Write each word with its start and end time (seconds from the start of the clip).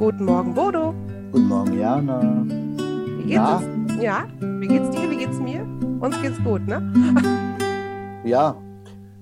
Guten 0.00 0.24
Morgen, 0.24 0.54
Bodo. 0.54 0.94
Guten 1.30 1.46
Morgen, 1.48 1.78
Jana. 1.78 2.44
Wie 2.46 3.24
geht's 3.24 3.34
Na? 3.36 3.58
uns? 3.58 4.02
Ja, 4.02 4.26
wie 4.40 4.66
geht's 4.66 4.88
dir? 4.96 5.10
Wie 5.10 5.16
geht's 5.18 5.38
mir? 5.38 5.60
Uns 6.00 6.18
geht's 6.22 6.42
gut, 6.42 6.66
ne? 6.66 6.80
Ja, 8.24 8.54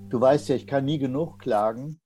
du 0.08 0.20
weißt 0.20 0.48
ja, 0.50 0.54
ich 0.54 0.68
kann 0.68 0.84
nie 0.84 1.00
genug 1.00 1.40
klagen. 1.40 2.00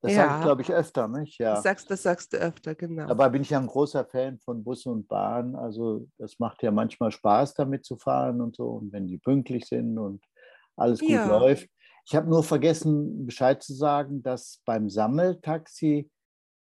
Das 0.00 0.12
Ja. 0.12 0.18
sage 0.18 0.34
ich, 0.36 0.42
glaube 0.42 0.62
ich, 0.62 0.72
öfter, 0.72 1.08
nicht? 1.08 1.40
Ja. 1.40 1.54
Das, 1.54 1.64
sagst, 1.64 1.90
das 1.90 2.04
sagst 2.04 2.32
du 2.32 2.36
öfter, 2.36 2.76
genau. 2.76 3.08
Dabei 3.08 3.28
bin 3.30 3.42
ich 3.42 3.50
ja 3.50 3.58
ein 3.58 3.66
großer 3.66 4.04
Fan 4.04 4.38
von 4.38 4.62
Bussen 4.62 4.92
und 4.92 5.08
Bahnen. 5.08 5.56
Also 5.56 6.06
das 6.18 6.38
macht 6.38 6.62
ja 6.62 6.70
manchmal 6.70 7.10
Spaß, 7.10 7.54
damit 7.54 7.84
zu 7.84 7.96
fahren 7.96 8.40
und 8.40 8.54
so. 8.54 8.68
Und 8.68 8.92
wenn 8.92 9.08
die 9.08 9.18
pünktlich 9.18 9.66
sind 9.66 9.98
und 9.98 10.22
alles 10.76 11.00
gut 11.00 11.10
Ja. 11.10 11.26
läuft. 11.26 11.68
Ich 12.08 12.14
habe 12.14 12.28
nur 12.30 12.44
vergessen, 12.44 13.26
Bescheid 13.26 13.60
zu 13.60 13.74
sagen, 13.74 14.22
dass 14.22 14.62
beim 14.64 14.88
Sammeltaxi 14.88 16.08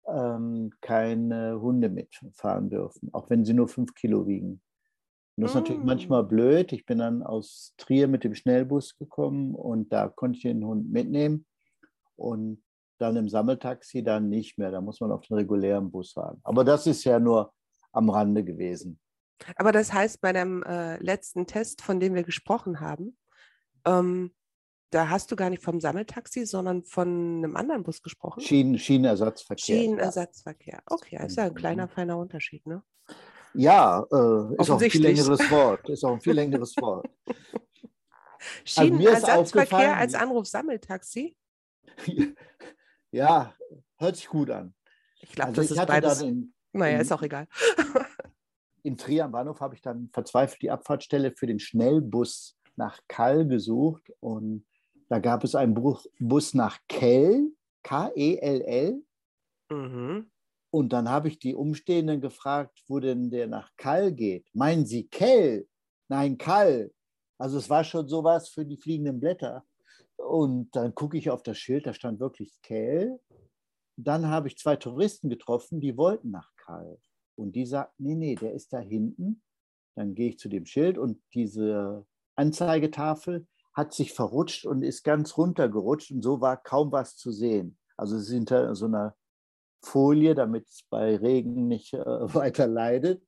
ähm, 0.08 0.70
keine 0.80 1.60
Hunde 1.60 1.88
mitfahren 1.88 2.70
dürfen, 2.70 3.10
auch 3.12 3.30
wenn 3.30 3.44
sie 3.44 3.54
nur 3.54 3.68
fünf 3.68 3.94
Kilo 3.94 4.26
wiegen. 4.26 4.60
Und 5.36 5.42
das 5.42 5.50
ist 5.50 5.56
natürlich 5.56 5.82
Mm. 5.82 5.86
manchmal 5.86 6.24
blöd. 6.24 6.72
Ich 6.72 6.86
bin 6.86 6.98
dann 6.98 7.22
aus 7.22 7.74
Trier 7.76 8.08
mit 8.08 8.24
dem 8.24 8.34
Schnellbus 8.34 8.96
gekommen 8.96 9.54
und 9.54 9.92
da 9.92 10.08
konnte 10.08 10.38
ich 10.38 10.42
den 10.42 10.64
Hund 10.64 10.90
mitnehmen. 10.90 11.46
Und 12.16 12.62
dann 12.98 13.16
im 13.16 13.28
Sammeltaxi 13.28 14.02
dann 14.02 14.30
nicht 14.30 14.56
mehr. 14.56 14.70
Da 14.70 14.80
muss 14.80 15.00
man 15.00 15.12
auf 15.12 15.26
den 15.26 15.36
regulären 15.36 15.90
Bus 15.90 16.12
fahren. 16.12 16.40
Aber 16.44 16.64
das 16.64 16.86
ist 16.86 17.04
ja 17.04 17.20
nur 17.20 17.52
am 17.92 18.08
Rande 18.08 18.42
gewesen. 18.42 18.98
Aber 19.56 19.72
das 19.72 19.92
heißt, 19.92 20.22
bei 20.22 20.32
dem 20.32 20.62
äh, 20.62 20.96
letzten 21.02 21.46
Test, 21.46 21.82
von 21.82 22.00
dem 22.00 22.14
wir 22.14 22.22
gesprochen 22.22 22.80
haben, 22.80 23.18
ähm, 23.84 24.32
da 24.90 25.08
hast 25.08 25.30
du 25.32 25.36
gar 25.36 25.50
nicht 25.50 25.62
vom 25.62 25.80
Sammeltaxi, 25.80 26.46
sondern 26.46 26.84
von 26.84 27.08
einem 27.44 27.56
anderen 27.56 27.82
Bus 27.82 28.02
gesprochen. 28.02 28.40
Schienen, 28.40 28.78
Schienenersatzverkehr. 28.78 29.76
Schienenersatzverkehr. 29.80 30.82
Okay, 30.86 31.18
ist 31.26 31.36
ja 31.36 31.44
ein 31.44 31.50
Mhm. 31.52 31.56
kleiner, 31.56 31.88
feiner 31.88 32.18
Unterschied, 32.18 32.66
ne? 32.66 32.82
Ja, 33.54 34.00
äh, 34.12 34.54
ist 34.60 34.70
auch 34.70 34.80
ein 34.80 34.90
viel 34.90 35.02
längeres 35.02 35.40
Wort. 35.50 35.88
Ist 35.88 36.04
auch 36.04 36.12
ein 36.14 36.20
viel 36.20 36.34
längeres 36.34 36.76
Wort. 36.76 37.08
Also 37.28 37.42
Schienenersatzverkehr 38.64 39.40
aufgefallen- 39.40 39.94
als 39.98 40.14
Anruf 40.14 40.46
Sammeltaxi? 40.46 41.36
ja, 43.10 43.54
hört 43.98 44.16
sich 44.16 44.28
gut 44.28 44.50
an. 44.50 44.74
Ich 45.20 45.32
glaube, 45.32 45.48
Also 45.48 45.62
das 45.62 45.70
ich 45.72 45.76
ist 45.78 45.86
beides. 45.86 46.20
in, 46.22 46.54
Naja, 46.72 46.96
in- 46.96 47.00
ist 47.00 47.12
auch 47.12 47.22
egal. 47.22 47.48
in 48.82 48.96
Trier 48.96 49.24
am 49.24 49.32
Bahnhof 49.32 49.60
habe 49.60 49.74
ich 49.74 49.82
dann 49.82 50.10
verzweifelt 50.12 50.62
die 50.62 50.70
Abfahrtsstelle 50.70 51.32
für 51.32 51.46
den 51.46 51.58
Schnellbus 51.58 52.56
nach 52.76 53.00
Kall 53.08 53.46
gesucht 53.48 54.12
und 54.20 54.64
da 55.08 55.18
gab 55.18 55.44
es 55.44 55.54
einen 55.54 55.74
Bus, 55.74 56.54
nach 56.54 56.78
Kell, 56.88 57.50
K-E-L-L. 57.82 59.02
Mhm. 59.70 60.30
Und 60.70 60.92
dann 60.92 61.08
habe 61.08 61.28
ich 61.28 61.38
die 61.38 61.54
Umstehenden 61.54 62.20
gefragt, 62.20 62.82
wo 62.88 62.98
denn 62.98 63.30
der 63.30 63.46
nach 63.46 63.70
Kall 63.76 64.12
geht. 64.12 64.48
Meinen 64.54 64.84
Sie 64.84 65.06
Kell? 65.08 65.66
Nein, 66.08 66.38
Kall. 66.38 66.92
Also 67.38 67.58
es 67.58 67.70
war 67.70 67.84
schon 67.84 68.08
sowas 68.08 68.48
für 68.48 68.64
die 68.64 68.76
fliegenden 68.76 69.20
Blätter. 69.20 69.64
Und 70.16 70.74
dann 70.74 70.94
gucke 70.94 71.18
ich 71.18 71.30
auf 71.30 71.42
das 71.42 71.58
Schild, 71.58 71.86
da 71.86 71.92
stand 71.92 72.20
wirklich 72.20 72.60
Kell. 72.62 73.20
Dann 73.96 74.26
habe 74.26 74.48
ich 74.48 74.58
zwei 74.58 74.76
Touristen 74.76 75.28
getroffen, 75.28 75.80
die 75.80 75.96
wollten 75.96 76.30
nach 76.30 76.54
Kall. 76.56 76.98
Und 77.36 77.54
die 77.54 77.66
sagten, 77.66 78.02
nee, 78.02 78.14
nee, 78.14 78.34
der 78.34 78.52
ist 78.52 78.72
da 78.72 78.78
hinten. 78.80 79.42
Dann 79.94 80.14
gehe 80.14 80.30
ich 80.30 80.38
zu 80.38 80.48
dem 80.48 80.66
Schild 80.66 80.98
und 80.98 81.22
diese 81.32 82.06
Anzeigetafel 82.34 83.46
hat 83.76 83.92
sich 83.92 84.14
verrutscht 84.14 84.64
und 84.64 84.82
ist 84.82 85.04
ganz 85.04 85.36
runtergerutscht 85.36 86.10
und 86.10 86.22
so 86.22 86.40
war 86.40 86.56
kaum 86.56 86.90
was 86.92 87.16
zu 87.16 87.30
sehen. 87.30 87.76
Also 87.96 88.16
es 88.16 88.22
ist 88.24 88.32
hinter 88.32 88.74
so 88.74 88.86
einer 88.86 89.14
Folie, 89.84 90.34
damit 90.34 90.66
es 90.66 90.84
bei 90.88 91.16
Regen 91.16 91.68
nicht 91.68 91.92
äh, 91.92 91.98
weiter 92.34 92.66
leidet. 92.66 93.22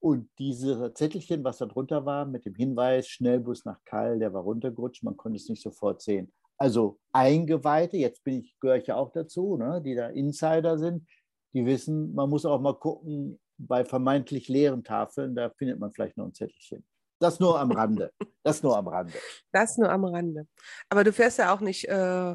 Und 0.00 0.28
diese 0.38 0.92
Zettelchen, 0.94 1.44
was 1.44 1.58
da 1.58 1.66
drunter 1.66 2.04
war, 2.04 2.26
mit 2.26 2.44
dem 2.44 2.56
Hinweis, 2.56 3.06
Schnellbus 3.06 3.64
nach 3.64 3.78
Kall, 3.84 4.18
der 4.18 4.34
war 4.34 4.42
runtergerutscht, 4.42 5.04
man 5.04 5.16
konnte 5.16 5.36
es 5.36 5.48
nicht 5.48 5.62
sofort 5.62 6.02
sehen. 6.02 6.32
Also 6.58 6.98
Eingeweihte, 7.12 7.96
jetzt 7.96 8.24
bin 8.24 8.40
ich, 8.40 8.58
gehöre 8.58 8.78
ich 8.78 8.88
ja 8.88 8.96
auch 8.96 9.12
dazu, 9.12 9.56
ne, 9.56 9.80
die 9.80 9.94
da 9.94 10.08
Insider 10.08 10.78
sind, 10.78 11.08
die 11.54 11.64
wissen, 11.64 12.12
man 12.14 12.28
muss 12.28 12.44
auch 12.44 12.60
mal 12.60 12.74
gucken, 12.74 13.38
bei 13.56 13.84
vermeintlich 13.84 14.48
leeren 14.48 14.82
Tafeln, 14.82 15.36
da 15.36 15.50
findet 15.50 15.78
man 15.78 15.92
vielleicht 15.92 16.16
noch 16.16 16.26
ein 16.26 16.34
Zettelchen. 16.34 16.84
Das 17.22 17.38
nur 17.38 17.58
am 17.60 17.70
Rande. 17.70 18.12
Das 18.42 18.64
nur 18.64 18.76
am 18.76 18.88
Rande. 18.88 19.12
Das 19.52 19.76
nur 19.78 19.88
am 19.88 20.04
Rande. 20.04 20.48
Aber 20.88 21.04
du 21.04 21.12
fährst 21.12 21.38
ja 21.38 21.54
auch 21.54 21.60
nicht, 21.60 21.88
äh, 21.88 22.34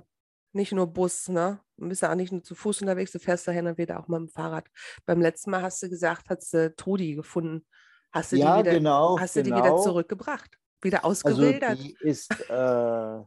nicht 0.53 0.71
nur 0.71 0.87
Bus, 0.87 1.27
ne? 1.27 1.59
Du 1.75 1.89
bist 1.89 2.01
ja 2.01 2.11
auch 2.11 2.15
nicht 2.15 2.31
nur 2.31 2.41
zu 2.41 2.55
Fuß 2.55 2.81
unterwegs, 2.81 3.11
du 3.11 3.19
fährst 3.19 3.45
ja 3.47 3.53
hin 3.53 3.67
und 3.67 3.77
wieder 3.77 3.99
auch 3.99 4.07
mit 4.07 4.19
dem 4.19 4.29
Fahrrad. 4.29 4.65
Beim 5.05 5.19
letzten 5.19 5.51
Mal 5.51 5.61
hast 5.61 5.83
du 5.83 5.89
gesagt, 5.89 6.29
hast 6.29 6.53
du 6.53 6.73
Trudi 6.73 7.15
gefunden. 7.15 7.65
Hast 8.13 8.31
du 8.31 8.37
Ja, 8.37 8.55
die 8.55 8.63
wieder, 8.63 8.77
genau, 8.77 9.19
hast 9.19 9.35
du 9.35 9.43
die 9.43 9.49
genau. 9.51 9.63
wieder 9.63 9.77
zurückgebracht? 9.77 10.57
Wieder 10.81 11.03
Also 11.03 11.27
ausgewildert? 11.27 11.79
die 11.79 11.97
ist, 11.99 12.31
äh, 12.49 13.19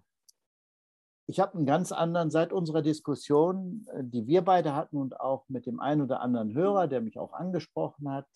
ich 1.27 1.41
habe 1.41 1.59
einen 1.59 1.67
ganz 1.67 1.93
anderen, 1.93 2.31
seit 2.31 2.55
unserer 2.55 2.81
Diskussion, 2.81 3.87
äh, 3.93 4.03
die 4.03 4.27
wir 4.27 4.41
beide 4.43 4.75
hatten 4.75 4.97
und 4.97 5.21
auch 5.21 5.45
mit 5.49 5.67
dem 5.67 5.79
einen 5.79 6.01
oder 6.01 6.23
anderen 6.23 6.55
Hörer, 6.55 6.89
der 6.89 7.03
mich 7.03 7.19
auch 7.19 7.35
angesprochen 7.35 8.11
hat, 8.11 8.27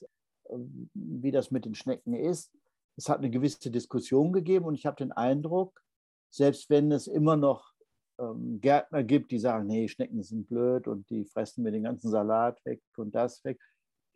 äh, 0.50 0.58
wie 0.92 1.30
das 1.30 1.50
mit 1.50 1.64
den 1.64 1.74
Schnecken 1.74 2.12
ist. 2.12 2.52
Es 2.97 3.09
hat 3.09 3.19
eine 3.19 3.31
gewisse 3.31 3.71
Diskussion 3.71 4.32
gegeben 4.32 4.66
und 4.66 4.75
ich 4.75 4.87
habe 4.87 4.97
den 4.97 5.12
Eindruck, 5.12 5.81
selbst 6.31 6.71
wenn 6.71 6.93
es 6.93 7.06
immer 7.06 7.37
noch 7.37 7.72
ähm, 8.19 8.60
Gärtner 8.60 9.03
gibt, 9.03 9.31
die 9.31 9.38
sagen, 9.38 9.66
nee, 9.66 9.88
Schnecken 9.88 10.22
sind 10.22 10.49
blöd 10.49 10.87
und 10.87 11.09
die 11.10 11.25
fressen 11.25 11.65
mir 11.65 11.72
den 11.72 11.84
ganzen 11.84 12.10
Salat 12.10 12.65
weg 12.65 12.82
und 12.97 13.15
das 13.15 13.44
weg. 13.44 13.60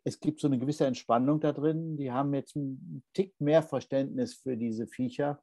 Es 0.05 0.19
gibt 0.19 0.39
so 0.39 0.47
eine 0.47 0.59
gewisse 0.59 0.85
Entspannung 0.85 1.39
da 1.39 1.51
drin. 1.51 1.97
Die 1.97 2.11
haben 2.11 2.33
jetzt 2.33 2.55
einen 2.55 3.03
Tick 3.13 3.39
mehr 3.39 3.63
Verständnis 3.63 4.35
für 4.35 4.55
diese 4.55 4.87
Viecher 4.87 5.41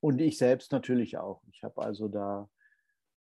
und 0.00 0.20
ich 0.20 0.38
selbst 0.38 0.72
natürlich 0.72 1.18
auch. 1.18 1.42
Ich 1.52 1.62
habe 1.62 1.82
also 1.82 2.08
da 2.08 2.48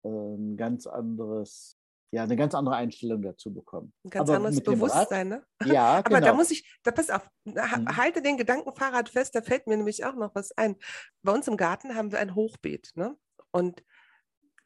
ein 0.05 0.57
ganz 0.57 0.87
anderes, 0.87 1.78
ja, 2.11 2.23
eine 2.23 2.37
ganz 2.37 2.55
andere 2.55 2.77
Einstellung 2.77 3.23
dazu 3.23 3.53
bekommen. 3.53 3.93
Ein 4.05 4.11
ganz 4.11 4.29
aber 4.31 4.37
anderes 4.39 4.57
Rad- 4.59 4.65
Bewusstsein, 4.65 5.29
ne? 5.29 5.45
Ja, 5.65 5.97
Aber 6.05 6.17
genau. 6.17 6.27
da 6.27 6.33
muss 6.35 6.51
ich, 6.51 6.79
da 6.83 6.91
pass 6.91 7.11
auf, 7.11 7.29
Mhm. 7.45 7.97
halte 7.97 8.23
den 8.23 8.37
Gedanken 8.37 8.75
Fahrrad 8.75 9.09
fest, 9.09 9.35
da 9.35 9.43
fällt 9.43 9.67
mir 9.67 9.77
nämlich 9.77 10.05
auch 10.05 10.15
noch 10.15 10.35
was 10.35 10.53
ein. 10.57 10.77
Bei 11.23 11.33
uns 11.33 11.49
im 11.49 11.57
Garten 11.57 11.95
haben 11.95 12.13
wir 12.13 12.19
ein 12.19 12.35
Hochbeet, 12.35 12.93
ne? 12.95 13.17
Und 13.51 13.83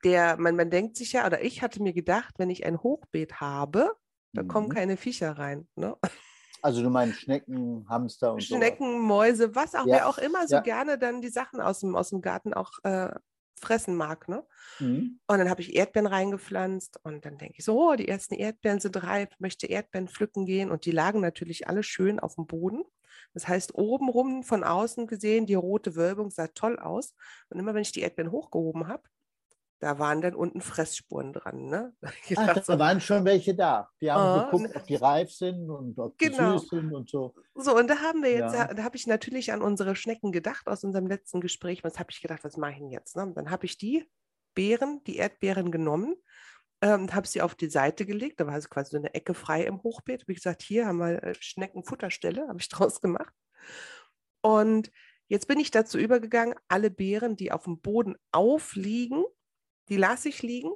der, 0.05 0.37
man, 0.37 0.57
man 0.57 0.71
denkt 0.71 0.97
sich 0.97 1.13
ja, 1.13 1.27
oder 1.27 1.43
ich 1.43 1.63
hatte 1.63 1.81
mir 1.83 1.93
gedacht, 1.93 2.35
wenn 2.39 2.51
ich 2.51 2.65
ein 2.67 2.83
Hochbeet 2.83 3.41
habe, 3.41 3.93
da 4.35 4.43
kommen 4.43 4.69
Mhm. 4.69 4.73
keine 4.75 4.97
Viecher 4.97 5.39
rein. 5.39 5.69
Ne? 5.77 5.97
Also 6.63 6.83
du 6.83 6.91
meinst 6.91 7.21
Schnecken, 7.21 7.87
Hamster 7.89 8.33
und 8.35 8.41
so. 8.43 8.57
Schnecken, 8.57 9.01
Mäuse, 9.01 9.55
was 9.55 9.75
auch, 9.75 9.87
Ja, 9.87 9.95
wer 9.97 10.09
auch 10.09 10.19
immer 10.19 10.47
so 10.49 10.57
ja. 10.57 10.61
gerne 10.61 10.99
dann 10.99 11.21
die 11.21 11.29
Sachen 11.29 11.61
aus 11.61 11.81
dem, 11.81 11.95
aus 11.97 12.11
dem 12.11 12.21
Garten 12.21 12.53
auch 12.55 12.71
äh, 12.85 13.11
fressen 13.63 13.97
mag. 13.97 14.29
Ne? 14.29 14.45
Mhm. 14.81 15.21
Und 15.27 15.39
dann 15.39 15.49
habe 15.49 15.61
ich 15.61 15.75
Erdbeeren 15.75 16.07
reingepflanzt 16.07 16.99
und 17.03 17.25
dann 17.25 17.39
denke 17.39 17.55
ich 17.59 17.65
so, 17.65 17.91
oh, 17.91 17.95
die 17.97 18.09
ersten 18.09 18.35
Erdbeeren 18.35 18.81
sind 18.81 19.03
reif, 19.03 19.31
möchte 19.39 19.67
Erdbeeren 19.67 20.09
pflücken 20.09 20.45
gehen. 20.45 20.71
Und 20.71 20.85
die 20.85 20.91
lagen 20.91 21.21
natürlich 21.21 21.69
alle 21.69 21.83
schön 21.83 22.21
auf 22.21 22.35
dem 22.35 22.47
Boden. 22.47 22.85
Das 23.35 23.49
heißt, 23.49 23.75
obenrum 23.75 24.43
von 24.43 24.65
außen 24.65 25.07
gesehen, 25.07 25.47
die 25.47 25.55
rote 25.55 25.97
Wölbung 25.97 26.31
sah 26.31 26.49
toll 26.49 26.79
aus. 26.79 27.15
Und 27.49 27.59
immer 27.59 27.75
wenn 27.75 27.83
ich 27.83 27.93
die 27.93 28.01
Erdbeeren 28.01 28.33
hochgehoben 28.33 28.89
habe, 28.89 29.03
da 29.83 29.99
waren 29.99 30.21
dann 30.21 30.35
unten 30.37 30.61
Fressspuren 30.61 31.33
dran. 31.33 31.67
Ne? 31.67 31.93
Ach, 32.37 32.47
dachte 32.47 32.61
da 32.61 32.73
so, 32.75 32.79
waren 32.79 33.01
schon 33.01 33.25
welche 33.25 33.55
da. 33.55 33.91
Die 34.01 34.11
haben 34.13 34.23
Ah, 34.23 34.45
geguckt, 34.45 34.71
ne. 34.73 34.77
ob 34.77 34.87
die 34.87 34.95
reif 34.95 35.33
sind 35.33 35.69
und 35.69 35.99
ob 35.99 36.17
die 36.19 36.27
Genau. 36.27 36.59
süß 36.59 36.69
sind 36.69 36.95
und 36.95 37.11
so. 37.11 37.35
So, 37.55 37.77
und 37.77 37.89
da 37.89 37.97
haben 37.97 38.23
wir 38.23 38.31
jetzt, 38.31 38.55
Ja. 38.55 38.73
da 38.73 38.85
habe 38.85 38.97
ich 38.97 39.07
natürlich 39.09 39.53
an 39.53 39.61
unsere 39.61 39.97
Schnecken 39.97 40.31
gedacht 40.31 40.69
aus 40.69 40.85
unserem 40.85 41.09
letzten 41.09 41.41
Gespräch. 41.41 41.83
Was 41.83 41.99
habe 41.99 42.11
ich 42.13 42.23
gedacht, 42.23 42.45
was 42.45 42.57
mache 42.57 42.73
ich 42.73 42.79
denn 42.79 42.91
jetzt? 42.91 43.17
Ne? 43.17 43.33
Dann 43.35 43.51
habe 43.51 43.67
ich 43.67 43.77
die 43.77 44.09
Beeren, 44.55 45.03
die 45.05 45.17
Erdbeeren 45.17 45.73
genommen, 45.73 46.15
ähm, 46.81 47.13
habe 47.13 47.27
sie 47.27 47.43
auf 47.43 47.55
die 47.57 47.69
Seite 47.71 48.07
gelegt. 48.07 48.39
Da 48.41 48.47
war 48.47 48.55
also 48.55 48.69
quasi 48.69 48.93
so 48.93 48.99
eine 48.99 49.15
Ecke 49.15 49.35
frei 49.35 49.65
im 49.65 49.83
Hochbeet. 49.83 50.29
Wie 50.29 50.35
gesagt, 50.35 50.63
hier 50.63 50.87
haben 50.87 50.99
wir 50.99 51.23
äh, 51.25 51.35
Schneckenfutterstelle, 51.35 52.47
habe 52.49 52.61
ich 52.61 52.69
draus 52.71 53.01
gemacht. 53.01 53.35
Und 54.43 54.91
jetzt 55.29 55.49
bin 55.49 55.59
ich 55.61 55.71
dazu 55.71 55.99
übergegangen, 55.99 56.55
alle 56.69 56.91
Beeren, 56.91 57.37
die 57.37 57.53
auf 57.53 57.65
dem 57.65 57.81
Boden 57.81 58.17
aufliegen, 58.33 59.25
die 59.89 59.97
lasse 59.97 60.29
ich 60.29 60.43
liegen, 60.43 60.73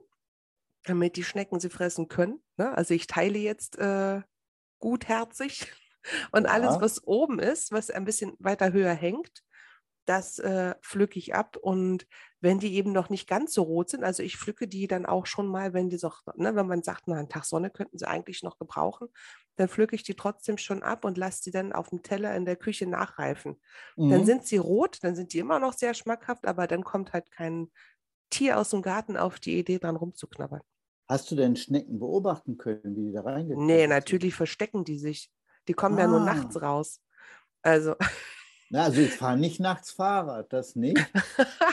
damit 0.85 1.17
die 1.17 1.25
Schnecken 1.25 1.61
sie 1.61 1.70
fressen 1.70 2.08
können. 2.08 2.43
Ne? 2.56 2.76
Also 2.76 2.94
ich 2.94 3.06
teile 3.06 3.38
jetzt 3.38 3.79
äh, 3.79 4.23
gutherzig 4.81 5.73
und 6.32 6.47
alles, 6.47 6.76
Ja. 6.76 6.81
was 6.81 7.05
oben 7.06 7.38
ist, 7.38 7.73
was 7.73 7.91
ein 7.91 8.05
bisschen 8.05 8.35
weiter 8.38 8.73
höher 8.73 8.94
hängt, 8.94 9.43
das 10.06 10.38
äh, 10.38 10.76
pflücke 10.82 11.19
ich 11.19 11.35
ab. 11.35 11.56
Und 11.56 12.06
wenn 12.41 12.61
die 12.61 12.75
eben 12.75 12.93
noch 12.93 13.11
nicht 13.11 13.29
ganz 13.29 13.55
so 13.55 13.62
rot 13.64 13.91
sind, 13.91 14.05
also 14.05 14.23
ich 14.23 14.37
pflücke 14.37 14.69
die 14.69 14.87
dann 14.87 15.06
auch 15.06 15.26
schon 15.26 15.49
mal, 15.49 15.75
wenn 15.75 15.91
die 15.91 15.99
so, 15.99 16.12
ne, 16.37 16.55
wenn 16.55 16.67
man 16.69 16.82
sagt, 16.85 17.05
na, 17.09 17.17
einen 17.17 17.29
Tag 17.29 17.44
Sonne 17.44 17.70
könnten 17.70 17.99
sie 17.99 18.06
eigentlich 18.09 18.43
noch 18.44 18.59
gebrauchen, 18.59 19.09
dann 19.56 19.69
pflücke 19.69 19.97
ich 19.97 20.05
die 20.05 20.14
trotzdem 20.14 20.59
schon 20.59 20.82
ab 20.85 21.05
und 21.05 21.19
lasse 21.19 21.43
die 21.44 21.50
dann 21.50 21.73
auf 21.73 21.88
dem 21.91 22.02
Teller 22.02 22.37
in 22.37 22.44
der 22.44 22.56
Küche 22.56 22.87
nachreifen. 22.87 23.61
Dann 24.09 24.25
Mhm. 24.25 24.25
sind 24.25 24.44
sie 24.47 24.59
rot, 24.59 24.99
dann 25.02 25.17
sind 25.17 25.32
die 25.32 25.38
immer 25.41 25.59
noch 25.59 25.73
sehr 25.73 25.94
schmackhaft, 25.94 26.47
aber 26.47 26.67
dann 26.69 26.85
kommt 26.85 27.12
halt 27.12 27.32
kein 27.32 27.73
Tier 28.31 28.58
aus 28.58 28.70
dem 28.70 28.82
Garten 28.82 29.17
auf 29.17 29.38
die 29.40 29.58
Idee, 29.58 29.78
dran 29.78 29.96
rumzuknabbern. 29.96 30.61
Hast 31.08 31.31
du 31.31 31.37
denn 31.37 31.55
Schnecken 31.56 31.99
beobachten 31.99 32.58
können, 32.58 32.96
wie 32.96 33.06
die 33.06 33.12
da 33.12 33.20
reingekommen 33.23 33.67
Nee, 33.67 33.82
sind? 33.82 33.90
natürlich 33.90 34.34
verstecken 34.34 34.84
die 34.84 34.99
sich. 34.99 35.31
Die 35.69 35.73
kommen 35.75 35.99
ja 35.99 36.06
nur 36.06 36.20
Ah. 36.20 36.25
nachts 36.34 36.61
raus. 36.61 37.00
Also, 37.62 37.94
Na, 38.70 38.82
also 38.84 39.00
ich 39.00 39.12
fahre 39.12 39.37
nicht 39.37 39.61
nachts 39.61 39.93
Fahrrad, 39.93 40.52
das 40.52 40.75
nicht. 40.75 40.99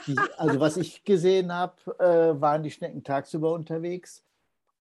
Die, 0.05 0.15
also 0.37 0.59
was 0.59 0.77
ich 0.77 1.03
gesehen 1.03 1.51
habe, 1.51 1.75
äh, 1.99 2.39
waren 2.39 2.61
die 2.61 2.69
Schnecken 2.71 3.03
tagsüber 3.03 3.53
unterwegs. 3.53 4.23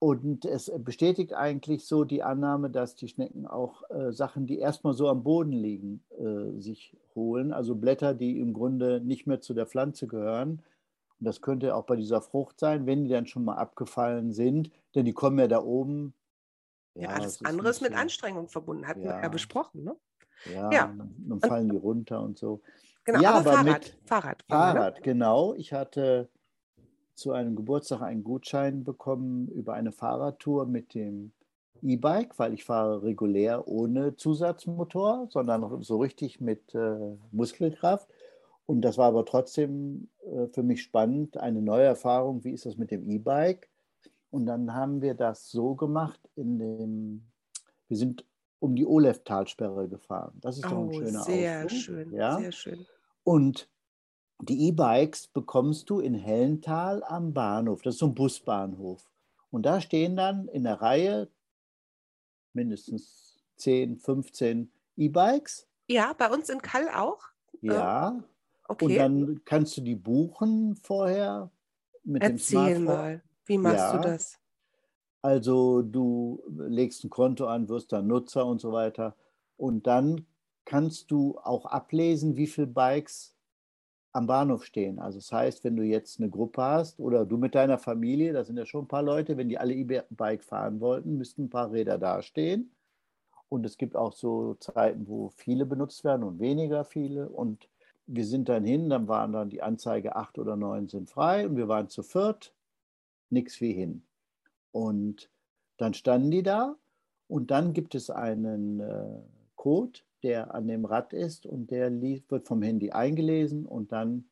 Und 0.00 0.44
es 0.46 0.72
bestätigt 0.78 1.34
eigentlich 1.34 1.87
so 1.87 2.05
die 2.05 2.22
Annahme, 2.22 2.70
dass 2.70 2.96
die 2.96 3.06
Schnecken 3.06 3.46
auch 3.46 3.82
äh, 3.90 4.12
Sachen, 4.12 4.46
die 4.46 4.58
erstmal 4.58 4.94
so 4.94 5.08
am 5.08 5.22
Boden 5.22 5.52
liegen, 5.52 6.02
äh, 6.19 6.58
sich 6.61 6.96
holen. 7.14 7.52
Also 7.52 7.75
Blätter, 7.76 8.14
die 8.14 8.40
im 8.40 8.55
Grunde 8.55 9.00
nicht 9.00 9.26
mehr 9.26 9.40
zu 9.43 9.52
der 9.55 9.67
Pflanze 9.67 10.06
gehören. 10.08 10.62
Und 11.20 11.26
das 11.26 11.40
könnte 11.43 11.75
auch 11.76 11.84
bei 11.84 11.96
dieser 11.96 12.22
Frucht 12.22 12.58
sein, 12.58 12.87
wenn 12.87 13.05
die 13.05 13.11
dann 13.11 13.26
schon 13.26 13.44
mal 13.44 13.56
abgefallen 13.56 14.32
sind. 14.32 14.70
Denn 14.94 15.05
die 15.05 15.12
kommen 15.12 15.38
ja 15.38 15.46
da 15.49 15.62
oben. 15.62 16.14
ja, 16.94 17.11
es 17.11 17.17
alles 17.19 17.44
andere 17.44 17.69
ist 17.69 17.82
mit 17.82 17.93
so- 17.93 17.99
Anstrengung 17.99 18.49
verbunden, 18.49 18.87
hatten 18.87 19.02
wir 19.02 19.11
ja 19.11 19.22
Ja. 19.22 19.28
besprochen. 19.28 19.84
Ne? 19.84 19.96
Ja, 20.52 20.72
Ja. 20.72 20.94
Dann, 21.19 21.40
fallen 21.40 21.69
die 21.69 21.76
runter 21.76 22.20
und 22.22 22.38
so. 22.38 22.61
Genau, 23.05 23.20
Ja, 23.20 23.31
aber, 23.34 23.38
aber 23.38 23.52
Fahrrad. 23.64 23.67
mit 23.82 23.99
Fahrrad. 24.08 24.38
ne? 24.38 24.44
Fahrrad, 24.56 25.02
genau. 25.02 25.55
Ich 25.55 25.72
hatte 25.72 26.28
zu 27.14 27.32
einem 27.32 27.55
Geburtstag 27.55 28.00
einen 28.02 28.25
Gutschein 28.25 28.82
bekommen 28.82 29.49
über 29.49 29.75
eine 29.75 29.93
Fahrradtour 29.93 30.67
mit 30.67 30.94
dem 30.94 31.32
E-Bike, 31.82 32.38
weil 32.38 32.55
ich 32.55 32.64
fahre 32.64 33.02
regulär 33.02 33.69
ohne 33.69 34.17
Zusatzmotor, 34.17 35.28
sondern 35.31 35.82
so 35.82 35.99
richtig 35.99 36.40
mit 36.40 36.75
äh, 36.75 37.17
Muskelkraft. 37.31 38.08
Und 38.70 38.82
das 38.82 38.99
war 38.99 39.08
aber 39.08 39.25
trotzdem 39.25 40.08
äh, 40.25 40.46
für 40.46 40.62
mich 40.62 40.82
spannend, 40.84 41.37
eine 41.37 41.61
neue 41.61 41.87
Erfahrung. 41.87 42.44
Wie 42.44 42.52
ist 42.52 42.67
das 42.67 42.76
mit 42.76 42.93
dem 42.93 43.05
E-Bike? 43.11 43.69
Und 44.31 44.46
dann 44.46 44.72
haben 44.75 45.02
wir 45.02 45.14
das 45.14 45.50
so 45.50 45.75
gemacht, 45.75 46.20
in 46.37 46.61
dem, 46.61 47.25
wir 47.88 47.96
sind 47.96 48.25
um 48.61 48.76
die 48.76 48.87
Olef-Talsperre 48.87 49.88
gefahren. 49.88 50.38
Das 50.40 50.55
ist 50.55 50.67
doch 50.67 50.70
ein 50.70 50.88
Oh, 50.88 50.93
schöner 50.93 51.25
sehr 51.25 51.64
Ausflug. 51.64 51.81
schön, 51.82 52.12
Ja? 52.12 52.38
sehr 52.38 52.52
schön. 52.52 52.87
Und 53.25 53.69
die 54.40 54.69
E-Bikes 54.69 55.26
bekommst 55.26 55.90
du 55.90 55.99
in 55.99 56.14
Hellental 56.14 57.02
am 57.02 57.34
Bahnhof. 57.34 57.82
Das 57.82 57.94
ist 57.94 57.99
so 57.99 58.06
ein 58.06 58.14
Busbahnhof. 58.14 59.11
Und 59.50 59.67
da 59.67 59.81
stehen 59.81 60.14
dann 60.14 60.46
in 60.46 60.62
der 60.62 60.81
Reihe 60.81 61.28
mindestens 62.52 63.43
10, 63.56 63.96
15 63.96 64.70
E-Bikes. 64.96 65.67
Ja, 65.88 66.12
bei 66.12 66.31
uns 66.31 66.49
in 66.49 66.62
Kall 66.62 66.88
auch. 66.94 67.25
Ja. 67.62 68.22
Okay, 68.70 68.78
Und 68.78 68.96
dann 68.96 69.44
kannst 69.44 69.76
du 69.76 69.81
die 69.82 69.94
buchen 69.96 70.76
vorher 70.76 71.50
mit 72.05 72.26
dem 72.26 72.38
erzähl 72.38 72.40
Smartphone. 72.40 72.99
mal. 73.00 73.22
Wie 73.46 73.58
machst 73.58 73.93
Ja. 73.93 73.93
du 73.93 73.99
das? 73.99 74.38
Also 75.22 75.82
du 75.82 76.43
legst 76.49 77.05
ein 77.05 77.11
Konto 77.11 77.46
an, 77.46 77.69
wirst 77.69 77.93
dann 77.93 78.06
Nutzer 78.06 78.46
und 78.46 78.61
so 78.61 78.72
weiter. 78.72 79.17
Und 79.56 79.87
dann 79.87 80.26
kannst 80.64 81.11
du 81.11 81.38
auch 81.38 81.67
ablesen, 81.67 82.37
wie 82.37 82.46
viele 82.46 82.67
Bikes 82.69 83.37
am 84.12 84.26
Bahnhof 84.26 84.64
stehen. 84.64 84.99
Also 84.99 85.19
das 85.19 85.32
heißt, 85.32 85.64
wenn 85.64 85.76
du 85.76 85.84
jetzt 85.84 86.20
eine 86.20 86.31
Gruppe 86.31 86.62
hast 86.62 87.00
oder 87.00 87.26
du 87.26 87.38
mit 87.38 87.55
deiner 87.55 87.78
Familie, 87.78 88.32
da 88.32 88.44
sind 88.44 88.58
ja 88.58 88.67
schon 88.67 88.84
ein 88.87 88.88
paar 88.88 89.02
Leute, 89.02 89.37
wenn 89.37 89.49
die 89.50 89.58
alle 89.58 89.75
E-Bike 89.75 90.44
fahren 90.44 90.81
wollten, 90.81 91.17
müssten 91.19 91.44
ein 91.44 91.50
paar 91.50 91.72
Räder 91.72 91.99
dastehen. 91.99 92.72
Und 93.49 93.67
es 93.67 93.76
gibt 93.78 93.96
auch 93.96 94.12
so 94.12 94.55
Zeiten, 94.55 95.08
wo 95.08 95.31
viele 95.31 95.67
benutzt 95.67 96.05
werden 96.05 96.22
und 96.25 96.40
weniger 96.40 96.84
viele. 96.84 97.28
Und 97.28 97.69
wir 98.12 98.25
sind 98.25 98.49
dann 98.49 98.65
hin, 98.65 98.91
dann 98.91 99.07
waren 99.09 99.33
dann 99.33 99.51
die 99.51 99.62
Anzeige, 99.62 100.17
acht 100.17 100.39
oder 100.39 100.57
neun 100.57 100.89
sind 100.89 101.09
frei 101.09 101.47
und 101.47 101.57
wir 101.57 101.69
waren 101.69 101.89
zu 101.89 102.03
viert, 102.03 102.55
nichts 103.31 103.61
wie 103.61 103.73
hin. 103.73 104.05
Und 104.73 105.31
dann 105.77 105.95
standen 105.95 106.31
die 106.31 106.43
da 106.43 106.77
und 107.29 107.51
dann 107.51 107.73
gibt 107.73 107.95
es 107.95 108.11
einen 108.11 108.81
äh, 108.81 109.21
Code, 109.55 110.01
der 110.23 110.55
an 110.55 110.67
dem 110.67 110.85
Rad 110.85 111.12
ist 111.12 111.47
und 111.47 111.71
der 111.71 111.91
wird 112.01 112.47
vom 112.47 112.62
Handy 112.62 112.91
eingelesen 112.91 113.65
und 113.65 113.93
dann 113.93 114.29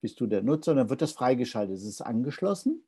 bist 0.00 0.20
du 0.20 0.26
der 0.26 0.42
Nutzer 0.42 0.72
und 0.72 0.76
dann 0.78 0.90
wird 0.90 1.02
das 1.02 1.12
freigeschaltet. 1.12 1.76
Es 1.76 1.84
ist 1.84 2.00
angeschlossen. 2.02 2.84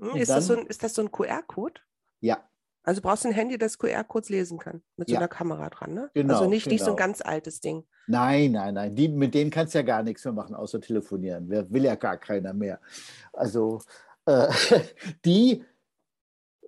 Hm, 0.00 0.16
ist, 0.16 0.28
das 0.28 0.46
so 0.46 0.54
dann- 0.54 0.64
ein, 0.64 0.68
ist 0.68 0.82
das 0.82 0.94
so 0.94 1.02
ein 1.02 1.10
QR-Code? 1.10 1.80
Ja, 2.20 2.48
Also 2.82 3.00
brauchst 3.00 3.24
du 3.24 3.28
ein 3.28 3.34
Handy, 3.34 3.58
das 3.58 3.78
QR-Codes 3.78 4.28
lesen 4.28 4.58
kann, 4.58 4.82
mit 4.96 5.08
so 5.08 5.14
Ja. 5.14 5.20
einer 5.20 5.28
Kamera 5.28 5.70
dran, 5.70 5.94
ne? 5.94 6.10
Genau, 6.14 6.34
also 6.34 6.48
nicht, 6.48 6.66
nicht 6.66 6.80
so 6.80 6.90
ein 6.90 6.96
genau. 6.96 7.06
ganz 7.06 7.20
altes 7.22 7.60
Ding. 7.60 7.84
Nein, 8.08 8.52
nein, 8.52 8.74
nein. 8.74 8.96
Die, 8.96 9.08
mit 9.08 9.34
denen 9.34 9.50
kannst 9.50 9.74
du 9.74 9.78
ja 9.78 9.84
gar 9.84 10.02
nichts 10.02 10.24
mehr 10.24 10.32
machen, 10.32 10.54
außer 10.54 10.80
telefonieren. 10.80 11.48
Wer 11.48 11.70
will 11.70 11.84
ja 11.84 11.94
gar 11.94 12.16
keiner 12.16 12.54
mehr. 12.54 12.80
Also 13.34 13.82
äh, 14.24 14.48
die 15.26 15.62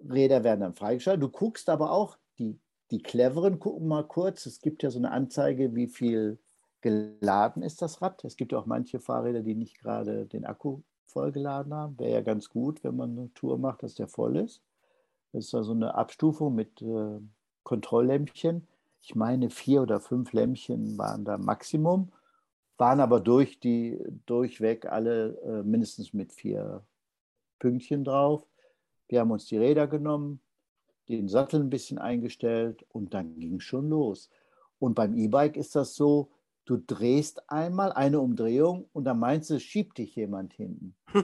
Räder 0.06 0.44
werden 0.44 0.60
dann 0.60 0.74
freigeschaltet. 0.74 1.22
Du 1.22 1.30
guckst 1.30 1.70
aber 1.70 1.92
auch, 1.92 2.18
die, 2.38 2.58
die 2.90 3.02
cleveren 3.02 3.58
gucken 3.58 3.88
mal 3.88 4.06
kurz. 4.06 4.44
Es 4.44 4.60
gibt 4.60 4.82
ja 4.82 4.90
so 4.90 4.98
eine 4.98 5.12
Anzeige, 5.12 5.74
wie 5.74 5.86
viel 5.86 6.38
geladen 6.82 7.62
ist 7.62 7.80
das 7.80 8.02
Rad. 8.02 8.22
Es 8.24 8.36
gibt 8.36 8.52
ja 8.52 8.58
auch 8.58 8.66
manche 8.66 9.00
Fahrräder, 9.00 9.40
die 9.40 9.54
nicht 9.54 9.78
gerade 9.78 10.26
den 10.26 10.44
Akku 10.44 10.80
vollgeladen 11.06 11.72
haben. 11.72 11.98
Wäre 11.98 12.12
ja 12.12 12.20
ganz 12.20 12.50
gut, 12.50 12.84
wenn 12.84 12.96
man 12.96 13.18
eine 13.18 13.32
Tour 13.34 13.58
macht, 13.58 13.82
dass 13.82 13.94
der 13.94 14.08
voll 14.08 14.36
ist. 14.36 14.62
Das 15.32 15.46
ist 15.46 15.54
also 15.54 15.72
eine 15.72 15.94
Abstufung 15.94 16.54
mit 16.54 16.82
äh, 16.82 17.18
Kontrolllämpchen. 17.62 18.66
Ich 19.02 19.14
meine, 19.14 19.50
vier 19.50 19.82
oder 19.82 20.00
fünf 20.00 20.32
Lämpchen 20.32 20.98
waren 20.98 21.24
da 21.24 21.38
Maximum, 21.38 22.12
waren 22.76 23.00
aber 23.00 23.20
durch 23.20 23.60
die, 23.60 23.98
durchweg 24.26 24.86
alle 24.86 25.38
äh, 25.42 25.62
mindestens 25.62 26.12
mit 26.12 26.32
vier 26.32 26.84
Pünktchen 27.58 28.04
drauf. 28.04 28.46
Wir 29.08 29.20
haben 29.20 29.30
uns 29.30 29.46
die 29.46 29.58
Räder 29.58 29.86
genommen, 29.86 30.40
den 31.08 31.28
Sattel 31.28 31.60
ein 31.60 31.70
bisschen 31.70 31.98
eingestellt 31.98 32.84
und 32.90 33.14
dann 33.14 33.38
ging 33.38 33.56
es 33.56 33.64
schon 33.64 33.88
los. 33.88 34.30
Und 34.78 34.94
beim 34.94 35.14
E-Bike 35.14 35.56
ist 35.56 35.74
das 35.76 35.94
so, 35.94 36.30
du 36.64 36.76
drehst 36.76 37.50
einmal 37.50 37.92
eine 37.92 38.20
Umdrehung 38.20 38.88
und 38.92 39.04
dann 39.04 39.18
meinst 39.18 39.50
du, 39.50 39.54
es 39.54 39.62
schiebt 39.62 39.98
dich 39.98 40.14
jemand 40.16 40.52
hinten. 40.54 40.96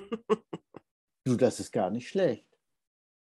Du, 1.27 1.35
das 1.35 1.59
ist 1.59 1.73
gar 1.73 1.91
nicht 1.91 2.09
schlecht. 2.09 2.47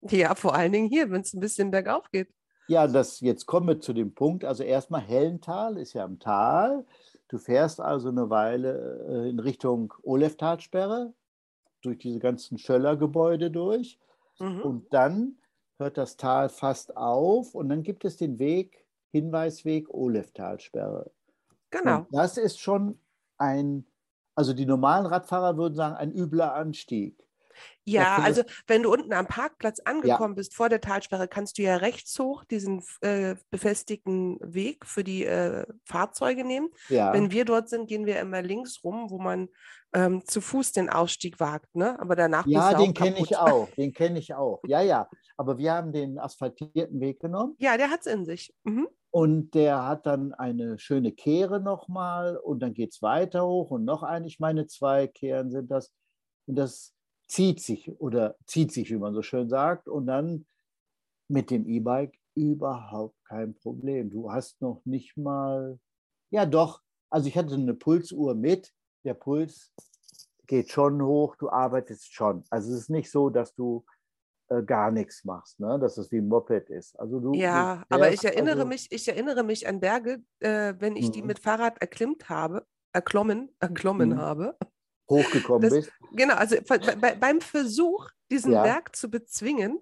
Ja, 0.02 0.36
vor 0.36 0.54
allen 0.54 0.72
Dingen 0.72 0.88
hier, 0.88 1.10
wenn 1.10 1.22
es 1.22 1.34
ein 1.34 1.40
bisschen 1.40 1.72
bergauf 1.72 2.12
geht. 2.12 2.32
Ja, 2.68 2.88
das, 2.88 3.22
jetzt 3.22 3.46
kommen 3.46 3.68
wir 3.68 3.80
zu 3.80 3.94
dem 3.94 4.14
Punkt. 4.14 4.44
Also 4.44 4.64
erstmal 4.64 5.02
Hellental 5.02 5.78
ist 5.78 5.94
ja 5.94 6.04
am 6.04 6.19
Tal. 6.19 6.86
Du 7.30 7.38
fährst 7.38 7.80
also 7.81 8.10
eine 8.10 8.30
Weile 8.30 9.06
äh, 9.10 9.30
in 9.30 9.40
Richtung 9.40 9.94
Oleftalsperre, 10.04 11.14
durch 11.81 11.98
diese 11.98 12.19
ganzen 12.19 12.58
Schöllergebäude 12.58 13.52
durch. 13.52 14.00
Mhm. 14.40 14.62
Und 14.62 14.94
dann 14.94 15.38
hört 15.78 15.98
das 15.98 16.18
Tal 16.18 16.50
fast 16.50 16.96
auf 16.98 17.56
und 17.56 17.69
dann 17.69 17.84
gibt 17.84 18.06
es 18.06 18.18
den 18.18 18.40
Weg, 18.40 18.86
Hinweisweg 19.12 19.89
Oleftalsperre. 19.89 21.12
Genau. 21.70 22.00
Und 22.00 22.08
das 22.12 22.38
ist 22.38 22.60
schon 22.60 23.00
ein, 23.38 23.86
also 24.36 24.53
die 24.53 24.65
normalen 24.65 25.06
Radfahrer 25.06 25.58
würden 25.58 25.75
sagen, 25.75 25.96
ein 25.96 26.12
übler 26.12 26.53
Anstieg. 26.53 27.26
Ja, 27.84 28.18
also 28.18 28.44
wenn 28.68 28.84
du 28.84 28.92
unten 28.92 29.14
am 29.14 29.28
Parkplatz 29.28 29.80
angekommen 29.80 30.36
bist 30.36 30.54
vor 30.54 30.68
der 30.68 30.82
Talsperre, 30.82 31.28
kannst 31.28 31.58
du 31.58 31.62
ja 31.62 31.78
rechts 31.78 32.20
hoch 32.20 32.44
diesen 32.44 32.84
äh, 33.02 33.36
befestigten 33.50 34.38
Weg 34.42 34.86
für 34.86 35.04
die 35.04 35.24
äh, 35.24 35.66
Fahrzeuge 35.86 36.44
nehmen. 36.44 36.70
Ja, 36.90 37.14
Wenn 37.14 37.32
wir 37.32 37.46
dort 37.46 37.70
sind, 37.70 37.88
gehen 37.88 38.06
wir 38.06 38.20
immer 38.20 38.42
links 38.42 38.84
rum, 38.84 39.10
wo 39.10 39.20
man 39.20 39.48
ähm, 39.94 40.26
zu 40.26 40.42
Fuß 40.42 40.74
den 40.74 40.90
Ausstieg 40.90 41.40
wagt, 41.40 41.76
ne? 41.76 42.00
Aber 42.00 42.16
danach 42.16 42.46
ja 42.46 42.74
den 42.74 42.94
kenne 42.94 43.20
ich 43.20 43.38
auch. 43.38 43.70
Den 43.78 43.94
kenne 43.94 44.20
ich 44.20 44.34
auch. 44.34 44.62
Ja, 44.68 44.82
ja. 44.82 45.10
Aber 45.38 45.58
wir 45.58 45.72
haben 45.72 45.94
den 45.94 46.20
asphaltierten 46.20 47.00
Weg 47.00 47.20
genommen. 47.22 47.56
Ja, 47.58 47.78
der 47.78 47.90
hat 47.90 48.02
es 48.02 48.08
in 48.08 48.26
sich. 48.26 48.54
Mhm. 48.64 48.88
Und 49.12 49.52
der 49.52 49.86
hat 49.86 50.06
dann 50.06 50.34
eine 50.34 50.78
schöne 50.78 51.14
Kehre 51.14 51.62
nochmal 51.62 52.38
und 52.38 52.60
dann 52.60 52.74
geht 52.74 52.92
es 52.92 53.02
weiter 53.02 53.48
hoch 53.48 53.72
und 53.72 53.86
noch 53.86 54.04
eine, 54.04 54.28
ich 54.28 54.40
meine, 54.40 54.68
zwei 54.68 55.08
Kehren 55.08 55.50
sind 55.52 55.72
das. 55.72 55.94
Und 56.46 56.56
das 56.56 56.94
zieht 57.27 57.62
sich 57.62 57.91
oder 58.00 58.36
zieht 58.46 58.72
sich, 58.72 58.89
wie 58.91 58.98
man 58.98 59.13
so 59.13 59.22
schön 59.22 59.50
sagt. 59.50 59.88
Und 59.88 60.07
dann 60.07 60.46
mit 61.29 61.51
dem 61.51 61.67
E-Bike 61.67 62.17
überhaupt 62.36 63.15
kein 63.25 63.55
Problem. 63.55 64.10
Du 64.10 64.31
hast 64.31 64.62
noch 64.62 64.81
nicht 64.86 65.17
mal, 65.17 65.79
ja 66.31 66.46
doch, 66.46 66.81
also 67.10 67.27
ich 67.27 67.38
hatte 67.38 67.55
eine 67.55 67.74
Pulsuhr 67.74 68.36
mit. 68.36 68.74
Der 69.05 69.13
Puls 69.13 69.74
geht 70.48 70.72
schon 70.72 71.01
hoch, 71.01 71.36
du 71.38 71.50
arbeitest 71.50 72.13
schon. 72.13 72.43
Also 72.50 72.74
es 72.74 72.81
ist 72.81 72.89
nicht 72.89 73.12
so, 73.12 73.29
dass 73.29 73.53
du 73.55 73.86
äh, 74.50 74.63
gar 74.63 74.91
nichts 74.91 75.25
machst, 75.25 75.60
ne? 75.60 75.79
dass 75.79 75.98
es 75.98 76.12
wie 76.12 76.19
ein 76.19 76.27
Moped 76.27 76.69
ist. 76.69 77.00
Also 77.00 77.19
du, 77.19 77.36
Ja, 77.36 77.86
du 77.89 77.96
aber 77.96 78.12
ich 78.13 78.24
erinnere 78.24 78.65
also, 78.65 78.65
mich, 78.65 78.88
ich 78.91 79.07
erinnere 79.07 79.43
mich 79.43 79.67
an 79.67 79.79
Berge, 79.79 80.24
äh, 80.39 80.74
wenn 80.79 80.96
ich 80.96 81.12
die 81.12 81.22
Mhm. 81.22 81.27
mit 81.27 81.39
Fahrrad 81.39 81.79
erklimmt 81.81 82.29
habe, 82.29 82.65
erklommen, 82.93 83.55
erklommen 83.60 84.15
Mhm. 84.15 84.17
habe. 84.17 84.57
Hochgekommen 85.10 85.62
Das- 85.62 85.74
bist. 85.74 85.92
Genau, 86.12 86.36
also 86.36 86.58
bei, 86.68 86.78
bei, 86.78 87.16
beim 87.16 87.42
Versuch, 87.42 88.10
diesen 88.30 88.52
Ja. 88.54 88.64
Berg 88.64 88.96
zu 88.96 89.10
bezwingen, 89.10 89.80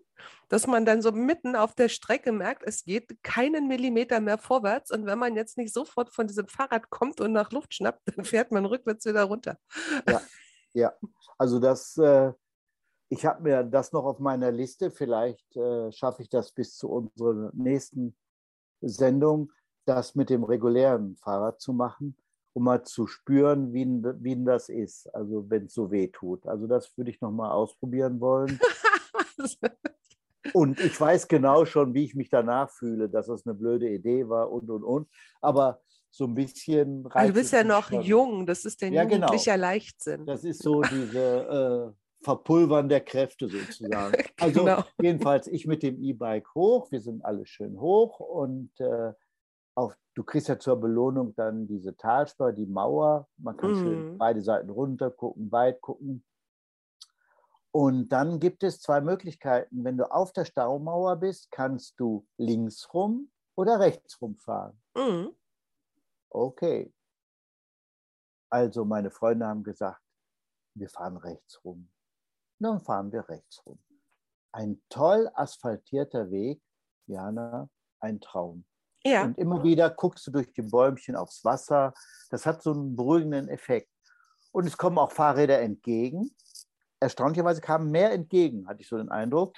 dass 0.50 0.68
man 0.68 0.86
dann 0.86 1.02
so 1.02 1.12
mitten 1.12 1.56
auf 1.56 1.74
der 1.74 1.90
Strecke 1.90 2.32
merkt, 2.32 2.64
es 2.64 2.84
geht 2.84 3.22
keinen 3.24 3.68
Millimeter 3.68 4.20
mehr 4.22 4.38
vorwärts. 4.38 4.92
Und 4.92 5.06
wenn 5.06 5.18
man 5.20 5.36
jetzt 5.36 5.58
nicht 5.58 5.74
sofort 5.74 6.14
von 6.14 6.28
diesem 6.28 6.48
Fahrrad 6.48 6.90
kommt 6.90 7.20
und 7.22 7.32
nach 7.34 7.52
Luft 7.52 7.74
schnappt, 7.74 8.02
dann 8.16 8.26
fährt 8.26 8.52
man 8.52 8.66
rückwärts 8.66 9.06
wieder 9.06 9.24
runter. 9.24 9.58
Ja, 10.74 10.94
also 11.38 11.60
das, 11.60 11.98
äh, 11.98 12.32
ich 13.10 13.26
habe 13.26 13.44
mir 13.44 13.64
das 13.64 13.92
noch 13.92 14.04
auf 14.06 14.20
meiner 14.20 14.52
Liste. 14.52 14.92
Vielleicht 14.92 15.56
äh, 15.56 15.92
schaffe 15.92 16.22
ich 16.22 16.30
das 16.30 16.52
bis 16.52 16.76
zu 16.76 16.90
unserer 16.90 17.52
nächsten 17.54 18.16
Sendung, 18.82 19.52
das 19.86 20.16
mit 20.16 20.30
dem 20.30 20.44
regulären 20.44 21.16
Fahrrad 21.18 21.62
zu 21.62 21.74
machen, 21.74 22.18
um 22.56 22.64
mal 22.64 22.84
zu 22.84 23.06
spüren, 23.06 23.74
wie, 23.74 23.86
wie 24.22 24.44
das 24.44 24.70
ist, 24.70 25.14
also 25.14 25.46
wenn 25.50 25.66
es 25.66 25.74
so 25.74 25.92
weh 25.92 26.08
tut. 26.08 26.48
Also 26.48 26.68
das 26.68 26.98
würde 26.98 27.12
ich 27.12 27.20
noch 27.20 27.32
mal 27.32 27.52
ausprobieren 27.52 28.22
wollen. 28.22 28.58
und 30.54 30.80
ich 30.80 31.00
weiß 31.00 31.28
genau 31.28 31.66
schon, 31.66 31.94
wie 31.94 32.06
ich 32.06 32.16
mich 32.16 32.30
danach 32.30 32.70
fühle, 32.70 33.10
dass 33.10 33.28
das 33.28 33.46
eine 33.46 33.56
blöde 33.56 33.90
Idee 33.90 34.30
war 34.30 34.50
und, 34.50 34.70
und, 34.70 34.84
und. 34.84 35.10
Aber 35.42 35.82
so 36.12 36.24
ein 36.24 36.34
bisschen. 36.34 37.06
Also 37.10 37.34
du 37.34 37.40
bist 37.40 37.52
ja 37.52 37.66
noch 37.66 37.90
schon. 37.90 38.02
jung, 38.02 38.46
das 38.46 38.64
ist 38.64 38.82
der 38.82 38.90
ja, 38.90 39.04
jugendlicher 39.04 39.56
genau. 39.56 39.68
Leichtsinn. 39.68 40.26
Das 40.26 40.46
ist 40.46 40.64
so 40.64 40.82
diese 40.82 41.92
äh, 41.92 42.24
Verpulvern 42.24 42.88
der 42.88 43.02
Kräfte 43.02 43.50
sozusagen. 43.50 44.16
Also 44.40 44.62
genau. 44.62 44.84
jedenfalls 45.02 45.48
ich 45.48 45.68
mit 45.68 45.84
dem 45.84 46.02
E-Bike 46.02 46.56
hoch, 46.56 46.90
wir 46.92 47.02
sind 47.02 47.24
alle 47.24 47.46
schön 47.46 47.80
hoch 47.82 48.20
und 48.22 48.72
äh, 48.80 49.12
auf, 49.76 49.96
du 50.14 50.24
kriegst 50.24 50.48
ja 50.48 50.58
zur 50.58 50.80
Belohnung 50.80 51.36
dann 51.36 51.68
diese 51.68 51.96
Talsperre, 51.96 52.54
die 52.54 52.66
Mauer. 52.66 53.28
Man 53.38 53.58
kann 53.58 53.74
mm. 53.74 53.76
schön 53.76 54.12
mhm. 54.14 54.18
beide 54.18 54.42
Seiten 54.42 54.70
runter 54.70 55.12
gucken, 55.12 55.52
weit 55.52 55.82
gucken. 55.82 56.26
Und 57.72 58.08
dann 58.10 58.40
gibt 58.40 58.64
es 58.64 58.80
zwei 58.80 59.02
Möglichkeiten. 59.02 59.84
Wenn 59.84 59.98
du 59.98 60.10
auf 60.10 60.32
der 60.32 60.46
Staumauer 60.46 61.18
bist, 61.18 61.52
kannst 61.52 62.00
du 62.00 62.26
links 62.38 62.94
rum 62.94 63.30
oder 63.56 63.80
rechts 63.80 64.22
rum 64.22 64.38
fahren. 64.38 64.82
Mm. 64.96 65.28
Okay. 66.30 66.94
Also 68.50 68.86
meine 68.86 69.12
Freunde 69.12 69.46
haben 69.46 69.64
gesagt, 69.64 70.02
wir 70.76 70.90
fahren 70.90 71.18
rechts 71.18 71.64
rum. 71.66 71.90
Dann 72.60 72.80
fahren 72.80 73.12
wir 73.12 73.28
rechts 73.28 73.66
rum. 73.66 73.80
Ein 74.54 74.82
toll 74.88 75.30
asphaltierter 75.34 76.32
Weg, 76.32 76.62
Jana, 77.08 77.70
ein 78.00 78.22
Traum. 78.22 78.66
Ja. 79.06 79.26
Und 79.26 79.38
immer 79.38 79.64
wieder 79.64 79.90
guckst 79.92 80.26
du 80.26 80.32
durch 80.32 80.52
die 80.52 80.64
Bäumchen 80.64 81.16
aufs 81.16 81.46
Wasser. 81.46 81.94
Das 82.32 82.46
hat 82.46 82.64
so 82.64 82.72
einen 82.72 82.96
beruhigenden 82.96 83.48
Effekt. 83.50 83.92
Und 84.52 84.66
es 84.66 84.78
kommen 84.78 84.98
auch 84.98 85.12
Fahrräder 85.12 85.62
entgegen. 85.62 86.32
Erstaunlicherweise 87.00 87.62
kamen 87.62 87.92
mehr 87.92 88.12
entgegen, 88.12 88.68
hatte 88.68 88.82
ich 88.82 88.88
so 88.88 88.98
den 88.98 89.10
Eindruck. 89.10 89.56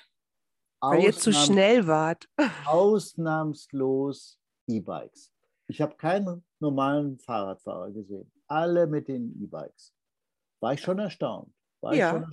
Weil 0.82 1.04
ihr 1.04 1.14
zu 1.14 1.32
schnell 1.32 1.88
wart. 1.88 2.28
Ausnahmslos 2.66 4.38
E-Bikes. 4.68 5.32
Ich 5.68 5.82
habe 5.82 5.96
keinen 5.96 6.46
normalen 6.60 7.18
Fahrradfahrer 7.20 7.92
gesehen. 7.92 8.32
Alle 8.48 8.86
mit 8.88 9.08
den 9.08 9.42
E-Bikes. 9.42 9.94
War 10.60 10.74
ich 10.74 10.82
schon 10.82 11.00
erstaunt. 11.00 11.54
Ja. 11.82 12.28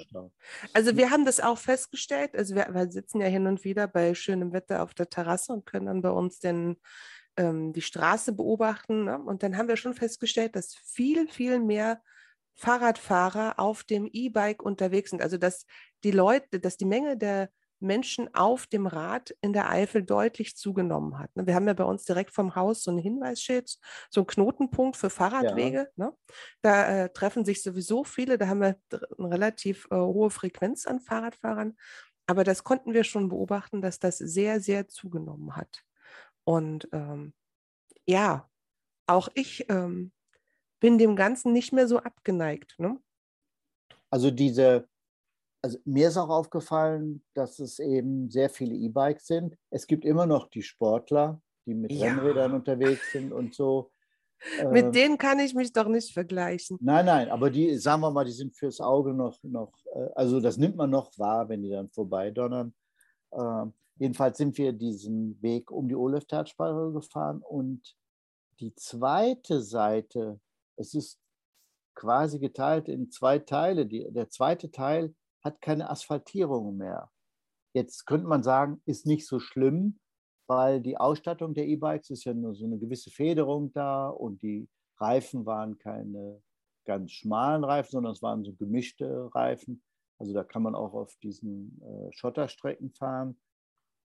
Also 0.72 0.96
wir 0.96 1.10
haben 1.10 1.24
das 1.24 1.40
auch 1.40 1.58
festgestellt. 1.58 2.34
Also 2.36 2.54
wir, 2.54 2.68
wir, 2.72 2.90
sitzen 2.90 3.20
ja 3.20 3.26
hin 3.26 3.46
und 3.46 3.64
wieder 3.64 3.86
bei 3.86 4.14
schönem 4.14 4.52
Wetter 4.52 4.82
auf 4.82 4.94
der 4.94 5.08
Terrasse 5.08 5.52
und 5.52 5.66
können 5.66 5.86
dann 5.86 6.02
bei 6.02 6.10
uns 6.10 6.38
den, 6.38 6.80
ähm, 7.36 7.72
die 7.72 7.82
Straße 7.82 8.32
beobachten. 8.32 9.04
Ne? 9.04 9.18
Und 9.18 9.42
dann 9.42 9.56
haben 9.56 9.68
wir 9.68 9.76
schon 9.76 9.94
festgestellt, 9.94 10.56
dass 10.56 10.74
viel, 10.74 11.28
viel 11.28 11.60
mehr 11.60 12.02
Fahrradfahrer 12.54 13.58
auf 13.58 13.84
dem 13.84 14.08
E-Bike 14.12 14.62
unterwegs 14.62 15.10
sind. 15.10 15.22
Also 15.22 15.36
dass 15.36 15.66
die 16.04 16.12
Leute, 16.12 16.60
dass 16.60 16.76
die 16.76 16.86
Menge 16.86 17.16
der 17.16 17.50
Menschen 17.84 18.34
auf 18.34 18.66
dem 18.66 18.86
Rad 18.86 19.34
in 19.40 19.52
der 19.52 19.70
Eifel 19.70 20.02
deutlich 20.02 20.56
zugenommen 20.56 21.18
hat. 21.18 21.34
Ne? 21.36 21.46
Wir 21.46 21.54
haben 21.54 21.66
ja 21.66 21.74
bei 21.74 21.84
uns 21.84 22.04
direkt 22.04 22.32
vom 22.32 22.56
Haus 22.56 22.82
so 22.82 22.90
ein 22.90 22.98
Hinweisschild, 22.98 23.78
so 24.10 24.22
ein 24.22 24.26
Knotenpunkt 24.26 24.96
für 24.96 25.10
Fahrradwege. 25.10 25.90
Ja. 25.96 26.06
Ne? 26.06 26.16
Da 26.62 27.04
äh, 27.04 27.10
treffen 27.10 27.44
sich 27.44 27.62
sowieso 27.62 28.04
viele, 28.04 28.38
da 28.38 28.48
haben 28.48 28.60
wir 28.60 28.76
eine 29.18 29.30
relativ 29.30 29.86
äh, 29.90 29.96
hohe 29.96 30.30
Frequenz 30.30 30.86
an 30.86 31.00
Fahrradfahrern. 31.00 31.76
Aber 32.26 32.42
das 32.42 32.64
konnten 32.64 32.94
wir 32.94 33.04
schon 33.04 33.28
beobachten, 33.28 33.82
dass 33.82 33.98
das 33.98 34.18
sehr, 34.18 34.60
sehr 34.60 34.88
zugenommen 34.88 35.56
hat. 35.56 35.84
Und 36.44 36.88
ähm, 36.92 37.34
ja, 38.06 38.48
auch 39.06 39.28
ich 39.34 39.68
ähm, 39.68 40.12
bin 40.80 40.98
dem 40.98 41.16
Ganzen 41.16 41.52
nicht 41.52 41.72
mehr 41.72 41.86
so 41.86 41.98
abgeneigt. 41.98 42.74
Ne? 42.78 42.98
Also 44.10 44.30
diese 44.30 44.88
also 45.64 45.78
mir 45.86 46.08
ist 46.08 46.18
auch 46.18 46.28
aufgefallen, 46.28 47.24
dass 47.32 47.58
es 47.58 47.78
eben 47.78 48.28
sehr 48.28 48.50
viele 48.50 48.74
E-Bikes 48.74 49.26
sind. 49.26 49.56
Es 49.70 49.86
gibt 49.86 50.04
immer 50.04 50.26
noch 50.26 50.50
die 50.50 50.62
Sportler, 50.62 51.40
die 51.64 51.72
mit 51.72 51.90
ja. 51.90 52.08
Rennrädern 52.08 52.52
unterwegs 52.52 53.12
sind 53.12 53.32
und 53.32 53.54
so. 53.54 53.90
Mit 54.70 54.84
ähm, 54.84 54.92
denen 54.92 55.16
kann 55.16 55.38
ich 55.38 55.54
mich 55.54 55.72
doch 55.72 55.88
nicht 55.88 56.12
vergleichen. 56.12 56.76
Nein, 56.82 57.06
nein, 57.06 57.30
aber 57.30 57.48
die, 57.48 57.78
sagen 57.78 58.02
wir 58.02 58.10
mal, 58.10 58.26
die 58.26 58.32
sind 58.32 58.54
fürs 58.54 58.78
Auge 58.78 59.14
noch, 59.14 59.42
noch 59.42 59.72
äh, 59.94 60.10
also 60.14 60.38
das 60.38 60.58
nimmt 60.58 60.76
man 60.76 60.90
noch 60.90 61.10
wahr, 61.16 61.48
wenn 61.48 61.62
die 61.62 61.70
dann 61.70 61.88
vorbeidonnern. 61.88 62.74
Ähm, 63.32 63.72
jedenfalls 63.96 64.36
sind 64.36 64.58
wir 64.58 64.74
diesen 64.74 65.40
Weg 65.40 65.70
um 65.70 65.88
die 65.88 65.96
Oleftalsperre 65.96 66.92
gefahren 66.92 67.40
und 67.40 67.96
die 68.60 68.74
zweite 68.74 69.62
Seite, 69.62 70.38
es 70.76 70.92
ist 70.92 71.18
quasi 71.94 72.38
geteilt 72.38 72.90
in 72.90 73.10
zwei 73.10 73.38
Teile. 73.38 73.86
Die, 73.86 74.06
der 74.12 74.28
zweite 74.28 74.70
Teil 74.70 75.14
hat 75.44 75.60
keine 75.60 75.90
Asphaltierung 75.90 76.76
mehr. 76.76 77.10
Jetzt 77.74 78.06
könnte 78.06 78.26
man 78.26 78.42
sagen, 78.42 78.80
ist 78.86 79.06
nicht 79.06 79.26
so 79.26 79.38
schlimm, 79.40 79.98
weil 80.48 80.80
die 80.80 80.96
Ausstattung 80.96 81.54
der 81.54 81.66
E-Bikes 81.66 82.10
ist 82.10 82.24
ja 82.24 82.34
nur 82.34 82.54
so 82.54 82.64
eine 82.64 82.78
gewisse 82.78 83.10
Federung 83.10 83.72
da 83.72 84.08
und 84.08 84.42
die 84.42 84.68
Reifen 84.98 85.44
waren 85.44 85.78
keine 85.78 86.42
ganz 86.86 87.12
schmalen 87.12 87.64
Reifen, 87.64 87.90
sondern 87.92 88.12
es 88.12 88.22
waren 88.22 88.44
so 88.44 88.52
gemischte 88.54 89.30
Reifen. 89.34 89.82
Also 90.18 90.32
da 90.32 90.44
kann 90.44 90.62
man 90.62 90.74
auch 90.74 90.94
auf 90.94 91.16
diesen 91.22 91.80
äh, 91.82 92.12
Schotterstrecken 92.12 92.92
fahren. 92.92 93.38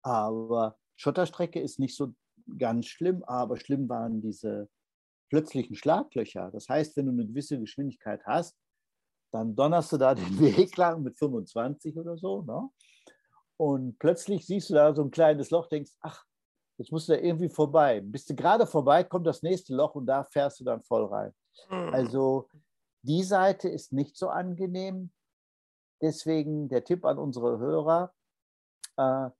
Aber 0.02 0.78
Schotterstrecke 0.96 1.60
ist 1.60 1.78
nicht 1.78 1.96
so 1.96 2.14
ganz 2.58 2.86
schlimm, 2.86 3.24
aber 3.24 3.56
schlimm 3.56 3.88
waren 3.88 4.20
diese 4.20 4.68
plötzlichen 5.30 5.74
Schlaglöcher. 5.74 6.50
Das 6.52 6.68
heißt, 6.68 6.96
wenn 6.96 7.06
du 7.06 7.12
eine 7.12 7.26
gewisse 7.26 7.58
Geschwindigkeit 7.58 8.24
hast, 8.24 8.56
dann 9.30 9.54
donnerst 9.54 9.92
du 9.92 9.96
da 9.96 10.14
den 10.14 10.38
Weg 10.40 10.76
lang 10.76 11.02
mit 11.02 11.18
25 11.18 11.96
oder 11.96 12.16
so. 12.16 12.42
Ne? 12.42 12.68
Und 13.56 13.98
plötzlich 13.98 14.46
siehst 14.46 14.70
du 14.70 14.74
da 14.74 14.94
so 14.94 15.02
ein 15.02 15.10
kleines 15.10 15.50
Loch, 15.50 15.68
denkst, 15.68 15.92
ach, 16.00 16.24
jetzt 16.78 16.92
musst 16.92 17.08
du 17.08 17.12
da 17.12 17.18
irgendwie 17.18 17.48
vorbei. 17.48 18.00
Bist 18.00 18.30
du 18.30 18.34
gerade 18.34 18.66
vorbei, 18.66 19.04
kommt 19.04 19.26
das 19.26 19.42
nächste 19.42 19.74
Loch 19.74 19.94
und 19.94 20.06
da 20.06 20.24
fährst 20.24 20.60
du 20.60 20.64
dann 20.64 20.82
voll 20.82 21.06
rein. 21.06 21.34
Mhm. 21.70 21.94
Also 21.94 22.48
die 23.02 23.22
Seite 23.22 23.68
ist 23.68 23.92
nicht 23.92 24.16
so 24.16 24.28
angenehm. 24.28 25.10
Deswegen 26.00 26.68
der 26.68 26.84
Tipp 26.84 27.04
an 27.04 27.18
unsere 27.18 27.58
Hörer, 27.58 28.14
äh, 28.96 29.30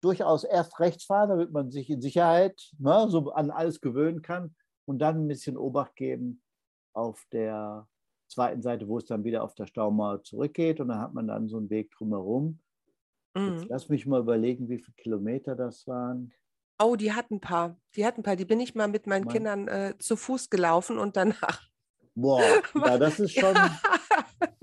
durchaus 0.00 0.44
erst 0.44 0.78
rechts 0.80 1.04
fahren, 1.04 1.28
damit 1.28 1.52
man 1.52 1.70
sich 1.70 1.90
in 1.90 2.00
Sicherheit 2.00 2.70
ne, 2.78 3.06
so 3.08 3.30
an 3.32 3.50
alles 3.50 3.80
gewöhnen 3.80 4.22
kann 4.22 4.54
und 4.86 4.98
dann 4.98 5.24
ein 5.24 5.28
bisschen 5.28 5.56
Obacht 5.56 5.96
geben 5.96 6.42
auf 6.94 7.26
der 7.32 7.86
zweiten 8.28 8.62
Seite, 8.62 8.88
wo 8.88 8.98
es 8.98 9.04
dann 9.04 9.24
wieder 9.24 9.42
auf 9.42 9.54
der 9.54 9.66
Staumauer 9.66 10.22
zurückgeht 10.22 10.80
und 10.80 10.88
dann 10.88 11.00
hat 11.00 11.14
man 11.14 11.26
dann 11.28 11.48
so 11.48 11.56
einen 11.56 11.70
Weg 11.70 11.90
drumherum. 11.92 12.60
Mhm. 13.36 13.66
lass 13.68 13.90
mich 13.90 14.06
mal 14.06 14.20
überlegen, 14.20 14.68
wie 14.70 14.78
viele 14.78 14.94
Kilometer 14.96 15.54
das 15.54 15.86
waren. 15.86 16.32
Oh, 16.78 16.96
die 16.96 17.12
hatten 17.12 17.34
ein 17.34 17.40
paar. 17.40 17.78
Die 17.94 18.04
hatten 18.04 18.20
ein 18.20 18.22
paar. 18.22 18.36
Die 18.36 18.44
bin 18.44 18.60
ich 18.60 18.74
mal 18.74 18.88
mit 18.88 19.06
meinen 19.06 19.24
mein... 19.24 19.32
Kindern 19.32 19.68
äh, 19.68 19.94
zu 19.98 20.16
Fuß 20.16 20.50
gelaufen 20.50 20.98
und 20.98 21.16
danach. 21.16 21.62
Boah, 22.14 22.40
ja, 22.74 22.98
das 22.98 23.20
ist 23.20 23.38
schon. 23.38 23.54
ja. 23.54 23.78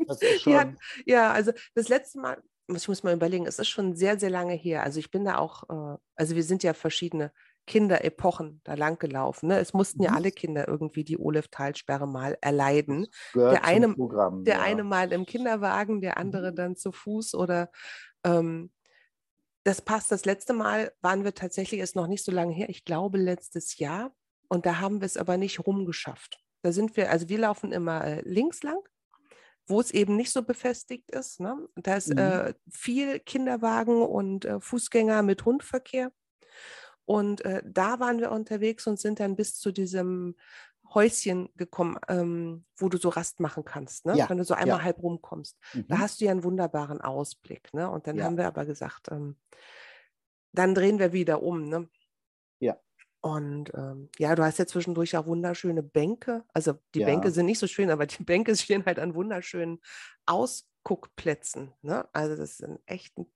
Das 0.08 0.22
ist 0.22 0.41
schon... 0.41 0.55
Hat, 0.55 0.70
ja, 1.05 1.32
also 1.32 1.51
das 1.75 1.88
letzte 1.88 2.20
Mal, 2.20 2.41
ich 2.67 2.88
muss 2.88 3.03
mal 3.03 3.13
überlegen, 3.13 3.46
es 3.46 3.60
ist 3.60 3.70
schon 3.70 3.96
sehr, 3.96 4.20
sehr 4.20 4.29
lange 4.29 4.53
her. 4.53 4.84
Also 4.84 5.00
ich 5.00 5.12
bin 5.12 5.25
da 5.25 5.38
auch, 5.38 5.63
äh, 5.70 5.98
also 6.15 6.36
wir 6.36 6.43
sind 6.43 6.63
ja 6.63 6.74
verschiedene 6.74 7.32
Kinderepochen 7.65 8.62
da 8.63 8.74
lang 8.74 9.00
gelaufen. 9.00 9.48
Ne? 9.48 9.60
Es 9.60 9.74
mussten 9.74 10.00
mhm. 10.00 10.05
ja 10.05 10.12
alle 10.13 10.32
Kinder 10.32 10.67
irgendwie 10.67 11.03
die 11.03 11.17
Olef-Talsperre 11.17 12.08
mal 12.08 12.38
erleiden. 12.41 13.08
Der, 13.36 13.63
eine, 13.63 13.93
Programm, 13.93 14.43
der 14.43 14.55
ja. 14.55 14.62
eine 14.62 14.84
mal 14.84 15.12
im 15.12 15.25
Kinderwagen, 15.25 16.01
der 16.01 16.17
andere 16.17 16.51
mhm. 16.51 16.55
dann 16.55 16.75
zu 16.75 16.91
Fuß 16.91 17.36
oder 17.36 17.72
ähm, 18.25 18.72
das 19.63 19.82
passt. 19.82 20.12
Das 20.12 20.25
letzte 20.25 20.53
Mal 20.53 20.91
waren 21.01 21.24
wir 21.24 21.34
tatsächlich, 21.34 21.79
ist 21.79 21.96
noch 21.96 22.08
nicht 22.08 22.25
so 22.25 22.32
lange 22.32 22.53
her, 22.53 22.70
ich 22.70 22.84
glaube 22.86 23.17
letztes 23.17 23.77
Jahr. 23.77 24.13
Und 24.50 24.65
da 24.65 24.79
haben 24.79 25.01
wir 25.01 25.05
es 25.05 25.17
aber 25.17 25.38
nicht 25.38 25.65
rumgeschafft. 25.65 26.39
Da 26.63 26.72
sind 26.72 26.96
wir, 26.96 27.12
also 27.12 27.29
wir 27.29 27.39
laufen 27.39 27.72
immer 27.72 28.03
äh, 28.03 28.22
links 28.25 28.62
lang, 28.63 28.79
wo 29.67 29.79
es 29.79 29.91
eben 29.91 30.15
nicht 30.15 30.32
so 30.32 30.43
befestigt 30.43 31.12
ist. 31.12 31.39
Ne? 31.39 31.58
Da 31.75 31.96
ist 31.96 32.10
mhm. 32.10 32.17
äh, 32.17 32.53
viel 32.70 33.20
Kinderwagen 33.20 34.01
und 34.01 34.46
äh, 34.46 34.60
Fußgänger 34.60 35.24
mit 35.24 35.46
Hundverkehr. 35.46 36.12
Und 37.05 37.43
äh, 37.45 37.62
da 37.65 38.00
waren 38.00 38.19
wir 38.19 38.31
unterwegs 38.31 38.88
und 38.88 39.00
sind 39.00 39.19
dann 39.19 39.36
bis 39.36 39.60
zu 39.60 39.72
diesem 39.72 40.36
Häuschen 40.93 41.50
gekommen, 41.55 41.98
ähm, 42.07 42.65
wo 42.77 42.88
du 42.88 42.98
so 42.98 43.10
Rast 43.10 43.39
machen 43.39 43.65
kannst, 43.65 44.05
ne? 44.05 44.15
Ja, 44.15 44.29
wenn 44.29 44.38
du 44.38 44.43
so 44.43 44.53
einmal 44.53 44.77
ja. 44.77 44.83
halb 44.83 45.01
rumkommst. 45.01 45.57
Mhm. 45.74 45.88
Da 45.88 46.00
hast 46.00 46.22
du 46.22 46.25
ja 46.25 46.31
einen 46.31 46.43
wunderbaren 46.43 47.01
Ausblick. 47.01 47.74
Ne? 47.74 47.89
Und 47.89 48.05
dann 48.05 48.17
ja. 48.17 48.25
haben 48.25 48.38
wir 48.38 48.45
aber 48.45 48.65
gesagt, 48.65 49.07
ähm, 49.12 49.38
dann 50.51 50.75
drehen 50.75 51.00
wir 51.00 51.12
wieder 51.12 51.41
um. 51.41 51.67
Ne? 51.67 51.89
Ja. 52.60 52.77
Und 53.22 53.74
ähm, 53.74 54.10
ja, 54.19 54.36
du 54.36 54.43
hast 54.43 54.60
ja 54.60 54.67
zwischendurch 54.67 55.17
auch 55.17 55.25
wunderschöne 55.25 55.81
Bänke. 55.81 56.43
Also 56.53 56.74
die 56.93 57.03
Bänke 57.03 57.31
sind 57.31 57.48
nicht 57.48 57.60
so 57.60 57.67
schön, 57.67 57.89
aber 57.89 58.05
die 58.05 58.24
Bänke 58.24 58.55
stehen 58.55 58.86
halt 58.86 59.00
an 59.00 59.15
wunderschönen 59.15 59.81
Aus 60.25 60.67
Ausguckplätzen. 60.83 61.74
Ne? 61.81 62.07
Also 62.13 62.36
das 62.36 62.51
ist 62.51 62.63
ein 62.63 62.79
echt 62.86 63.17
ein 63.17 63.31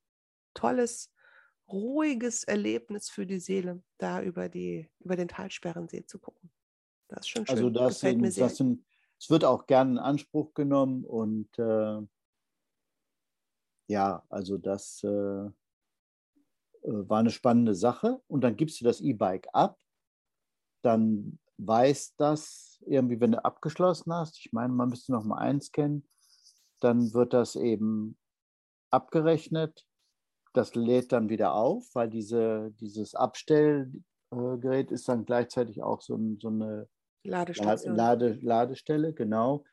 tolles, 0.54 1.12
ruhiges 1.72 2.44
Erlebnis 2.44 3.10
für 3.10 3.26
die 3.26 3.40
Seele, 3.40 3.82
da 3.98 4.22
über, 4.22 4.50
die, 4.50 4.90
über 5.00 5.16
den 5.16 5.28
Talsperrensee 5.28 6.06
zu 6.06 6.20
gucken. 6.20 6.50
Das 7.08 7.22
ist 7.22 7.30
schon 7.30 7.46
schön. 7.46 7.56
Also 7.56 7.70
das, 7.70 8.00
sind, 8.00 8.38
das 8.38 8.58
sind, 8.58 8.86
es 9.20 9.30
wird 9.30 9.44
auch 9.46 9.66
gerne 9.66 9.92
in 9.92 9.98
Anspruch 9.98 10.54
genommen 10.54 11.04
und 11.06 11.48
äh, 11.58 12.02
ja, 13.88 14.24
also 14.30 14.58
das 14.58 15.02
äh, 15.04 15.08
äh 15.08 15.52
war 16.82 17.20
eine 17.20 17.32
spannende 17.32 17.76
Sache. 17.76 18.22
Und 18.28 18.42
dann 18.42 18.56
gibst 18.56 18.82
du 18.82 18.86
das 18.86 19.02
E-Bike 19.02 19.48
ab, 19.54 19.80
dann 20.82 21.40
weiß 21.58 22.16
das 22.18 22.84
irgendwie, 22.86 23.20
wenn 23.20 23.32
du 23.32 23.44
abgeschlossen 23.44 24.14
hast, 24.14 24.38
ich 24.38 24.54
meine, 24.54 24.74
man 24.74 24.90
müsste 24.90 25.12
noch 25.12 25.24
mal 25.24 25.40
eins 25.40 25.72
kennen, 25.72 26.08
dann 26.80 27.14
wird 27.14 27.34
das 27.34 27.56
eben 27.56 28.18
abgerechnet. 28.92 29.86
Das 30.58 30.74
lädt 30.74 31.12
dann 31.12 31.30
wieder 31.30 31.54
auf, 31.54 31.94
weil 31.94 32.10
diese, 32.10 32.74
dieses 32.80 33.14
Abstellgerät 33.14 34.92
ist 34.92 35.08
dann 35.08 35.24
gleichzeitig 35.24 35.84
auch 35.84 36.02
so, 36.02 36.20
so 36.40 36.48
eine 36.48 36.90
Ladestation. 37.24 37.96
Lade, 37.96 38.40
Ladestelle, 38.42 39.14
genau. 39.14 39.64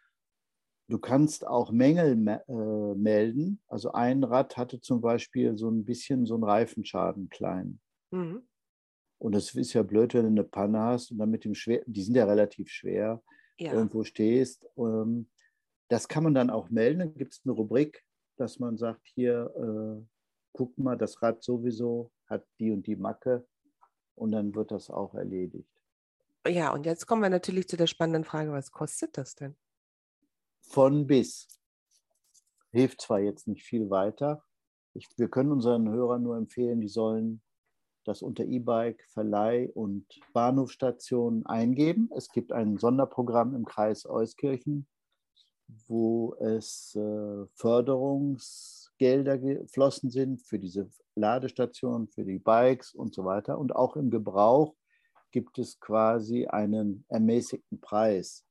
Du 0.91 0.99
kannst 0.99 1.47
auch 1.47 1.73
Mängel 1.73 2.29
äh, 2.29 2.95
melden. 2.95 3.63
Also 3.67 3.93
ein 3.93 4.23
Rad 4.25 4.59
hatte 4.59 4.83
zum 4.83 5.01
Beispiel 5.01 5.57
so 5.57 5.71
ein 5.71 5.87
bisschen 5.87 6.27
so 6.27 6.35
einen 6.35 6.45
Reifenschaden 6.45 7.31
klein. 7.31 7.81
Mhm. 8.11 8.47
Und 9.19 9.35
das 9.35 9.55
ist 9.55 9.73
ja 9.73 9.83
blöd, 9.83 10.13
wenn 10.13 10.25
du 10.25 10.29
eine 10.29 10.45
Panne 10.45 10.81
hast 10.81 11.11
und 11.11 11.17
dann 11.17 11.31
mit 11.31 11.47
dem 11.47 11.55
schwer, 11.55 11.83
die 11.87 12.03
sind 12.03 12.15
ja 12.15 12.27
relativ 12.27 12.69
schwer, 12.69 13.23
ja. 13.59 13.73
irgendwo 13.73 14.05
stehst. 14.05 14.69
Ähm, 14.77 15.31
das 15.89 16.09
kann 16.09 16.25
man 16.25 16.35
dann 16.35 16.51
auch 16.51 16.69
melden. 16.69 16.99
Dann 16.99 17.15
gibt 17.15 17.33
es 17.33 17.41
eine 17.43 17.55
Rubrik, 17.55 18.05
dass 18.37 18.59
man 18.59 18.77
sagt, 18.77 19.07
hier, 19.07 19.51
äh, 19.57 20.14
guck 20.55 20.79
mal, 20.79 20.97
das 20.97 21.21
Rad 21.21 21.43
sowieso 21.43 22.11
hat 22.27 22.47
die 22.59 22.71
und 22.71 22.87
die 22.87 22.97
Macke 22.97 23.47
und 24.15 24.33
dann 24.33 24.55
wird 24.55 24.71
das 24.71 24.89
auch 24.89 25.15
erledigt. 25.15 25.69
Ja, 26.47 26.73
und 26.73 26.87
jetzt 26.87 27.07
kommen 27.07 27.23
wir 27.23 27.31
natürlich 27.31 27.69
zu 27.69 27.77
der 27.77 27.87
spannenden 27.87 28.25
Frage, 28.25 28.53
was 28.53 28.71
kostet 28.71 29.19
das 29.19 29.35
denn? 29.35 29.57
Von 30.61 31.07
bis. 31.07 31.49
Hilft 32.71 33.03
zwar 33.03 33.21
jetzt 33.21 33.49
nicht 33.49 33.65
viel 33.65 33.91
weiter. 33.91 34.45
Ich, 34.95 35.09
wir 35.17 35.29
können 35.29 35.53
unseren 35.53 35.89
Hörern 35.89 36.23
nur 36.23 36.37
empfehlen, 36.37 36.81
die 36.81 36.89
sollen 36.89 37.43
das 38.05 38.23
unter 38.23 38.45
E-Bike, 38.45 39.03
Verleih 39.09 39.71
und 39.75 40.07
Bahnhofstation 40.33 41.47
eingeben. 41.47 42.11
Es 42.15 42.31
gibt 42.31 42.53
ein 42.53 42.79
Sonderprogramm 42.79 43.55
im 43.55 43.65
Kreis 43.65 44.07
Euskirchen, 44.07 44.87
wo 45.89 46.35
es 46.35 46.95
äh, 46.95 47.47
Förderungsgelder 48.99 49.39
geflossen 49.39 50.11
sind 50.11 50.43
für 50.43 50.59
diese 50.59 50.89
Ladestationen, 51.15 52.09
für 52.09 52.25
die 52.25 52.39
Bikes 52.39 52.95
und 52.95 53.15
so 53.15 53.25
weiter. 53.25 53.59
Und 53.59 53.75
auch 53.75 53.97
im 53.97 54.11
Gebrauch 54.11 54.75
gibt 55.31 55.59
es 55.59 55.81
quasi 55.81 56.47
einen 56.47 57.05
ermäßigten 57.09 57.81
Preis. 57.81 58.45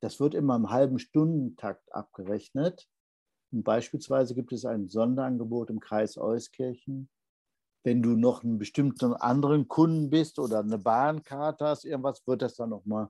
Das 0.00 0.20
wird 0.20 0.34
immer 0.34 0.56
im 0.56 0.70
halben 0.70 0.98
Stundentakt 0.98 1.92
abgerechnet. 1.94 2.88
Und 3.52 3.62
beispielsweise 3.62 4.34
gibt 4.34 4.52
es 4.52 4.64
ein 4.64 4.88
Sonderangebot 4.88 5.70
im 5.70 5.80
Kreis 5.80 6.16
Euskirchen 6.18 7.08
wenn 7.84 8.02
du 8.02 8.16
noch 8.16 8.42
einen 8.42 8.58
bestimmten 8.58 9.12
anderen 9.12 9.68
Kunden 9.68 10.10
bist 10.10 10.38
oder 10.38 10.60
eine 10.60 10.78
Bahnkarte 10.78 11.66
hast, 11.66 11.84
irgendwas, 11.84 12.26
wird 12.26 12.42
das 12.42 12.56
dann 12.56 12.70
nochmal 12.70 13.08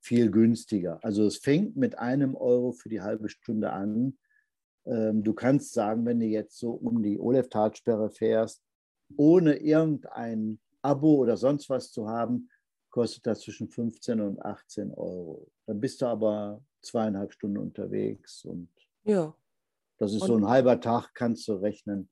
viel 0.00 0.30
günstiger. 0.30 0.98
Also 1.02 1.26
es 1.26 1.36
fängt 1.36 1.76
mit 1.76 1.98
einem 1.98 2.34
Euro 2.34 2.72
für 2.72 2.88
die 2.88 3.02
halbe 3.02 3.28
Stunde 3.28 3.72
an. 3.72 4.18
Ähm, 4.86 5.22
du 5.22 5.34
kannst 5.34 5.72
sagen, 5.72 6.04
wenn 6.06 6.20
du 6.20 6.26
jetzt 6.26 6.58
so 6.58 6.72
um 6.72 7.02
die 7.02 7.18
Olef-Talsperre 7.18 8.10
fährst, 8.10 8.62
ohne 9.16 9.56
irgendein 9.56 10.60
Abo 10.82 11.16
oder 11.16 11.36
sonst 11.36 11.68
was 11.70 11.90
zu 11.90 12.08
haben, 12.08 12.50
kostet 12.90 13.26
das 13.26 13.40
zwischen 13.40 13.68
15 13.68 14.20
und 14.20 14.44
18 14.44 14.92
Euro. 14.92 15.48
Dann 15.66 15.80
bist 15.80 16.02
du 16.02 16.06
aber 16.06 16.62
zweieinhalb 16.82 17.32
Stunden 17.32 17.58
unterwegs 17.58 18.44
und 18.44 18.68
ja. 19.04 19.34
das 19.98 20.12
ist 20.12 20.22
und 20.22 20.28
so 20.28 20.36
ein 20.36 20.48
halber 20.48 20.80
Tag, 20.80 21.12
kannst 21.14 21.48
du 21.48 21.54
rechnen. 21.54 22.08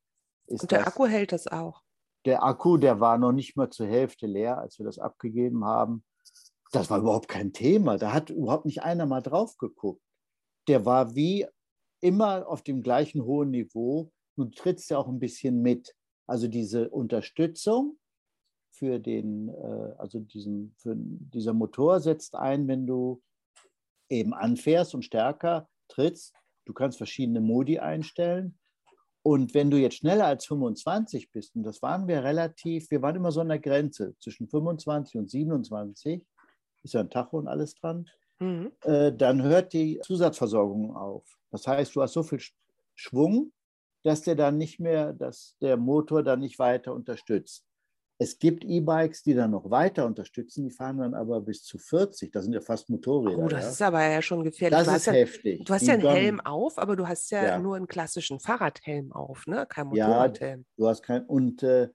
und 0.47 0.71
der 0.71 0.87
Akku 0.87 1.07
hält 1.07 1.33
das 1.33 1.47
auch 1.47 1.83
der 2.25 2.43
Akku, 2.45 2.77
der 2.77 3.01
war 3.01 3.19
noch 3.19 3.33
nicht 3.33 3.57
mal 3.57 3.71
zur 3.71 3.87
Hälfte 3.87 4.27
leer, 4.27 4.59
als 4.59 4.79
wir 4.79 4.87
das 4.87 4.99
abgegeben 4.99 5.65
haben. 5.65 6.05
Das 6.71 6.89
war 6.91 7.01
überhaupt 7.01 7.29
kein 7.29 7.53
Thema. 7.53 7.99
Da 7.99 8.13
hat 8.13 8.31
überhaupt 8.31 8.65
nicht 8.65 8.83
einer 8.83 9.07
mal 9.07 9.21
drauf 9.21 9.57
geguckt. 9.59 10.03
Der 10.69 10.87
war 10.87 11.15
wie 11.15 11.47
immer 12.03 12.47
auf 12.49 12.63
dem 12.63 12.83
gleichen 12.83 13.25
hohen 13.25 13.51
Niveau. 13.51 14.11
Du 14.37 14.45
trittst 14.45 14.91
ja 14.91 14.99
auch 14.99 15.09
ein 15.09 15.21
bisschen 15.21 15.63
mit. 15.63 15.95
Also 16.27 16.49
diese 16.49 16.91
Unterstützung 16.91 17.99
für 18.71 18.99
den, 18.99 19.49
äh, 19.49 19.95
also 19.99 20.21
diesen, 20.21 20.75
für 20.79 20.95
dieser 20.97 21.53
Motor 21.53 22.01
setzt 22.01 22.35
ein, 22.35 22.69
wenn 22.69 22.87
du 22.87 23.23
eben 24.11 24.35
anfährst 24.35 24.95
und 24.95 25.05
stärker 25.05 25.69
trittst. 25.89 26.35
Du 26.65 26.73
kannst 26.73 26.99
verschiedene 26.99 27.41
Modi 27.41 27.79
einstellen. 27.79 28.59
Und 29.25 29.55
wenn 29.55 29.71
du 29.71 29.77
jetzt 29.77 29.97
schneller 29.97 30.27
als 30.27 30.47
25 30.47 31.31
bist, 31.31 31.55
und 31.55 31.63
das 31.63 31.81
waren 31.81 32.09
wir 32.09 32.25
relativ, 32.25 32.91
wir 32.91 33.03
waren 33.03 33.15
immer 33.15 33.31
so 33.31 33.41
an 33.41 33.49
der 33.49 33.61
Grenze 33.61 34.17
zwischen 34.19 34.49
25 34.49 35.17
und 35.17 35.31
27, 35.31 36.27
ist 36.83 36.95
ja 36.95 37.01
ein 37.01 37.11
Tacho 37.11 37.39
und 37.39 37.47
alles 37.47 37.75
dran, 37.77 38.09
mhm. 38.43 38.73
äh, 38.83 39.13
dann 39.13 39.43
hört 39.43 39.73
die 39.73 40.01
Zusatzversorgung 40.03 40.97
auf. 40.97 41.25
Das 41.51 41.67
heißt, 41.67 41.95
du 41.95 42.03
hast 42.03 42.13
so 42.13 42.23
viel 42.23 42.41
Schwung, 42.95 43.53
dass 44.03 44.23
der 44.23 44.35
dann 44.35 44.59
nicht 44.59 44.81
mehr, 44.81 45.13
dass 45.13 45.57
der 45.61 45.77
Motor 45.77 46.23
dann 46.23 46.41
nicht 46.41 46.59
weiter 46.59 46.93
unterstützt. 46.93 47.65
Es 48.19 48.39
gibt 48.39 48.65
E-Bikes, 48.65 49.23
die 49.25 49.35
dann 49.35 49.51
noch 49.51 49.69
weiter 49.71 50.07
unterstützen, 50.07 50.65
die 50.65 50.71
fahren 50.71 50.99
dann 50.99 51.15
aber 51.15 51.41
bis 51.41 51.65
zu 51.65 51.77
40. 51.79 52.31
Das 52.31 52.45
sind 52.45 52.53
ja 52.53 52.61
fast 52.61 52.89
Motorräder. 52.89 53.37
Oh, 53.37 53.49
das 53.49 53.65
ja. 53.65 53.71
ist 53.71 53.83
aber 53.83 54.05
ja 54.05 54.23
schon 54.23 54.45
gefährlich. 54.45 54.79
Das 54.79 54.97
ist 54.97 55.07
ja, 55.07 55.13
heftig. 55.13 55.65
Du 55.65 55.75
hast 55.75 55.83
die 55.83 55.87
ja 55.87 55.95
einen 55.95 56.07
Helm 56.07 56.41
auf, 56.41 56.79
aber 56.79 56.95
du 56.95 57.09
hast 57.09 57.31
ja, 57.31 57.45
ja, 57.45 57.59
nur 57.59 57.75
einen 57.75 57.89
klassischen 57.89 58.39
Fahrradhelm 58.39 59.13
auf, 59.13 59.47
ne? 59.47 59.67
kein 59.69 59.89
Motorradhelm. 59.89 60.61
Ja, 60.61 60.67
du 60.77 60.89
hast 60.89 61.03
kein. 61.03 61.25
Und 61.27 61.65
äh, 61.65 61.89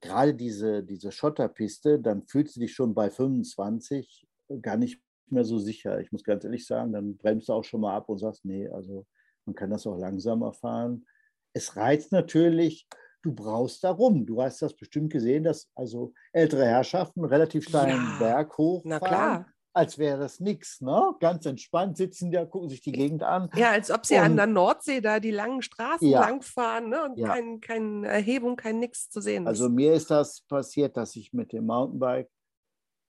gerade 0.00 0.34
diese, 0.34 0.84
diese 0.84 1.10
Schotterpiste, 1.10 1.98
dann 1.98 2.22
fühlst 2.22 2.56
du 2.56 2.60
dich 2.60 2.72
schon 2.72 2.94
bei 2.94 3.10
25 3.10 4.26
gar 4.60 4.76
nicht 4.76 5.00
mehr 5.30 5.44
so 5.44 5.58
sicher. 5.58 6.00
Ich 6.00 6.12
muss 6.12 6.24
ganz 6.24 6.44
ehrlich 6.44 6.66
sagen, 6.66 6.92
dann 6.92 7.16
bremst 7.16 7.48
du 7.48 7.52
auch 7.52 7.64
schon 7.64 7.80
mal 7.80 7.96
ab 7.96 8.08
und 8.08 8.18
sagst, 8.18 8.44
nee, 8.44 8.68
also 8.68 9.06
man 9.44 9.54
kann 9.54 9.70
das 9.70 9.86
auch 9.86 9.96
langsamer 9.96 10.52
fahren. 10.52 11.06
Es 11.52 11.76
reizt 11.76 12.12
natürlich, 12.12 12.86
du 13.22 13.34
brauchst 13.34 13.84
da 13.84 13.90
rum. 13.90 14.26
Du 14.26 14.42
hast 14.42 14.62
das 14.62 14.74
bestimmt 14.74 15.12
gesehen, 15.12 15.44
dass 15.44 15.70
also 15.74 16.12
ältere 16.32 16.64
Herrschaften 16.64 17.24
relativ 17.24 17.68
steilen 17.68 17.96
ja, 17.96 18.16
Berg 18.18 18.56
hochfahren. 18.58 19.46
Als 19.74 19.96
wäre 19.96 20.18
das 20.18 20.38
nichts, 20.38 20.82
ne? 20.82 21.14
Ganz 21.18 21.46
entspannt 21.46 21.96
sitzen 21.96 22.30
da, 22.30 22.44
gucken 22.44 22.68
sich 22.68 22.82
die 22.82 22.92
Gegend 22.92 23.22
an. 23.22 23.48
Ja, 23.54 23.70
als 23.70 23.90
ob 23.90 24.04
sie 24.04 24.16
und, 24.16 24.20
an 24.20 24.36
der 24.36 24.46
Nordsee 24.46 25.00
da 25.00 25.18
die 25.18 25.30
langen 25.30 25.62
Straßen 25.62 26.06
ja, 26.06 26.20
langfahren 26.20 26.90
ne? 26.90 27.04
und 27.04 27.18
ja. 27.18 27.28
keine 27.28 27.58
kein 27.58 28.04
Erhebung, 28.04 28.56
kein 28.56 28.80
Nix 28.80 29.08
zu 29.08 29.22
sehen 29.22 29.46
also 29.46 29.64
ist. 29.64 29.68
Also 29.68 29.74
mir 29.74 29.94
ist 29.94 30.10
das 30.10 30.42
passiert, 30.42 30.98
dass 30.98 31.16
ich 31.16 31.32
mit 31.32 31.52
dem 31.52 31.64
Mountainbike 31.64 32.30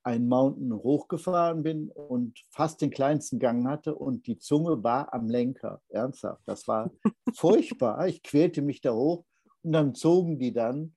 einen 0.04 0.28
Mountain 0.28 0.74
hochgefahren 0.74 1.63
bin 1.63 1.89
und 1.89 2.39
fast 2.50 2.82
den 2.82 2.92
kleinsten 2.92 3.39
Gang 3.39 3.68
hatte 3.68 3.96
und 3.96 4.28
die 4.28 4.38
Zunge 4.38 4.84
war 4.84 5.13
am 5.13 5.28
Lenker. 5.28 5.82
Ernsthaft, 5.89 6.42
das 6.46 6.68
war 6.68 6.92
furchtbar. 7.36 8.08
Ich 8.08 8.22
quälte 8.22 8.62
mich 8.62 8.82
da 8.82 8.94
hoch 8.94 9.26
und 9.63 9.72
dann 9.72 9.96
zogen 9.96 10.39
die 10.39 10.54
dann 10.54 10.96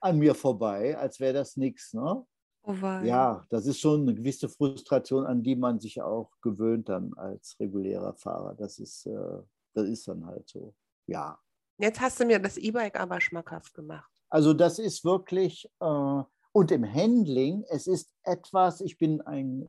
an 0.00 0.18
mir 0.18 0.34
vorbei, 0.34 0.96
als 0.96 1.18
wäre 1.20 1.34
das 1.34 1.56
nichts. 1.56 1.92
Ne? 1.92 2.24
Oh 2.62 2.72
ja, 2.72 3.46
das 3.50 3.66
ist 3.66 3.80
schon 3.80 4.02
eine 4.02 4.14
gewisse 4.14 4.48
Frustration, 4.48 5.26
an 5.26 5.42
die 5.42 5.56
man 5.56 5.80
sich 5.80 6.02
auch 6.02 6.30
gewöhnt 6.42 6.88
dann 6.88 7.14
als 7.14 7.56
regulärer 7.58 8.14
Fahrer. 8.14 8.54
Das 8.54 8.78
ist, 8.78 9.06
äh, 9.06 9.42
das 9.74 9.88
ist 9.88 10.06
dann 10.06 10.26
halt 10.26 10.48
so. 10.48 10.74
Ja. 11.06 11.38
Jetzt 11.78 12.00
hast 12.00 12.20
du 12.20 12.26
mir 12.26 12.38
das 12.38 12.56
E-Bike 12.56 12.98
aber 13.00 13.20
schmackhaft 13.20 13.72
gemacht. 13.74 14.10
Also 14.28 14.52
das 14.52 14.78
ist 14.78 15.04
wirklich, 15.04 15.66
äh, 15.80 16.22
und 16.52 16.70
im 16.70 16.84
Handling, 16.84 17.64
es 17.68 17.86
ist 17.86 18.12
etwas, 18.24 18.80
ich 18.80 18.98
bin 18.98 19.20
ein 19.20 19.68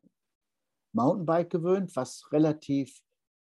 Mountainbike 0.93 1.49
gewöhnt, 1.49 1.95
was 1.95 2.31
relativ 2.31 3.01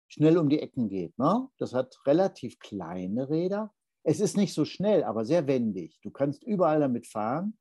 schnell 0.07 0.37
um 0.37 0.49
die 0.49 0.59
Ecken 0.59 0.89
geht. 0.89 1.17
Ne? 1.19 1.47
Das 1.57 1.73
hat 1.73 1.99
relativ 2.05 2.59
kleine 2.59 3.29
Räder, 3.29 3.73
es 4.03 4.19
ist 4.19 4.37
nicht 4.37 4.53
so 4.53 4.65
schnell, 4.65 5.03
aber 5.03 5.25
sehr 5.25 5.47
wendig. 5.47 5.99
Du 6.01 6.11
kannst 6.11 6.43
überall 6.43 6.79
damit 6.79 7.07
fahren. 7.07 7.57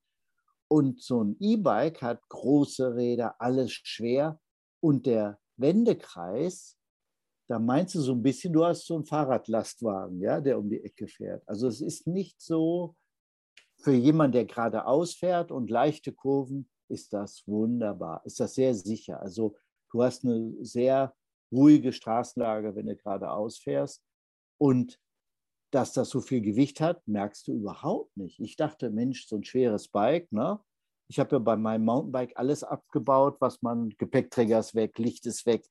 Und 0.71 1.03
so 1.03 1.25
ein 1.25 1.37
E-Bike 1.41 2.03
hat 2.03 2.29
große 2.29 2.95
Räder, 2.95 3.41
alles 3.41 3.73
schwer. 3.73 4.41
Und 4.81 5.07
der 5.07 5.39
Wendekreis, 5.57 6.79
da 7.49 7.59
meinst 7.59 7.95
du 7.95 8.01
so 8.01 8.13
ein 8.13 8.23
bisschen, 8.23 8.53
du 8.53 8.65
hast 8.65 8.87
so 8.87 8.95
einen 8.95 9.07
Fahrradlastwagen, 9.07 10.21
ja, 10.21 10.41
der 10.41 10.59
um 10.59 10.69
die 10.69 10.85
Ecke 10.85 11.09
fährt. 11.09 11.43
Also 11.49 11.67
es 11.67 11.81
ist 11.81 12.07
nicht 12.07 12.41
so, 12.41 12.97
für 13.79 13.93
jemanden, 13.93 14.33
der 14.33 14.45
geradeaus 14.45 15.15
fährt 15.15 15.51
und 15.51 15.71
leichte 15.71 16.13
Kurven, 16.13 16.69
ist 16.89 17.13
das 17.13 17.43
wunderbar, 17.47 18.23
ist 18.25 18.41
das 18.41 18.55
sehr 18.55 18.75
sicher. 18.75 19.21
Also 19.21 19.57
du 19.93 20.03
hast 20.03 20.25
eine 20.25 20.53
sehr 20.61 21.15
ruhige 21.53 21.93
Straßenlage, 21.93 22.75
wenn 22.75 22.87
du 22.87 22.97
geradeaus 22.97 23.59
fährst. 23.59 24.03
Und 24.59 24.99
dass 25.71 25.93
das 25.93 26.09
so 26.09 26.21
viel 26.21 26.41
Gewicht 26.41 26.81
hat, 26.81 27.07
merkst 27.07 27.47
du 27.47 27.53
überhaupt 27.53 28.17
nicht. 28.17 28.41
Ich 28.41 28.57
dachte, 28.57 28.91
Mensch, 28.91 29.27
so 29.27 29.37
ein 29.37 29.45
schweres 29.45 29.89
Bike, 29.89 30.33
ne? 30.33 30.59
Ich 31.11 31.19
habe 31.19 31.37
ja 31.37 31.39
bei 31.39 31.57
meinem 31.57 31.87
Mountainbike 31.87 32.37
alles 32.37 32.63
abgebaut, 32.63 33.37
was 33.41 33.63
man, 33.63 33.91
Gepäckträger 33.97 34.59
ist 34.59 34.75
weg, 34.75 34.99
Licht 34.99 35.25
ist 35.25 35.47
weg, 35.47 35.67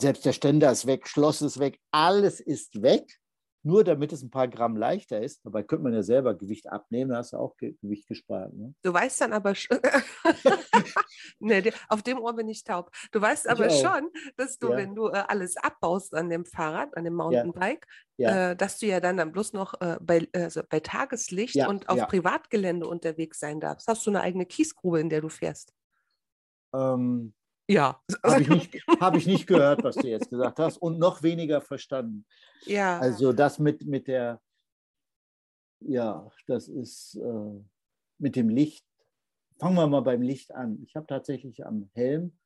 selbst 0.00 0.24
der 0.24 0.32
Ständer 0.32 0.72
ist 0.72 0.86
weg, 0.86 1.06
Schloss 1.06 1.42
ist 1.42 1.58
weg, 1.58 1.78
alles 1.90 2.40
ist 2.40 2.80
weg 2.80 3.20
nur 3.64 3.82
damit 3.82 4.12
es 4.12 4.22
ein 4.22 4.30
paar 4.30 4.46
Gramm 4.46 4.76
leichter 4.76 5.22
ist. 5.22 5.44
Dabei 5.44 5.62
könnte 5.62 5.84
man 5.84 5.94
ja 5.94 6.02
selber 6.02 6.34
Gewicht 6.34 6.70
abnehmen, 6.70 7.10
da 7.10 7.16
hast 7.16 7.32
du 7.32 7.38
auch 7.38 7.56
Gewicht 7.56 8.06
gespart. 8.06 8.52
Ne? 8.52 8.74
Du 8.82 8.92
weißt 8.92 9.22
dann 9.22 9.32
aber 9.32 9.54
schon, 9.54 9.78
nee, 11.38 11.72
auf 11.88 12.02
dem 12.02 12.18
Ohr 12.18 12.34
bin 12.34 12.48
ich 12.48 12.62
taub. 12.62 12.90
Du 13.10 13.20
weißt 13.20 13.48
aber 13.48 13.70
schon, 13.70 14.10
dass 14.36 14.58
du, 14.58 14.70
ja. 14.70 14.76
wenn 14.76 14.94
du 14.94 15.08
äh, 15.08 15.24
alles 15.28 15.56
abbaust 15.56 16.14
an 16.14 16.28
dem 16.28 16.44
Fahrrad, 16.44 16.94
an 16.96 17.04
dem 17.04 17.14
Mountainbike, 17.14 17.86
ja. 17.88 18.30
Ja. 18.30 18.50
Äh, 18.50 18.56
dass 18.56 18.78
du 18.78 18.86
ja 18.86 19.00
dann, 19.00 19.16
dann 19.16 19.32
bloß 19.32 19.54
noch 19.54 19.80
äh, 19.80 19.98
bei, 20.00 20.28
also 20.34 20.62
bei 20.68 20.80
Tageslicht 20.80 21.56
und 21.66 21.88
auf 21.88 22.06
Privatgelände 22.06 22.86
unterwegs 22.86 23.40
sein 23.40 23.60
darfst. 23.60 23.88
Hast 23.88 24.06
du 24.06 24.10
eine 24.10 24.20
eigene 24.20 24.46
Kiesgrube, 24.46 25.00
in 25.00 25.08
der 25.08 25.22
du 25.22 25.30
fährst? 25.30 25.72
Ähm, 26.74 27.32
ja. 27.68 28.00
Habe 28.22 28.42
ich, 28.42 28.48
nicht, 28.48 28.86
hab 29.00 29.16
ich 29.16 29.26
nicht 29.26 29.46
gehört, 29.46 29.82
was 29.82 29.96
du 29.96 30.08
jetzt 30.08 30.30
gesagt 30.30 30.58
hast 30.58 30.78
und 30.78 30.98
noch 30.98 31.22
weniger 31.22 31.60
verstanden. 31.60 32.26
Ja. 32.66 32.98
Also 32.98 33.32
das 33.32 33.58
mit, 33.58 33.86
mit 33.86 34.08
der, 34.08 34.40
ja, 35.80 36.30
das 36.46 36.68
ist 36.68 37.16
äh, 37.16 37.60
mit 38.18 38.36
dem 38.36 38.48
Licht. 38.48 38.84
Fangen 39.58 39.76
wir 39.76 39.86
mal 39.86 40.00
beim 40.00 40.22
Licht 40.22 40.52
an. 40.52 40.82
Ich 40.82 40.96
habe 40.96 41.06
tatsächlich 41.06 41.64
am 41.64 41.90
Helm 41.94 42.36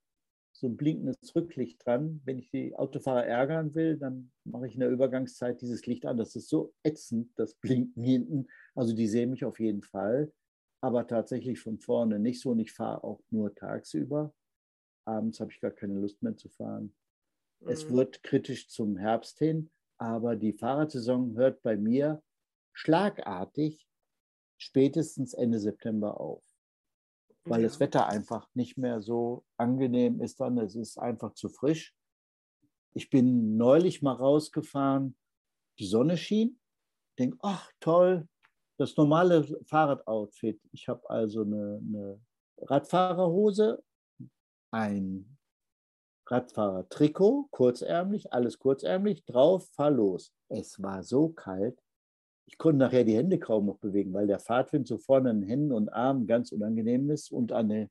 so 0.53 0.67
ein 0.67 0.77
blinkendes 0.77 1.35
Rücklicht 1.35 1.85
dran. 1.85 2.21
Wenn 2.25 2.39
ich 2.39 2.51
die 2.51 2.75
Autofahrer 2.75 3.25
ärgern 3.25 3.75
will, 3.75 3.97
dann 3.97 4.33
mache 4.45 4.67
ich 4.67 4.75
in 4.75 4.81
der 4.81 4.91
Übergangszeit 4.91 5.61
dieses 5.61 5.87
Licht 5.87 6.05
an. 6.05 6.17
Das 6.17 6.35
ist 6.37 6.49
so 6.49 6.75
ätzend, 6.83 7.31
das 7.37 7.55
Blinken 7.55 8.03
hinten. 8.03 8.49
Also 8.75 8.95
die 8.95 9.07
sehen 9.07 9.31
mich 9.31 9.45
auf 9.45 9.61
jeden 9.61 9.83
Fall, 9.83 10.33
aber 10.81 11.07
tatsächlich 11.07 11.61
von 11.61 11.79
vorne 11.79 12.19
nicht 12.19 12.41
so. 12.41 12.51
Und 12.51 12.59
ich 12.59 12.73
fahre 12.73 13.05
auch 13.05 13.21
nur 13.31 13.55
tagsüber. 13.55 14.35
Abends 15.09 15.41
habe 15.41 15.51
ich 15.51 15.61
gar 15.61 15.71
keine 15.71 15.95
Lust 15.95 16.23
mehr 16.23 16.37
zu 16.37 16.49
fahren. 16.51 16.95
Mhm. 17.61 17.69
Es 17.69 17.91
wird 17.91 18.23
kritisch 18.23 18.69
zum 18.69 18.97
Herbst 18.97 19.39
hin, 19.39 19.71
aber 19.97 20.37
die 20.37 20.53
Fahrradsaison 20.53 21.35
hört 21.37 21.63
bei 21.63 21.77
mir 21.77 22.23
schlagartig 22.73 23.89
spätestens 24.59 25.35
Ende 25.35 25.59
September 25.59 26.21
auf, 26.21 26.45
weil 27.45 27.63
ja. 27.63 27.69
das 27.69 27.81
Wetter 27.81 28.07
einfach 28.07 28.49
nicht 28.55 28.77
mehr 28.77 29.01
so 29.01 29.45
angenehm 29.57 30.21
ist 30.21 30.41
dann. 30.41 30.59
Es 30.59 30.77
ist 30.77 30.99
einfach 30.99 31.33
zu 31.35 31.49
frisch. 31.49 31.95
Ich 32.93 33.11
bin 33.11 33.57
neulich 33.57 34.03
mal 34.03 34.13
rausgefahren, 34.13 35.17
die 35.79 35.87
Sonne 35.87 36.17
schien, 36.17 36.61
denke, 37.19 37.39
ach 37.43 37.71
toll, 37.81 38.29
das 38.79 38.97
normale 38.97 39.45
Fahrradoutfit. 39.65 40.61
Ich 40.73 40.89
habe 40.89 41.09
also 41.09 41.43
eine, 41.43 41.81
eine 41.85 42.21
Radfahrerhose 42.59 43.83
ein 44.71 45.39
Radfahrer-Trikot, 46.27 47.49
kurzärmlich, 47.51 48.33
alles 48.33 48.59
kurzärmlich, 48.59 49.25
drauf, 49.25 49.69
fahr 49.73 49.91
los. 49.91 50.33
Es 50.49 50.83
war 50.83 51.03
so 51.03 51.31
kalt, 51.31 51.81
ich 52.49 52.57
konnte 52.57 52.79
nachher 52.79 53.05
die 53.05 53.17
Hände 53.17 53.39
kaum 53.39 53.67
noch 53.67 53.79
bewegen, 53.79 54.15
weil 54.15 54.27
der 54.27 54.39
Fahrtwind 54.39 54.89
so 54.89 54.97
vorne 54.97 55.31
an 55.31 55.41
den 55.43 55.49
Händen 55.49 55.73
und 55.73 55.93
Armen 55.93 56.27
ganz 56.27 56.51
unangenehm 56.51 57.11
ist 57.11 57.31
und 57.31 57.53
an, 57.53 57.69
der, 57.69 57.89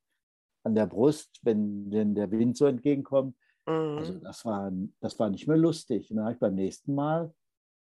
an 0.64 0.74
der 0.74 0.88
Brust, 0.88 1.40
wenn 1.44 1.92
denn 1.92 2.16
der 2.16 2.32
Wind 2.32 2.58
so 2.58 2.66
entgegenkommt. 2.66 3.38
Mhm. 3.68 3.98
Also 3.98 4.14
das 4.16 4.44
war, 4.46 4.72
das 5.00 5.20
war 5.20 5.30
nicht 5.30 5.48
mehr 5.48 5.58
lustig. 5.58 6.10
Und 6.10 6.18
dann 6.18 6.26
habe 6.26 6.34
ich 6.34 6.40
beim 6.40 6.56
nächsten 6.56 6.96
Mal 6.96 7.32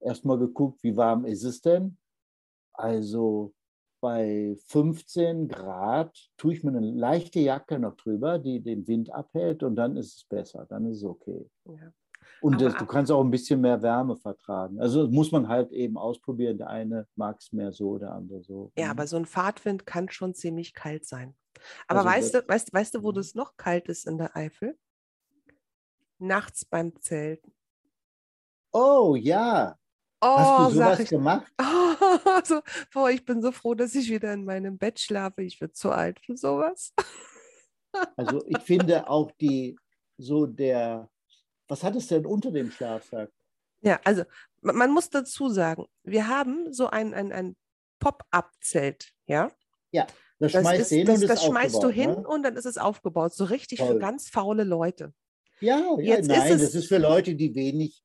erstmal 0.00 0.38
geguckt, 0.38 0.82
wie 0.82 0.96
warm 0.96 1.24
ist 1.24 1.44
es 1.44 1.60
denn? 1.60 1.96
Also 2.72 3.54
bei 4.00 4.56
15 4.66 5.48
Grad 5.48 6.16
tue 6.37 6.54
ich 6.54 6.64
mir 6.64 6.70
eine 6.70 6.80
leichte 6.80 7.40
Jacke 7.40 7.78
noch 7.78 7.96
drüber, 7.96 8.38
die 8.38 8.61
den 8.61 8.87
Wind 8.87 9.12
abhält 9.12 9.62
und 9.62 9.76
dann 9.76 9.96
ist 9.96 10.16
es 10.16 10.24
besser, 10.24 10.66
dann 10.68 10.87
ist 10.87 10.98
es 10.98 11.04
okay. 11.04 11.48
Ja. 11.64 11.92
Und 12.40 12.61
das, 12.61 12.74
du 12.76 12.87
kannst 12.87 13.11
auch 13.11 13.22
ein 13.22 13.30
bisschen 13.30 13.61
mehr 13.61 13.82
Wärme 13.82 14.16
vertragen. 14.16 14.80
Also 14.80 15.08
muss 15.08 15.32
man 15.32 15.48
halt 15.48 15.72
eben 15.72 15.96
ausprobieren. 15.96 16.58
Der 16.58 16.68
eine 16.68 17.06
mag 17.16 17.38
es 17.40 17.52
mehr 17.52 17.72
so, 17.72 17.98
der 17.98 18.12
andere 18.12 18.42
so. 18.42 18.70
Ja, 18.76 18.87
mhm. 18.87 18.90
aber 18.92 19.06
so 19.06 19.16
ein 19.16 19.26
Fahrtwind 19.26 19.87
kann 19.87 20.08
schon 20.08 20.34
ziemlich 20.34 20.74
kalt 20.74 21.04
sein. 21.04 21.34
Aber 21.88 22.00
also, 22.00 22.11
weißt, 22.11 22.34
du, 22.34 22.48
weißt, 22.48 22.72
weißt 22.72 22.94
du, 22.94 23.02
wo 23.02 23.12
das 23.12 23.34
noch 23.34 23.56
kalt 23.56 23.88
ist 23.88 24.06
in 24.06 24.18
der 24.18 24.37
Eifel? 24.37 24.78
Nachts 26.18 26.64
beim 26.64 27.00
Zelten. 27.00 27.52
Oh 28.72 29.16
ja, 29.16 29.76
Oh, 30.20 30.26
Hast 30.26 30.70
du 30.70 30.74
sowas 30.78 31.00
ich, 31.00 31.09
gemacht? 31.09 31.46
Oh, 31.61 32.40
so, 32.44 32.61
boah, 32.92 33.11
ich 33.11 33.24
bin 33.24 33.40
so 33.40 33.52
froh, 33.52 33.74
dass 33.74 33.94
ich 33.94 34.11
wieder 34.11 34.33
in 34.33 34.44
meinem 34.44 34.76
Bett 34.76 34.98
schlafe. 34.98 35.42
Ich 35.42 35.59
bin 35.59 35.72
zu 35.72 35.90
alt 35.90 36.18
für 36.20 36.37
sowas. 36.37 36.92
Also 38.16 38.44
ich 38.46 38.59
finde 38.59 39.09
auch 39.09 39.31
die, 39.40 39.78
so 40.16 40.46
der, 40.46 41.09
was 41.68 41.85
hat 41.85 41.94
es 41.94 42.09
denn 42.09 42.26
unter 42.26 42.50
dem 42.50 42.70
Schlafsack? 42.70 43.31
Ja, 43.81 44.00
also 44.04 44.24
man 44.61 44.90
muss 44.90 45.09
dazu 45.09 45.48
sagen, 45.48 45.87
wir 46.02 46.26
haben 46.26 46.72
so 46.72 46.88
ein, 46.88 47.14
ein, 47.14 47.33
ein 47.33 47.57
Pop-up-Zelt, 48.00 49.12
ja? 49.26 49.52
Ja, 49.92 50.07
das, 50.40 50.52
das 50.52 50.62
schmeißt, 50.62 50.92
ist, 50.92 51.09
das, 51.09 51.20
das 51.20 51.44
schmeißt 51.44 51.83
du 51.83 51.88
hin 51.88 52.11
ne? 52.11 52.28
und 52.28 52.42
dann 52.42 52.57
ist 52.57 52.66
es 52.66 52.76
aufgebaut, 52.76 53.35
so 53.35 53.44
richtig 53.44 53.78
Toll. 53.78 53.88
für 53.88 53.98
ganz 53.98 54.28
faule 54.28 54.64
Leute. 54.64 55.12
Ja, 55.61 55.78
ja 55.78 56.16
Jetzt 56.16 56.28
nein, 56.28 56.42
ist 56.48 56.54
es, 56.54 56.62
das 56.62 56.74
ist 56.74 56.88
für 56.88 56.98
Leute, 56.98 57.37
die 57.37 57.54
wenig 57.54 58.02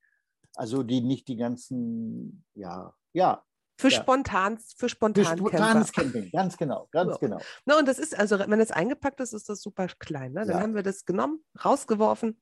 also 0.55 0.83
die 0.83 1.01
nicht 1.01 1.27
die 1.27 1.37
ganzen, 1.37 2.45
ja, 2.53 2.93
ja. 3.13 3.43
Für 3.79 3.89
ja. 3.89 4.01
spontan, 4.01 4.59
für 4.77 4.87
spontan 4.87 5.25
für 5.25 5.37
spontanes 5.37 5.91
Camping, 5.91 6.29
ganz 6.31 6.57
genau, 6.57 6.87
ganz 6.91 7.13
so. 7.13 7.19
genau. 7.19 7.39
Na, 7.65 7.79
und 7.79 7.87
das 7.87 7.97
ist, 7.97 8.17
also 8.17 8.37
wenn 8.39 8.59
es 8.59 8.71
eingepackt 8.71 9.19
ist, 9.19 9.33
ist 9.33 9.49
das 9.49 9.61
super 9.61 9.87
klein. 9.87 10.33
Ne? 10.33 10.41
Dann 10.45 10.57
ja. 10.57 10.61
haben 10.61 10.75
wir 10.75 10.83
das 10.83 11.05
genommen, 11.05 11.43
rausgeworfen 11.65 12.39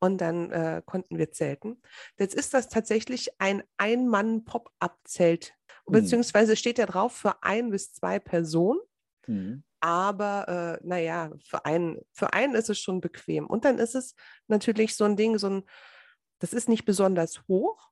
und 0.00 0.20
dann 0.20 0.50
äh, 0.50 0.82
konnten 0.84 1.18
wir 1.18 1.32
zelten. 1.32 1.80
Jetzt 2.18 2.34
ist 2.34 2.54
das 2.54 2.68
tatsächlich 2.68 3.38
ein 3.38 3.62
Ein-Mann-Pop-Up-Zelt, 3.76 5.52
hm. 5.86 5.92
beziehungsweise 5.92 6.56
steht 6.56 6.78
ja 6.78 6.86
drauf 6.86 7.12
für 7.12 7.42
ein 7.42 7.70
bis 7.70 7.92
zwei 7.92 8.18
Personen. 8.18 8.80
Hm. 9.26 9.62
Aber 9.80 10.78
äh, 10.82 10.86
naja, 10.86 11.30
für 11.46 11.64
einen, 11.64 11.98
für 12.12 12.32
einen 12.32 12.54
ist 12.54 12.68
es 12.68 12.78
schon 12.78 13.00
bequem. 13.00 13.46
Und 13.46 13.64
dann 13.64 13.78
ist 13.78 13.94
es 13.94 14.14
natürlich 14.46 14.94
so 14.96 15.04
ein 15.04 15.16
Ding, 15.16 15.38
so 15.38 15.48
ein 15.48 15.62
das 16.40 16.52
ist 16.52 16.68
nicht 16.68 16.84
besonders 16.84 17.46
hoch. 17.48 17.90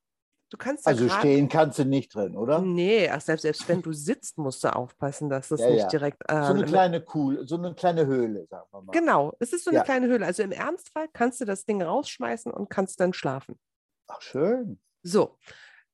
Du 0.49 0.57
kannst 0.57 0.87
also 0.87 1.07
stehen 1.07 1.47
kannst 1.47 1.77
du 1.77 1.85
nicht 1.85 2.13
drin, 2.15 2.35
oder? 2.35 2.59
Nee, 2.59 3.07
ach, 3.07 3.21
selbst, 3.21 3.43
selbst 3.43 3.69
wenn 3.69 3.83
du 3.83 3.93
sitzt, 3.93 4.39
musst 4.39 4.63
du 4.63 4.75
aufpassen, 4.75 5.29
dass 5.29 5.49
das 5.49 5.59
ja, 5.59 5.69
nicht 5.69 5.81
ja. 5.81 5.87
direkt. 5.87 6.23
Äh, 6.27 6.43
so 6.43 6.53
eine 6.53 6.65
kleine 6.65 7.01
Kuhl, 7.01 7.47
so 7.47 7.55
eine 7.55 7.75
kleine 7.75 8.07
Höhle, 8.07 8.47
sagen 8.47 8.67
wir 8.71 8.81
mal. 8.81 8.91
Genau, 8.91 9.33
es 9.39 9.53
ist 9.53 9.63
so 9.63 9.69
eine 9.69 9.79
ja. 9.79 9.83
kleine 9.83 10.07
Höhle. 10.07 10.25
Also 10.25 10.41
im 10.41 10.51
Ernstfall 10.51 11.07
kannst 11.13 11.39
du 11.39 11.45
das 11.45 11.65
Ding 11.65 11.83
rausschmeißen 11.83 12.51
und 12.51 12.67
kannst 12.67 12.99
dann 12.99 13.13
schlafen. 13.13 13.59
Ach, 14.07 14.21
schön. 14.21 14.79
So, 15.03 15.37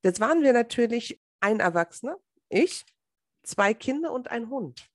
jetzt 0.02 0.20
waren 0.20 0.42
wir 0.42 0.54
natürlich 0.54 1.22
ein 1.40 1.60
Erwachsener, 1.60 2.16
ich, 2.48 2.86
zwei 3.42 3.74
Kinder 3.74 4.10
und 4.10 4.30
ein 4.30 4.48
Hund. 4.48 4.88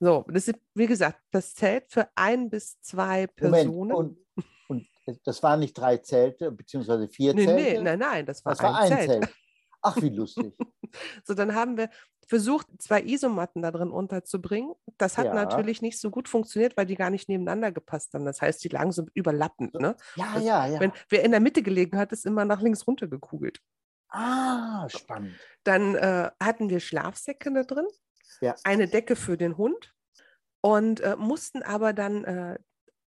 So, 0.00 0.26
das 0.28 0.48
ist, 0.48 0.58
wie 0.74 0.86
gesagt, 0.86 1.20
das 1.30 1.54
Zelt 1.54 1.90
für 1.90 2.08
ein 2.14 2.50
bis 2.50 2.78
zwei 2.80 3.26
Personen. 3.26 3.88
Moment, 3.88 3.92
und 3.94 4.26
das 5.24 5.42
waren 5.42 5.60
nicht 5.60 5.74
drei 5.74 5.98
Zelte, 5.98 6.50
beziehungsweise 6.50 7.08
vier 7.08 7.34
nee, 7.34 7.46
Zelte? 7.46 7.62
Nee, 7.62 7.80
nein, 7.80 7.98
nein, 7.98 8.26
das 8.26 8.44
war, 8.44 8.52
das 8.52 8.60
ein, 8.60 8.72
war 8.72 8.80
ein 8.80 8.88
Zelt. 8.88 9.10
Zelt. 9.10 9.34
Ach, 9.82 9.96
wie 10.02 10.10
lustig. 10.10 10.54
so, 11.24 11.34
dann 11.34 11.54
haben 11.54 11.76
wir 11.76 11.88
versucht, 12.30 12.66
zwei 12.78 13.02
Isomatten 13.02 13.60
da 13.60 13.72
drin 13.72 13.90
unterzubringen. 13.90 14.72
Das 14.98 15.18
hat 15.18 15.26
ja. 15.26 15.34
natürlich 15.34 15.82
nicht 15.82 15.98
so 15.98 16.10
gut 16.10 16.28
funktioniert, 16.28 16.76
weil 16.76 16.86
die 16.86 16.94
gar 16.94 17.10
nicht 17.10 17.28
nebeneinander 17.28 17.72
gepasst 17.72 18.14
haben. 18.14 18.24
Das 18.24 18.40
heißt, 18.40 18.62
die 18.62 18.68
lagen 18.68 18.92
so 18.92 19.06
überlappend. 19.14 19.74
Ne? 19.74 19.96
Ja, 20.14 20.34
das, 20.34 20.44
ja, 20.44 20.66
ja. 20.66 20.80
Wenn 20.80 20.92
wer 21.08 21.24
in 21.24 21.32
der 21.32 21.40
Mitte 21.40 21.62
gelegen 21.62 21.98
hat, 21.98 22.12
ist 22.12 22.26
immer 22.26 22.44
nach 22.44 22.60
links 22.60 22.86
runter 22.86 23.08
gekugelt. 23.08 23.60
Ah, 24.10 24.88
spannend. 24.88 25.34
Dann 25.64 25.94
äh, 25.96 26.30
hatten 26.40 26.70
wir 26.70 26.80
Schlafsäcke 26.80 27.52
da 27.52 27.64
drin, 27.64 27.86
ja. 28.40 28.54
eine 28.64 28.88
Decke 28.88 29.16
für 29.16 29.36
den 29.36 29.56
Hund 29.56 29.92
und 30.60 31.00
äh, 31.00 31.16
mussten 31.16 31.62
aber 31.62 31.92
dann 31.92 32.24
äh, 32.24 32.58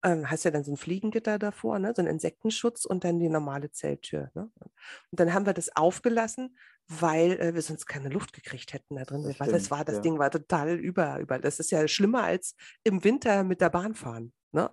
ähm, 0.07 0.31
hast 0.31 0.45
ja 0.45 0.53
dann 0.53 0.63
so 0.63 0.73
ein 0.73 0.77
Fliegengitter 0.77 1.39
davor, 1.39 1.81
ne? 1.81 1.93
so 1.95 2.01
einen 2.01 2.13
Insektenschutz 2.13 2.85
und 2.85 3.03
dann 3.03 3.19
die 3.19 3.29
normale 3.29 3.73
Zelttür. 3.73 4.31
Ne? 4.35 4.49
Und 4.61 4.71
dann 5.11 5.35
haben 5.35 5.47
wir 5.47 5.53
das 5.53 5.75
aufgelassen, 5.75 6.57
weil 6.87 7.33
äh, 7.41 7.55
wir 7.55 7.63
sonst 7.63 7.87
keine 7.87 8.09
Luft 8.09 8.33
gekriegt 8.33 8.73
hätten 8.73 8.95
da 8.95 9.03
drin. 9.03 9.25
Das, 9.25 9.35
Stimmt, 9.35 9.53
das 9.53 9.71
war, 9.71 9.85
das 9.85 9.97
ja. 9.97 10.01
Ding 10.03 10.19
war 10.19 10.31
total 10.31 10.77
über, 10.77 11.19
über. 11.19 11.41
Das 11.41 11.59
ist 11.59 11.73
ja 11.73 11.89
schlimmer 11.89 12.23
als 12.23 12.55
im 12.85 13.03
Winter 13.03 13.43
mit 13.43 13.61
der 13.61 13.71
Bahn 13.71 13.95
fahren. 13.95 14.33
Ne? 14.53 14.71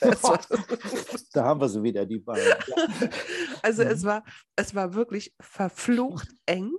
da 1.32 1.44
haben 1.44 1.60
wir 1.60 1.68
so 1.68 1.82
wieder 1.82 2.04
die 2.04 2.18
Bahn. 2.18 2.40
Also 3.62 3.84
mhm. 3.84 3.90
es, 3.90 4.04
war, 4.04 4.24
es 4.56 4.74
war 4.74 4.94
wirklich 4.94 5.34
verflucht 5.40 6.28
eng. 6.46 6.72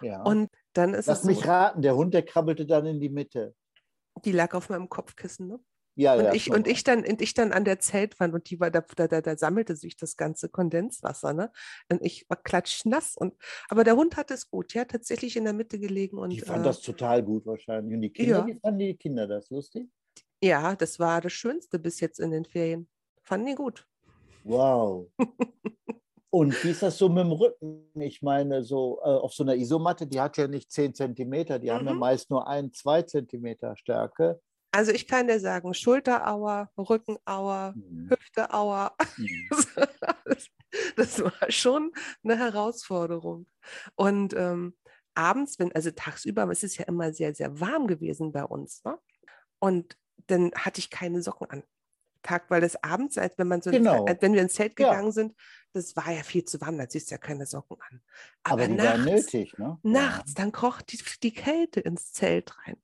Ja. 0.00 0.22
Und 0.22 0.48
dann 0.74 0.94
ist 0.94 1.06
Lass 1.06 1.20
es 1.20 1.24
mich 1.24 1.40
so, 1.40 1.46
raten, 1.46 1.82
der 1.82 1.96
Hund, 1.96 2.14
der 2.14 2.24
krabbelte 2.24 2.66
dann 2.66 2.86
in 2.86 3.00
die 3.00 3.10
Mitte. 3.10 3.54
Die 4.24 4.32
lag 4.32 4.54
auf 4.54 4.68
meinem 4.68 4.88
Kopfkissen, 4.88 5.48
ne? 5.48 5.58
Ja, 5.94 6.14
Und, 6.14 6.24
ja, 6.24 6.32
ich, 6.32 6.50
und 6.50 6.66
ich, 6.66 6.84
dann, 6.84 7.04
und 7.04 7.20
ich 7.20 7.34
dann 7.34 7.52
an 7.52 7.64
der 7.64 7.78
Zeltwand 7.78 8.32
und 8.34 8.48
die 8.48 8.58
war, 8.60 8.70
da, 8.70 8.82
da, 8.96 9.08
da, 9.08 9.20
da 9.20 9.36
sammelte 9.36 9.76
sich 9.76 9.96
das 9.96 10.16
ganze 10.16 10.48
Kondenswasser, 10.48 11.34
ne? 11.34 11.52
Und 11.90 12.02
ich 12.02 12.24
war 12.28 12.42
klatschnass. 12.42 13.16
Und, 13.16 13.34
aber 13.68 13.84
der 13.84 13.96
Hund 13.96 14.16
hatte 14.16 14.34
es 14.34 14.48
gut, 14.48 14.72
ja, 14.74 14.84
tatsächlich 14.84 15.36
in 15.36 15.44
der 15.44 15.52
Mitte 15.52 15.78
gelegen. 15.78 16.18
Und, 16.18 16.30
Die 16.30 16.40
fand 16.40 16.64
äh, 16.64 16.68
das 16.68 16.80
total 16.80 17.22
gut 17.22 17.44
wahrscheinlich. 17.46 17.94
Und 17.94 18.00
die 18.00 18.10
Kinder, 18.10 18.38
ja. 18.38 18.46
wie 18.46 18.58
fanden 18.58 18.78
die 18.78 18.96
Kinder 18.96 19.26
das 19.26 19.50
lustig? 19.50 19.88
ja, 20.42 20.74
das 20.74 20.98
war 20.98 21.20
das 21.20 21.32
Schönste 21.32 21.78
bis 21.78 22.00
jetzt 22.00 22.18
in 22.18 22.32
den 22.32 22.44
Ferien. 22.44 22.88
Fanden 23.22 23.46
die 23.46 23.54
gut. 23.54 23.86
Wow. 24.44 25.06
Und 26.30 26.64
wie 26.64 26.70
ist 26.70 26.82
das 26.82 26.96
so 26.96 27.08
mit 27.08 27.24
dem 27.24 27.32
Rücken? 27.32 27.90
Ich 28.00 28.22
meine, 28.22 28.62
so 28.64 28.98
äh, 29.04 29.08
auf 29.08 29.34
so 29.34 29.44
einer 29.44 29.54
Isomatte, 29.54 30.06
die 30.06 30.18
hat 30.20 30.38
ja 30.38 30.48
nicht 30.48 30.72
10 30.72 30.94
Zentimeter, 30.94 31.58
die 31.58 31.70
haben 31.70 31.86
ja 31.86 31.92
Mhm. 31.92 31.98
meist 31.98 32.30
nur 32.30 32.48
ein, 32.48 32.72
zwei 32.72 33.02
Zentimeter 33.02 33.76
Stärke. 33.76 34.40
Also 34.72 34.90
ich 34.92 35.06
kann 35.06 35.26
dir 35.28 35.38
sagen, 35.38 35.74
Schulterauer, 35.74 36.70
Rückenauer, 36.78 37.74
Mhm. 37.76 38.08
Hüfteauer. 38.10 38.96
Mhm. 39.16 39.48
das, 40.24 40.48
das 40.96 41.22
war 41.22 41.50
schon 41.50 41.92
eine 42.24 42.38
Herausforderung. 42.38 43.46
Und 43.94 44.34
ähm, 44.34 44.76
abends, 45.14 45.58
wenn, 45.58 45.72
also 45.74 45.90
tagsüber, 45.90 46.48
es 46.50 46.62
ist 46.62 46.78
ja 46.78 46.86
immer 46.86 47.12
sehr, 47.12 47.34
sehr 47.34 47.60
warm 47.60 47.86
gewesen 47.86 48.32
bei 48.32 48.44
uns. 48.44 48.82
Ne? 48.84 48.98
Und 49.58 49.96
dann 50.26 50.52
hatte 50.54 50.78
ich 50.80 50.90
keine 50.90 51.22
Socken 51.22 51.50
an. 51.50 51.62
Tag, 52.22 52.50
weil 52.50 52.60
das 52.60 52.80
abends, 52.84 53.18
als 53.18 53.36
wenn 53.36 53.48
man 53.48 53.60
so, 53.62 53.70
Genau. 53.72 54.04
als 54.04 54.22
wenn 54.22 54.32
wir 54.32 54.42
ins 54.42 54.54
Zelt 54.54 54.78
Ja. 54.78 54.90
gegangen 54.90 55.10
sind, 55.12 55.34
das 55.72 55.96
war 55.96 56.10
ja 56.12 56.22
viel 56.22 56.44
zu 56.44 56.60
warm, 56.60 56.78
da 56.78 56.88
ziehst 56.88 57.10
du 57.10 57.14
ja 57.16 57.18
keine 57.18 57.46
Socken 57.46 57.76
an. 57.90 58.00
Aber, 58.44 58.68
die 58.68 58.78
waren 58.78 59.04
nötig, 59.04 59.58
ne? 59.58 59.78
Nachts, 59.82 60.32
dann 60.34 60.52
kroch 60.52 60.82
die, 60.82 61.00
die 61.22 61.34
Kälte 61.34 61.80
ins 61.80 62.12
Zelt 62.12 62.56
rein. 62.64 62.76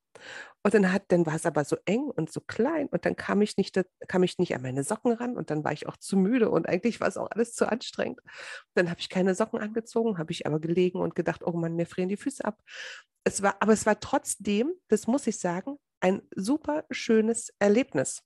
Und 0.61 0.73
dann 0.73 0.91
hat, 0.91 1.03
dann 1.07 1.25
war 1.25 1.35
es 1.35 1.45
aber 1.45 1.63
so 1.63 1.77
eng 1.85 2.03
und 2.03 2.31
so 2.31 2.41
klein 2.41 2.87
und 2.87 3.05
dann 3.05 3.15
kam 3.15 3.41
ich 3.41 3.55
nicht, 3.55 3.79
kam 4.09 4.23
ich 4.23 4.37
nicht 4.39 4.53
an 4.53 4.61
meine 4.61 4.83
Socken 4.83 5.13
ran 5.13 5.37
und 5.37 5.49
dann 5.49 5.63
war 5.63 5.71
ich 5.71 5.87
auch 5.87 5.95
zu 5.95 6.17
müde 6.17 6.49
und 6.49 6.67
eigentlich 6.67 6.99
war 6.99 7.07
es 7.07 7.15
auch 7.15 7.31
alles 7.31 7.53
zu 7.53 7.71
anstrengend. 7.71 8.19
Dann 8.73 8.89
habe 8.89 8.99
ich 8.99 9.09
keine 9.09 9.35
Socken 9.35 9.59
angezogen, 9.59 10.17
habe 10.17 10.33
ich 10.33 10.45
aber 10.45 10.59
gelegen 10.59 10.99
und 10.99 11.15
gedacht, 11.15 11.43
oh 11.45 11.53
Mann, 11.53 11.75
mir 11.75 11.85
frieren 11.85 12.09
die 12.09 12.17
Füße 12.17 12.43
ab. 12.43 12.61
Es 13.23 13.41
war, 13.41 13.55
aber 13.61 13.71
es 13.71 13.85
war 13.85 13.99
trotzdem, 14.01 14.73
das 14.89 15.07
muss 15.07 15.27
ich 15.27 15.39
sagen, 15.39 15.77
ein 16.01 16.21
super 16.35 16.85
schönes 16.91 17.53
Erlebnis. 17.59 18.21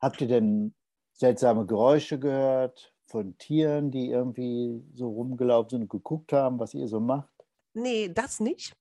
Habt 0.00 0.20
ihr 0.20 0.28
denn 0.28 0.74
seltsame 1.12 1.66
Geräusche 1.66 2.18
gehört 2.18 2.94
von 3.06 3.36
Tieren, 3.38 3.90
die 3.90 4.10
irgendwie 4.10 4.82
so 4.94 5.08
rumgelaufen 5.08 5.70
sind 5.70 5.82
und 5.82 5.90
geguckt 5.90 6.32
haben, 6.32 6.58
was 6.58 6.74
ihr 6.74 6.88
so 6.88 7.00
macht? 7.00 7.32
Nee, 7.74 8.08
das 8.08 8.40
nicht. 8.40 8.76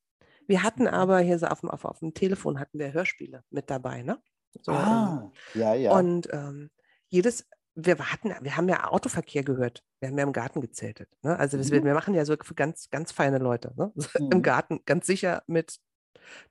Wir 0.49 0.63
hatten 0.63 0.83
Mhm. 0.83 0.87
aber 0.89 1.19
hier 1.19 1.37
so 1.37 1.45
auf 1.45 1.59
dem, 1.61 1.69
auf, 1.69 1.85
auf 1.85 1.99
dem 1.99 2.13
Telefon 2.15 2.59
hatten 2.59 2.79
wir 2.79 2.91
Hörspiele 2.91 3.43
mit 3.51 3.69
dabei, 3.69 4.01
ne? 4.01 4.19
So, 4.63 4.71
ähm, 4.71 4.77
ah, 4.77 5.31
ja, 5.53 5.75
ja. 5.75 5.91
Und 5.91 6.27
ähm, 6.33 6.71
jedes, 7.07 7.47
wir 7.75 7.97
hatten, 7.99 8.33
wir 8.41 8.57
haben 8.57 8.67
ja 8.67 8.89
Autoverkehr 8.89 9.43
gehört. 9.43 9.83
Wir 9.99 10.09
haben 10.09 10.17
ja 10.17 10.23
im 10.23 10.33
Garten 10.33 10.59
gezeltet. 10.59 11.07
Ne? 11.21 11.37
Also 11.37 11.59
wir, 11.59 11.81
Mhm. 11.81 11.85
wir 11.85 11.93
machen 11.93 12.15
ja 12.15 12.25
so 12.25 12.35
für 12.41 12.55
ganz, 12.55 12.89
ganz 12.89 13.11
feine 13.11 13.37
Leute. 13.37 13.73
Ne? 13.77 13.93
Im 14.19 14.39
Mhm. 14.39 14.41
Garten, 14.41 14.79
ganz 14.85 15.05
sicher 15.05 15.43
mit 15.45 15.77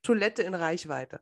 Toilette 0.03 0.45
in 0.45 0.55
Reichweite. 0.55 1.21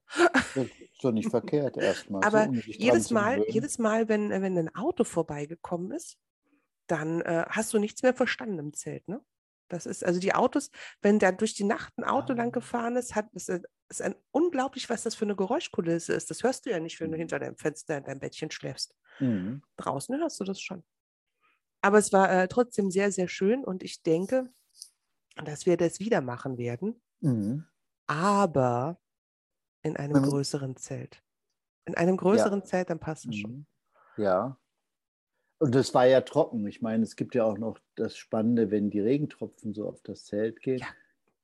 Ist 0.54 1.02
doch 1.02 1.12
nicht 1.12 1.30
verkehrt 1.30 1.78
erstmal. 1.78 2.22
so, 2.22 2.28
Aber 2.28 2.44
dran 2.44 2.62
jedes 2.66 3.10
Mal, 3.10 3.42
jedes 3.48 3.78
Mal, 3.78 4.08
wenn, 4.10 4.30
wenn 4.30 4.58
ein 4.58 4.74
Auto 4.74 5.04
vorbeigekommen 5.04 5.92
ist, 5.92 6.18
dann 6.88 7.22
äh, 7.22 7.46
hast 7.48 7.72
du 7.72 7.78
nichts 7.78 8.02
mehr 8.02 8.12
verstanden 8.14 8.58
im 8.58 8.72
Zelt. 8.74 9.08
Ne? 9.08 9.22
Das 9.68 9.86
ist, 9.86 10.04
also 10.04 10.20
die 10.20 10.34
Autos, 10.34 10.70
wenn 11.02 11.18
da 11.18 11.32
durch 11.32 11.54
die 11.54 11.64
Nacht 11.64 11.96
ein 11.98 12.04
Auto 12.04 12.32
Ah. 12.32 12.36
lang 12.36 12.52
gefahren 12.52 12.96
ist, 12.96 13.14
hat 13.16 13.26
es 13.34 13.48
ist 13.88 14.02
ein 14.02 14.14
unglaublich, 14.32 14.90
was 14.90 15.02
das 15.04 15.14
für 15.14 15.24
eine 15.24 15.36
Geräuschkulisse 15.36 16.12
ist. 16.14 16.30
Das 16.30 16.42
hörst 16.42 16.66
du 16.66 16.70
ja 16.70 16.80
nicht, 16.80 17.00
wenn 17.00 17.10
du 17.12 17.16
Mhm. 17.16 17.18
hinter 17.18 17.38
deinem 17.38 17.56
Fenster 17.56 17.98
in 17.98 18.04
deinem 18.04 18.20
Bettchen 18.20 18.50
schläfst. 18.50 18.94
Mhm. 19.18 19.62
Draußen 19.76 20.16
hörst 20.18 20.40
du 20.40 20.44
das 20.44 20.60
schon. 20.60 20.84
Aber 21.82 21.98
es 21.98 22.12
war 22.12 22.30
äh, 22.32 22.48
trotzdem 22.48 22.90
sehr, 22.90 23.12
sehr 23.12 23.28
schön 23.28 23.64
und 23.64 23.82
ich 23.82 24.02
denke, 24.02 24.50
dass 25.36 25.66
wir 25.66 25.76
das 25.76 26.00
wieder 26.00 26.20
machen 26.22 26.58
werden, 26.58 27.02
Mhm. 27.20 27.66
aber 28.06 29.00
in 29.82 29.96
einem 29.96 30.18
Mhm. 30.18 30.22
größeren 30.22 30.76
Zelt. 30.76 31.22
In 31.86 31.96
einem 31.96 32.16
größeren 32.18 32.64
Zelt, 32.64 32.90
dann 32.90 33.00
passt 33.00 33.28
es 33.28 33.36
schon. 33.36 33.52
Mhm. 33.52 33.66
Ja. 34.16 34.58
Und 35.58 35.74
es 35.74 35.94
war 35.94 36.06
ja 36.06 36.20
trocken. 36.20 36.66
Ich 36.66 36.82
meine, 36.82 37.02
es 37.02 37.16
gibt 37.16 37.34
ja 37.34 37.44
auch 37.44 37.56
noch 37.58 37.78
das 37.94 38.16
Spannende, 38.16 38.70
wenn 38.70 38.90
die 38.90 39.00
Regentropfen 39.00 39.72
so 39.72 39.88
auf 39.88 40.00
das 40.02 40.24
Zelt 40.26 40.60
gehen. 40.60 40.78
Ja. 40.78 40.86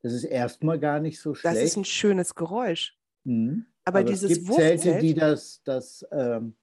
Das 0.03 0.13
ist 0.13 0.25
erstmal 0.25 0.79
gar 0.79 1.01
nicht 1.01 1.21
so 1.21 1.31
Das 1.33 1.41
schlecht. 1.41 1.63
ist 1.63 1.77
ein 1.77 1.85
schönes 1.85 2.35
Geräusch. 2.35 2.99
Mhm. 3.25 3.67
Aber 3.85 4.05
dieses 4.05 4.31
es 4.33 4.39
gibt 4.45 4.55
Zelte, 4.55 4.99
die 4.99 5.15
das, 5.15 5.63
das 5.65 6.05
ähm, 6.13 6.55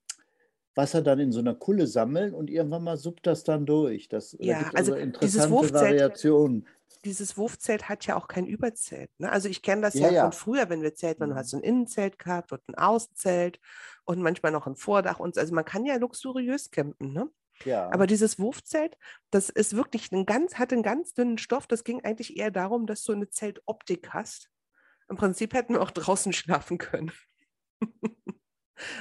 Wasser 0.76 1.02
dann 1.02 1.20
in 1.20 1.32
so 1.32 1.40
einer 1.40 1.56
Kulle 1.56 1.88
sammeln 1.88 2.34
und 2.34 2.50
irgendwann 2.50 2.84
mal 2.84 2.98
suppt 2.98 3.26
das 3.28 3.44
dann 3.44 3.66
durch. 3.66 4.08
Das, 4.10 4.36
Ja, 4.40 4.60
da 4.60 4.64
gibt 4.66 4.78
also 4.78 4.94
also 4.94 5.06
dieses 5.06 5.06
interessante 5.46 5.50
Wurfzelt- 5.54 5.74
Variationen. 5.74 6.68
Dieses 7.06 7.38
Wurfzelt 7.38 7.88
hat 7.88 8.06
ja 8.08 8.18
auch 8.18 8.28
kein 8.28 8.46
Überzelt. 8.46 9.10
Ne? 9.20 9.32
Also 9.32 9.48
ich 9.48 9.62
kenne 9.62 9.82
das 9.84 9.94
Ja, 9.94 10.08
ja, 10.08 10.14
ja. 10.14 10.22
von 10.24 10.34
früher, 10.34 10.70
wenn 10.70 10.82
wir 10.82 10.94
zelten, 10.96 11.24
du 11.24 11.30
Mhm. 11.30 11.36
hast 11.36 11.50
so 11.52 11.58
ein 11.58 11.64
Innenzelt 11.64 12.20
gehabt 12.20 12.52
und 12.52 12.62
ein 12.68 12.76
Außenzelt 12.76 13.60
und 14.04 14.22
manchmal 14.22 14.52
noch 14.52 14.68
ein 14.68 14.76
Vordach. 14.76 15.20
Und, 15.20 15.38
also 15.38 15.54
man 15.56 15.64
kann 15.66 15.86
ja 15.86 15.96
luxuriös 15.96 16.72
campen. 16.72 17.14
Ne? 17.14 17.30
Ja. 17.66 17.92
Aber 17.92 18.08
dieses 18.08 18.40
Wurfzelt, 18.40 18.98
das 19.32 19.50
ist 19.50 19.76
wirklich 19.76 20.12
ein 20.12 20.26
ganz, 20.26 20.56
hat 20.56 20.72
einen 20.72 20.84
ganz 20.84 21.14
dünnen 21.14 21.38
Stoff. 21.38 21.68
Das 21.68 21.84
ging 21.84 22.04
eigentlich 22.04 22.38
eher 22.38 22.52
darum, 22.52 22.88
dass 22.88 23.04
du 23.04 23.14
eine 23.14 23.30
Zeltoptik 23.30 24.10
hast. 24.14 24.50
Im 25.10 25.18
Prinzip 25.18 25.54
hätten 25.54 25.74
wir 25.74 25.82
auch 25.82 25.92
draußen 25.92 26.34
schlafen 26.34 26.78
können. 26.78 27.12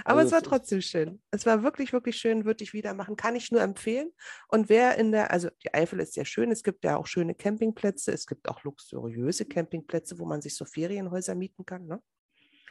Aber 0.04 0.20
Also 0.20 0.26
es 0.26 0.32
war 0.32 0.42
trotzdem 0.42 0.80
schön. 0.80 1.22
Es 1.30 1.46
war 1.46 1.62
wirklich, 1.62 1.92
wirklich 1.92 2.16
schön, 2.16 2.44
würde 2.44 2.64
ich 2.64 2.72
wieder 2.72 2.94
machen. 2.94 3.16
Kann 3.16 3.36
ich 3.36 3.52
nur 3.52 3.60
empfehlen. 3.60 4.10
Und 4.48 4.68
wer 4.68 4.96
in 4.96 5.12
der, 5.12 5.30
also 5.30 5.50
die 5.62 5.72
Eifel 5.72 6.00
ist 6.00 6.14
sehr 6.14 6.24
schön. 6.24 6.50
Es 6.50 6.64
gibt 6.64 6.84
ja 6.84 6.96
auch 6.96 7.06
schöne 7.06 7.34
Campingplätze. 7.34 8.12
Es 8.12 8.26
gibt 8.26 8.48
auch 8.48 8.64
luxuriöse 8.64 9.44
Campingplätze, 9.44 10.18
wo 10.18 10.26
man 10.26 10.42
sich 10.42 10.56
so 10.56 10.64
Ferienhäuser 10.64 11.36
mieten 11.36 11.64
kann. 11.64 11.86
Ne? 11.86 12.02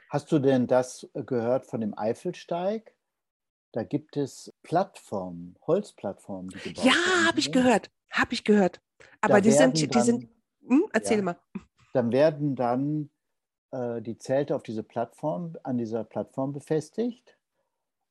Hast 0.10 0.32
du 0.32 0.40
denn 0.40 0.68
das 0.68 1.08
gehört 1.14 1.68
von 1.68 1.82
dem 1.82 1.98
Eifelsteig? 1.98 2.94
Da 3.78 3.84
gibt 3.84 4.18
es 4.18 4.52
Plattformen, 4.64 5.56
Holzplattformen, 5.68 6.50
die 6.50 6.58
gebaut 6.58 6.84
Ja, 6.84 6.94
werden. 6.94 7.28
habe 7.28 7.40
ich 7.40 7.52
gehört. 7.52 7.92
Habe 8.10 8.34
ich 8.34 8.44
gehört. 8.44 8.82
Aber 9.22 9.36
Da 9.36 9.42
die 9.42 9.52
sind, 9.52 9.94
die 9.94 10.02
sind, 10.02 10.28
hm, 10.68 10.86
erzähl 10.94 11.18
Ja. 11.18 11.24
mal. 11.24 11.38
Dann 11.94 12.12
werden 12.12 12.56
dann 12.56 13.12
äh, 13.70 14.02
die 14.02 14.18
Zelte 14.18 14.56
auf 14.56 14.64
diese 14.64 14.82
Plattform, 14.82 15.58
an 15.62 15.78
dieser 15.78 16.04
Plattform 16.04 16.54
befestigt. 16.54 17.38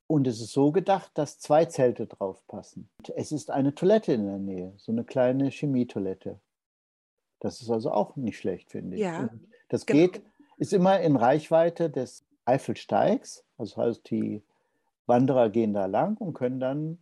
Und 0.06 0.28
es 0.28 0.40
ist 0.40 0.52
so 0.52 0.70
gedacht, 0.70 1.10
dass 1.14 1.40
zwei 1.40 1.64
Zelte 1.64 2.06
drauf 2.06 2.46
passen. 2.46 2.88
Es 3.16 3.32
ist 3.32 3.50
eine 3.50 3.74
Toilette 3.74 4.12
in 4.12 4.24
der 4.24 4.38
Nähe, 4.38 4.72
so 4.76 4.92
eine 4.92 5.02
kleine 5.02 5.48
Chemietoilette. 5.50 6.38
Das 7.40 7.60
ist 7.60 7.70
also 7.70 7.90
auch 7.90 8.14
nicht 8.14 8.38
schlecht, 8.38 8.70
finde 8.70 8.94
ich. 8.98 9.02
Ja, 9.02 9.18
Und 9.18 9.48
das 9.68 9.84
genau. 9.84 10.12
geht, 10.12 10.22
ist 10.58 10.72
immer 10.72 11.00
in 11.00 11.16
Reichweite 11.16 11.90
des 11.90 12.24
Eifelsteigs. 12.44 13.44
Das 13.58 13.76
heißt, 13.76 14.08
die 14.10 14.44
Wanderer 15.06 15.50
gehen 15.50 15.72
da 15.72 15.86
lang 15.86 16.16
und 16.18 16.34
können 16.34 16.60
dann 16.60 16.98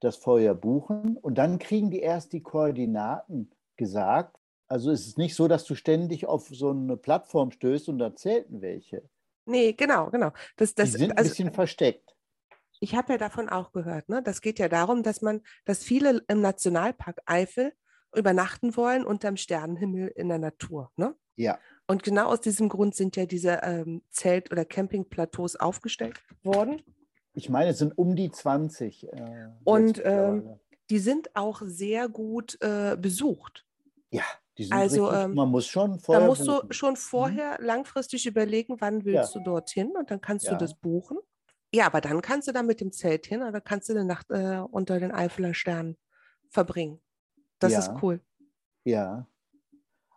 das 0.00 0.16
Feuer 0.16 0.54
buchen. 0.54 1.16
Und 1.16 1.36
dann 1.36 1.58
kriegen 1.58 1.90
die 1.90 2.00
erst 2.00 2.32
die 2.32 2.42
Koordinaten 2.42 3.50
gesagt. 3.76 4.36
Also 4.68 4.90
es 4.90 5.06
ist 5.06 5.18
nicht 5.18 5.34
so, 5.34 5.48
dass 5.48 5.64
du 5.64 5.74
ständig 5.74 6.26
auf 6.26 6.48
so 6.48 6.70
eine 6.70 6.96
Plattform 6.96 7.50
stößt 7.50 7.88
und 7.88 7.98
da 7.98 8.14
zählten 8.14 8.60
welche. 8.60 9.02
Nee, 9.46 9.72
genau, 9.72 10.10
genau. 10.10 10.32
Das, 10.56 10.74
das, 10.74 10.92
die 10.92 10.98
sind 10.98 11.12
ein 11.12 11.18
also, 11.18 11.30
bisschen 11.30 11.52
versteckt. 11.52 12.14
ich 12.80 12.94
habe 12.94 13.14
ja 13.14 13.18
davon 13.18 13.48
auch 13.48 13.72
gehört. 13.72 14.08
Ne? 14.10 14.22
Das 14.22 14.42
geht 14.42 14.58
ja 14.58 14.68
darum, 14.68 15.02
dass 15.02 15.22
man, 15.22 15.40
dass 15.64 15.82
viele 15.82 16.22
im 16.28 16.42
Nationalpark 16.42 17.22
Eifel 17.24 17.72
übernachten 18.14 18.76
wollen 18.76 19.04
unterm 19.04 19.36
Sternenhimmel 19.36 20.08
in 20.08 20.28
der 20.28 20.38
Natur. 20.38 20.92
Ne? 20.96 21.14
Ja. 21.36 21.58
Und 21.86 22.02
genau 22.02 22.26
aus 22.28 22.42
diesem 22.42 22.68
Grund 22.68 22.94
sind 22.94 23.16
ja 23.16 23.24
diese 23.24 23.60
ähm, 23.62 24.02
Zelt- 24.10 24.52
oder 24.52 24.66
Campingplateaus 24.66 25.56
aufgestellt 25.56 26.22
worden. 26.42 26.82
Ich 27.38 27.48
meine, 27.48 27.70
es 27.70 27.78
sind 27.78 27.96
um 27.96 28.16
die 28.16 28.32
20. 28.32 29.12
Äh, 29.12 29.48
Und, 29.64 30.02
ähm. 30.04 30.58
Die 30.90 30.98
sind 30.98 31.36
auch 31.36 31.62
sehr 31.64 32.08
gut 32.08 32.58
äh, 32.62 32.96
besucht. 32.98 33.64
ja, 34.10 34.24
die 34.56 34.64
sind 34.64 34.76
also, 34.76 35.06
richtig, 35.06 35.24
ähm, 35.24 35.34
man 35.34 35.48
muss 35.50 35.66
schon 35.66 35.92
Da 35.92 36.00
vorher 36.00 36.26
musst 36.26 36.46
buchen. 36.46 36.68
du 36.68 36.74
schon 36.74 36.96
vorher 36.96 37.58
langfristig 37.60 38.26
überlegen, 38.26 38.76
wann 38.80 39.04
willst 39.04 39.34
du 39.36 39.40
dorthin 39.44 39.92
und 39.96 40.10
dann 40.10 40.20
kannst 40.20 40.46
Ja. 40.46 40.52
du 40.52 40.56
das 40.56 40.74
buchen. 40.74 41.18
Ja, 41.72 41.86
aber 41.86 42.00
dann 42.00 42.22
kannst 42.22 42.48
du 42.48 42.52
da 42.52 42.62
mit 42.64 42.80
dem 42.80 42.90
Zelt 42.90 43.26
hin 43.26 43.42
oder 43.42 43.60
kannst 43.60 43.88
du 43.88 43.92
eine 43.92 44.04
Nacht 44.04 44.30
äh, 44.30 44.58
unter 44.58 44.98
den 44.98 45.12
Eifeler 45.12 45.54
Sternen 45.54 45.96
verbringen. 46.48 47.00
Das 47.60 47.74
ist 47.74 47.88
Ja. 47.88 48.00
cool. 48.02 48.20
Ja, 48.84 49.26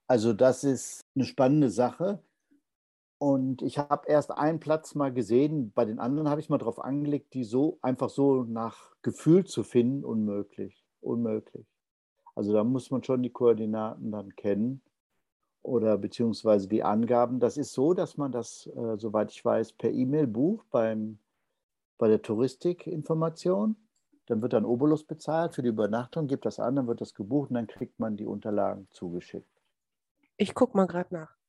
also 0.07 0.33
das 0.33 0.63
ist 0.63 1.01
eine 1.15 1.25
spannende 1.25 1.69
Sache. 1.69 2.23
Und 3.21 3.61
ich 3.61 3.77
habe 3.77 4.07
erst 4.07 4.31
einen 4.31 4.59
Platz 4.59 4.95
mal 4.95 5.13
gesehen, 5.13 5.71
bei 5.75 5.85
den 5.85 5.99
anderen 5.99 6.27
habe 6.27 6.41
ich 6.41 6.49
mal 6.49 6.57
drauf 6.57 6.83
angelegt, 6.83 7.35
die 7.35 7.43
so 7.43 7.77
einfach 7.83 8.09
so 8.09 8.45
nach 8.45 8.95
Gefühl 9.03 9.45
zu 9.45 9.61
finden, 9.61 10.03
unmöglich. 10.03 10.83
Unmöglich. 11.01 11.67
Also 12.33 12.51
da 12.51 12.63
muss 12.63 12.89
man 12.89 13.03
schon 13.03 13.21
die 13.21 13.29
Koordinaten 13.29 14.11
dann 14.11 14.35
kennen 14.35 14.81
oder 15.61 15.99
beziehungsweise 15.99 16.67
die 16.67 16.81
Angaben. 16.81 17.39
Das 17.39 17.57
ist 17.57 17.73
so, 17.73 17.93
dass 17.93 18.17
man 18.17 18.31
das, 18.31 18.65
äh, 18.75 18.97
soweit 18.97 19.29
ich 19.29 19.45
weiß, 19.45 19.73
per 19.73 19.91
E-Mail 19.91 20.25
bucht 20.25 20.67
beim 20.71 21.19
bei 21.99 22.07
der 22.07 22.23
Touristikinformation. 22.23 23.75
Dann 24.25 24.41
wird 24.41 24.53
dann 24.53 24.65
Obolus 24.65 25.03
bezahlt 25.03 25.53
für 25.53 25.61
die 25.61 25.69
Übernachtung, 25.69 26.25
gibt 26.25 26.47
das 26.47 26.59
an, 26.59 26.75
dann 26.75 26.87
wird 26.87 27.01
das 27.01 27.13
gebucht 27.13 27.51
und 27.51 27.53
dann 27.53 27.67
kriegt 27.67 27.99
man 27.99 28.17
die 28.17 28.25
Unterlagen 28.25 28.87
zugeschickt. 28.89 29.61
Ich 30.37 30.55
gucke 30.55 30.75
mal 30.75 30.87
gerade 30.87 31.13
nach. 31.13 31.40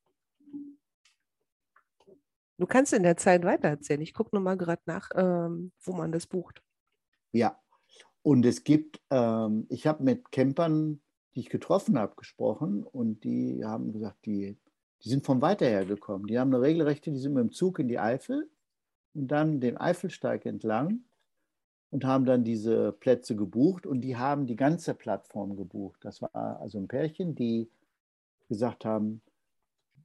Du 2.63 2.69
kannst 2.69 2.93
in 2.93 3.03
der 3.03 3.17
Zeit 3.17 3.43
weitererzählen. 3.43 4.01
Ich 4.03 4.15
gucke 4.15 4.37
nur 4.37 4.41
mal 4.41 4.57
gerade 4.57 4.83
nach, 4.87 5.11
ähm, 5.17 5.73
wo 5.81 5.95
man 5.95 6.13
das 6.13 6.29
bucht. 6.29 6.63
Ja, 7.33 7.59
und 8.23 8.47
es 8.47 8.63
gibt, 8.63 9.01
ähm, 9.11 9.67
ich 9.69 9.89
habe 9.89 10.05
mit 10.05 10.31
Campern, 10.31 11.01
die 11.35 11.41
ich 11.41 11.51
getroffen 11.51 11.99
habe, 11.99 12.15
gesprochen 12.15 12.85
und 12.85 13.25
die 13.25 13.65
haben 13.65 13.93
gesagt, 13.93 14.25
die, 14.27 14.57
die 15.03 15.09
sind 15.09 15.27
von 15.27 15.43
weiter 15.43 15.67
her 15.67 15.85
gekommen. 15.87 16.29
Die 16.29 16.39
haben 16.39 16.55
eine 16.55 16.63
regelrechte, 16.63 17.11
die 17.11 17.19
sind 17.19 17.35
mit 17.35 17.43
dem 17.43 17.51
Zug 17.51 17.81
in 17.81 17.89
die 17.89 17.99
Eifel 17.99 18.49
und 19.13 19.27
dann 19.27 19.59
den 19.59 19.77
Eifelsteig 19.77 20.47
entlang 20.47 21.01
und 21.91 22.05
haben 22.05 22.27
dann 22.27 22.45
diese 22.45 22.93
Plätze 22.93 23.35
gebucht 23.35 23.89
und 23.89 24.03
die 24.03 24.17
haben 24.17 24.47
die 24.47 24.55
ganze 24.55 24.95
Plattform 24.95 25.57
gebucht. 25.57 25.99
Das 26.05 26.23
war 26.23 26.61
also 26.61 26.79
ein 26.79 26.87
Pärchen, 26.87 27.35
die 27.35 27.69
gesagt 28.49 28.85
haben, 28.85 29.21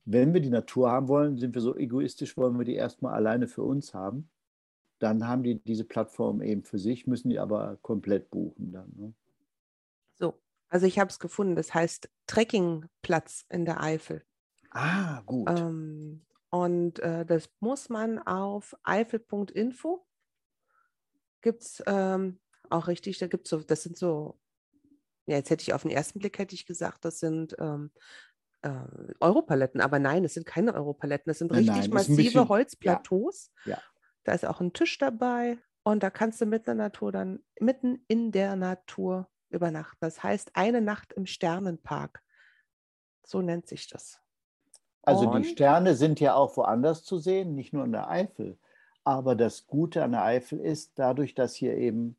wenn 0.10 0.34
wir 0.34 0.40
die 0.40 0.50
Natur 0.50 0.90
haben 0.90 1.10
wollen, 1.10 1.38
sind 1.38 1.54
wir 1.54 1.62
so 1.62 1.76
egoistisch, 1.76 2.38
wollen 2.38 2.58
wir 2.58 2.64
die 2.64 2.76
erstmal 2.76 3.14
alleine 3.14 3.48
für 3.48 3.64
uns 3.64 3.94
haben. 3.94 4.30
Dann 5.00 5.28
haben 5.28 5.44
die 5.44 5.62
diese 5.62 5.84
Plattform 5.84 6.42
eben 6.42 6.64
für 6.64 6.80
sich, 6.80 7.08
müssen 7.08 7.30
die 7.30 7.40
aber 7.40 7.78
komplett 7.82 8.32
buchen 8.32 8.72
dann. 8.72 8.92
Ne? 8.96 9.14
So, 10.16 10.40
also 10.70 10.88
ich 10.88 10.98
habe 10.98 11.10
es 11.10 11.20
gefunden. 11.20 11.58
Das 11.58 11.74
heißt 11.74 12.10
Trekkingplatz 12.26 13.46
in 13.50 13.66
der 13.66 13.84
Eifel. 13.84 14.24
Ah, 14.72 15.22
gut. 15.26 15.50
Ähm, 15.50 16.26
und 16.52 17.00
äh, 17.00 17.26
das 17.26 17.50
muss 17.60 17.90
man 17.90 18.18
auf 18.18 18.76
eifel.info 18.84 20.08
gibt 21.42 21.64
es 21.64 21.84
ähm, 21.86 22.40
auch 22.70 22.88
richtig, 22.88 23.20
da 23.20 23.28
gibt 23.28 23.46
es 23.46 23.50
so, 23.50 23.60
das 23.60 23.84
sind 23.84 23.98
so, 23.98 24.40
ja, 25.26 25.36
jetzt 25.36 25.50
hätte 25.50 25.64
ich 25.64 25.74
auf 25.74 25.82
den 25.82 25.92
ersten 25.92 26.20
Blick 26.20 26.40
hätte 26.40 26.56
ich 26.56 26.66
gesagt, 26.66 27.04
das 27.04 27.20
sind 27.20 27.56
ähm, 27.60 27.92
äh, 28.62 28.70
Europaletten, 29.20 29.82
aber 29.82 30.00
nein, 30.00 30.26
es 30.26 30.34
sind 30.34 30.46
keine 30.46 30.74
Europaletten, 30.74 31.30
das 31.30 31.40
sind 31.40 31.52
richtig 31.52 31.76
nein, 31.76 31.90
massive 31.92 32.18
bisschen- 32.18 32.50
Holzplateaus. 32.50 33.52
Ja. 33.66 33.80
Da 34.24 34.34
ist 34.34 34.46
auch 34.46 34.60
ein 34.62 34.74
Tisch 34.74 34.98
dabei 34.98 35.58
und 35.84 36.04
da 36.04 36.10
kannst 36.10 36.42
du 36.42 36.46
mitten 36.46 36.72
in 36.72 36.78
der 36.78 36.86
Natur 36.86 37.12
dann, 37.12 37.40
mitten 37.60 38.04
in 38.08 38.32
der 38.32 38.56
Natur 38.56 39.30
übernachten. 39.50 39.98
Das 40.02 40.22
heißt, 40.24 40.52
eine 40.56 40.82
Nacht 40.82 41.14
im 41.14 41.26
Sternenpark. 41.26 42.22
So 43.26 43.42
nennt 43.42 43.68
sich 43.68 43.88
das. 43.88 44.20
Also 45.04 45.30
Und- 45.30 45.44
die 45.44 45.50
Sterne 45.50 45.96
sind 45.96 46.20
ja 46.20 46.34
auch 46.34 46.58
woanders 46.58 47.04
zu 47.04 47.18
sehen, 47.18 47.56
nicht 47.56 47.72
nur 47.74 47.86
in 47.86 47.94
der 47.94 48.10
Eifel. 48.10 48.58
Aber 49.06 49.36
das 49.36 49.68
Gute 49.68 50.04
an 50.04 50.12
der 50.12 50.24
Eifel 50.24 50.60
ist, 50.60 51.00
dadurch, 51.00 51.34
dass 51.34 51.56
hier 51.56 51.78
eben 51.78 52.18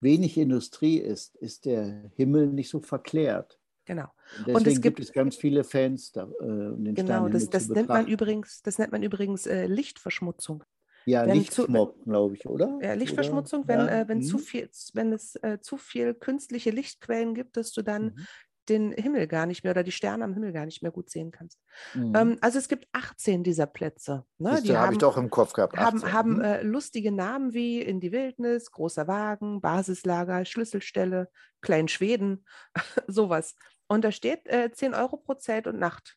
wenig 0.00 0.38
Industrie 0.38 0.98
ist, 0.98 1.34
ist 1.36 1.64
der 1.64 2.10
Himmel 2.14 2.46
nicht 2.48 2.68
so 2.70 2.78
verklärt. 2.78 3.58
Genau. 3.86 4.08
Und 4.38 4.48
Und 4.48 4.56
es 4.56 4.64
deswegen 4.64 4.82
gibt, 4.82 4.96
gibt- 4.96 5.08
es 5.08 5.14
ganz 5.14 5.36
viele 5.36 5.64
Fans, 5.64 6.12
da, 6.12 6.22
äh, 6.40 6.44
um 6.44 6.84
den 6.84 6.94
Genau, 6.94 7.28
das, 7.28 7.48
das 7.48 7.66
zu 7.68 7.72
nennt 7.72 7.88
man 7.88 8.06
übrigens, 8.08 8.62
das 8.62 8.78
nennt 8.78 8.92
man 8.92 9.02
übrigens 9.02 9.46
äh, 9.46 9.66
Lichtverschmutzung. 9.66 10.64
Ja, 11.04 11.24
wenn 11.24 11.34
zu- 11.44 11.62
Lichtsmog, 11.62 12.02
glaube 12.04 12.34
ich, 12.34 12.46
oder? 12.46 12.78
Ja, 12.82 12.94
Lichtverschmutzung, 12.94 13.60
Oder? 13.60 13.68
wenn, 13.68 13.86
Ja, 13.86 14.00
äh, 14.00 14.08
wenn, 14.08 14.22
zu 14.22 14.38
mhm. 14.38 14.40
viel, 14.40 14.70
wenn 14.94 15.12
es 15.12 15.36
äh, 15.36 15.60
zu 15.60 15.76
viel 15.76 16.14
künstliche 16.14 16.70
Lichtquellen 16.70 17.34
gibt, 17.34 17.56
dass 17.56 17.70
du 17.72 17.82
dann 17.82 18.06
Mhm. 18.06 18.26
den 18.68 18.90
Himmel 18.90 19.28
gar 19.28 19.46
nicht 19.46 19.62
mehr 19.62 19.70
oder 19.70 19.84
die 19.84 19.92
Sterne 19.92 20.24
am 20.24 20.34
Himmel 20.34 20.52
gar 20.52 20.64
nicht 20.66 20.82
mehr 20.82 20.90
gut 20.90 21.08
sehen 21.08 21.30
kannst. 21.30 21.60
Mhm. 21.94 22.12
Ähm, 22.16 22.38
also 22.40 22.58
es 22.58 22.66
gibt 22.66 22.88
18 22.90 23.44
dieser 23.44 23.66
Plätze. 23.66 24.24
Ne? 24.38 24.60
Die 24.64 24.72
habe 24.72 24.86
haben, 24.86 24.92
ich 24.94 24.98
doch 24.98 25.16
im 25.16 25.30
Kopf 25.30 25.52
gehabt. 25.52 25.76
haben, 25.76 25.98
18. 25.98 26.12
haben 26.12 26.32
Mhm. 26.34 26.40
äh, 26.40 26.62
lustige 26.62 27.12
Namen 27.12 27.52
wie 27.54 27.80
In 27.80 28.00
die 28.00 28.10
Wildnis, 28.10 28.72
Großer 28.72 29.06
Wagen, 29.06 29.60
Basislager, 29.60 30.44
Schlüsselstelle, 30.44 31.28
Klein 31.60 31.86
Schweden, 31.86 32.44
sowas. 33.06 33.54
Und 33.88 34.04
da 34.04 34.12
steht 34.12 34.46
äh, 34.48 34.70
10 34.72 34.94
Euro 34.94 35.16
pro 35.16 35.34
Zelt 35.34 35.66
und 35.66 35.78
Nacht. 35.78 36.16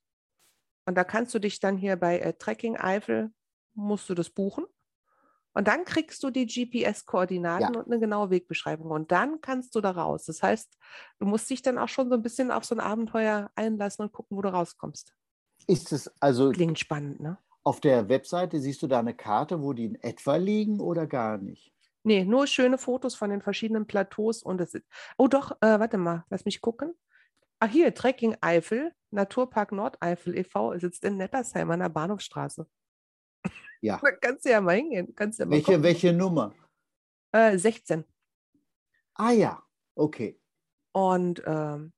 Und 0.86 0.96
da 0.96 1.04
kannst 1.04 1.34
du 1.34 1.40
dich 1.40 1.60
dann 1.60 1.78
hier 1.78 1.96
bei 1.98 2.20
äh, 2.20 2.34
Trekking 2.34 2.78
Eifel, 2.78 3.32
musst 3.74 4.10
du 4.10 4.16
das 4.16 4.30
buchen. 4.30 4.66
Und 5.54 5.68
dann 5.68 5.84
kriegst 5.84 6.24
du 6.24 6.30
die 6.30 6.46
GPS-Koordinaten 6.46 7.74
Ja. 7.74 7.80
und 7.80 7.88
eine 7.88 8.00
genaue 8.00 8.30
Wegbeschreibung. 8.30 8.92
Und 8.92 9.12
dann 9.12 9.42
kannst 9.42 9.76
du 9.76 9.82
da 9.82 9.92
raus. 9.92 10.26
Das 10.26 10.42
heißt, 10.44 10.78
du 11.20 11.26
musst 11.26 11.50
dich 11.50 11.62
dann 11.62 11.78
auch 11.78 11.90
schon 11.90 12.10
so 12.10 12.16
ein 12.16 12.22
bisschen 12.22 12.52
auf 12.52 12.66
so 12.66 12.76
ein 12.76 12.80
Abenteuer 12.80 13.52
einlassen 13.56 14.04
und 14.06 14.12
gucken, 14.12 14.38
wo 14.38 14.42
du 14.42 14.50
rauskommst. 14.50 15.14
Ist 15.68 15.92
es 15.92 16.12
also 16.22 16.52
Klingt 16.52 16.80
spannend, 16.80 17.20
ne? 17.20 17.38
auf 17.64 17.82
der 17.82 18.10
Webseite, 18.10 18.60
siehst 18.60 18.82
du 18.82 18.88
da 18.88 19.00
eine 19.00 19.14
Karte, 19.14 19.62
wo 19.62 19.74
die 19.74 19.86
in 19.86 19.96
etwa 19.96 20.38
liegen 20.38 20.80
oder 20.80 21.06
gar 21.06 21.38
nicht? 21.38 21.72
Nee, 22.04 22.24
nur 22.24 22.48
schöne 22.48 22.78
Fotos 22.78 23.14
von 23.16 23.30
den 23.30 23.42
verschiedenen 23.42 23.86
Plateaus 23.86 24.42
und 24.42 24.62
es 24.62 24.74
ist. 24.74 24.86
Oh 25.18 25.28
doch, 25.28 25.52
äh, 25.62 25.80
warte 25.80 25.98
mal, 25.98 26.26
lass 26.30 26.46
mich 26.46 26.62
gucken. 26.62 26.94
Ah, 27.60 27.68
hier, 27.68 27.94
Trekking 27.94 28.38
Eifel, 28.42 28.94
Naturpark 29.12 29.72
Nordeifel 29.72 30.38
e.V. 30.38 30.78
sitzt 30.78 31.04
in 31.04 31.18
Nettersheim 31.18 31.70
an 31.72 31.80
der 31.80 31.90
Bahnhofstraße. 31.90 32.68
Ja. 33.82 34.00
Da 34.04 34.12
kannst 34.12 34.46
du 34.46 34.50
ja 34.50 34.62
mal 34.62 34.76
hingehen. 34.76 35.14
Kannst 35.16 35.40
du 35.40 35.44
ja 35.44 35.46
mal 35.48 35.52
Welche, 35.54 35.66
gucken. 35.66 35.84
welche 35.84 36.14
Nummer? 36.14 36.54
Äh, 37.32 37.58
16. 37.58 38.04
Ah 39.16 39.32
ja, 39.32 39.64
okay. 39.96 40.40
Und 40.94 41.42
ähm, 41.46 41.94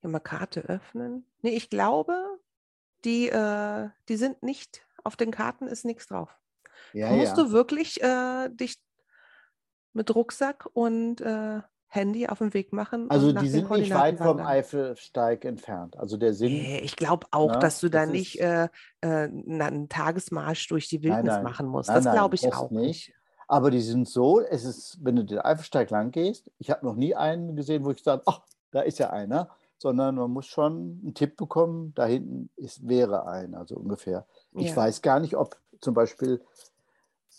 hier 0.00 0.10
mal 0.10 0.20
Karte 0.20 0.60
öffnen. 0.62 1.26
Nee, 1.42 1.56
ich 1.56 1.70
glaube, 1.70 2.38
die, 3.04 3.28
äh, 3.28 3.88
die 4.08 4.16
sind 4.16 4.42
nicht, 4.42 4.86
auf 5.04 5.16
den 5.16 5.30
Karten 5.30 5.66
ist 5.66 5.84
nichts 5.84 6.06
drauf. 6.06 6.38
Ja, 6.92 7.10
Da 7.10 7.16
musst 7.16 7.36
ja. 7.36 7.44
du 7.44 7.52
wirklich 7.52 8.02
äh, 8.02 8.48
dich 8.50 8.82
mit 9.92 10.14
Rucksack 10.14 10.66
und 10.72 11.20
äh, 11.20 11.62
Handy 11.94 12.26
auf 12.26 12.38
den 12.38 12.54
Weg 12.54 12.72
machen. 12.72 13.10
Also 13.10 13.32
die 13.32 13.48
sind 13.48 13.70
nicht 13.70 13.92
weit 13.92 14.16
vom. 14.16 14.38
Eifelsteig 14.40 15.44
entfernt. 15.44 15.98
Also 15.98 16.16
der 16.16 16.32
Sinn. 16.32 16.52
Nee, 16.52 16.80
ich 16.80 16.96
glaube 16.96 17.26
auch, 17.32 17.52
ne, 17.52 17.58
dass 17.58 17.80
du 17.80 17.90
da 17.90 18.06
nicht 18.06 18.40
äh, 18.40 18.68
äh, 19.02 19.06
einen 19.06 19.90
Tagesmarsch 19.90 20.68
durch 20.68 20.88
die 20.88 21.02
Wildnis 21.02 21.34
nein. 21.34 21.42
machen 21.42 21.66
musst. 21.66 21.90
Nein, 21.90 21.96
das 21.96 22.04
nein, 22.06 22.14
glaube 22.14 22.34
ich 22.34 22.40
das 22.40 22.54
auch 22.54 22.70
nicht. 22.70 23.08
nicht. 23.08 23.14
Aber 23.46 23.70
die 23.70 23.82
sind 23.82 24.08
so, 24.08 24.40
es 24.40 24.64
ist, 24.64 24.98
wenn 25.02 25.16
du 25.16 25.24
den 25.24 25.40
Eifelsteig 25.40 25.90
lang 25.90 26.12
gehst, 26.12 26.50
ich 26.58 26.70
habe 26.70 26.86
noch 26.86 26.96
nie 26.96 27.14
einen 27.14 27.56
gesehen, 27.56 27.84
wo 27.84 27.90
ich 27.90 28.02
sage, 28.02 28.22
ach, 28.24 28.40
da 28.70 28.80
ist 28.80 28.98
ja 28.98 29.10
einer, 29.10 29.50
sondern 29.76 30.14
man 30.14 30.30
muss 30.30 30.46
schon 30.46 31.00
einen 31.02 31.12
Tipp 31.12 31.36
bekommen, 31.36 31.92
da 31.94 32.06
hinten 32.06 32.48
ist, 32.56 32.88
wäre 32.88 33.26
einer, 33.26 33.66
so 33.66 33.76
ungefähr. 33.76 34.24
Ich 34.54 34.70
Ja. 34.70 34.76
weiß 34.76 35.02
gar 35.02 35.20
nicht, 35.20 35.36
ob 35.36 35.58
zum 35.80 35.92
Beispiel 35.92 36.40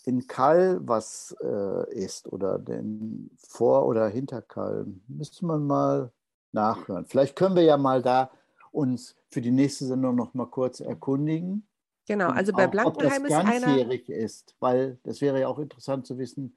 in 0.04 0.26
Kall 0.26 0.80
was 0.82 1.34
äh, 1.42 1.94
ist 1.94 2.30
oder 2.32 2.58
den 2.58 3.30
Vor- 3.38 3.86
oder 3.86 4.08
Hinterkall. 4.08 4.86
Müsste 5.08 5.46
man 5.46 5.66
mal 5.66 6.12
nachhören. 6.52 7.06
Vielleicht 7.06 7.36
können 7.36 7.56
wir 7.56 7.62
ja 7.62 7.76
mal 7.76 8.02
da 8.02 8.30
uns 8.70 9.16
für 9.30 9.40
die 9.40 9.50
nächste 9.50 9.86
Sendung 9.86 10.16
noch 10.16 10.34
mal 10.34 10.46
kurz 10.46 10.80
erkundigen. 10.80 11.66
Genau, 12.06 12.28
also 12.28 12.52
bei 12.52 12.66
auch, 12.66 12.70
Blankenheim 12.70 13.24
ob 13.24 13.28
ist 13.28 13.38
das 13.38 13.46
einer. 13.46 13.66
ganzjährig 13.66 14.08
ist, 14.08 14.56
weil 14.60 14.98
das 15.04 15.20
wäre 15.20 15.40
ja 15.40 15.48
auch 15.48 15.58
interessant 15.58 16.06
zu 16.06 16.18
wissen, 16.18 16.56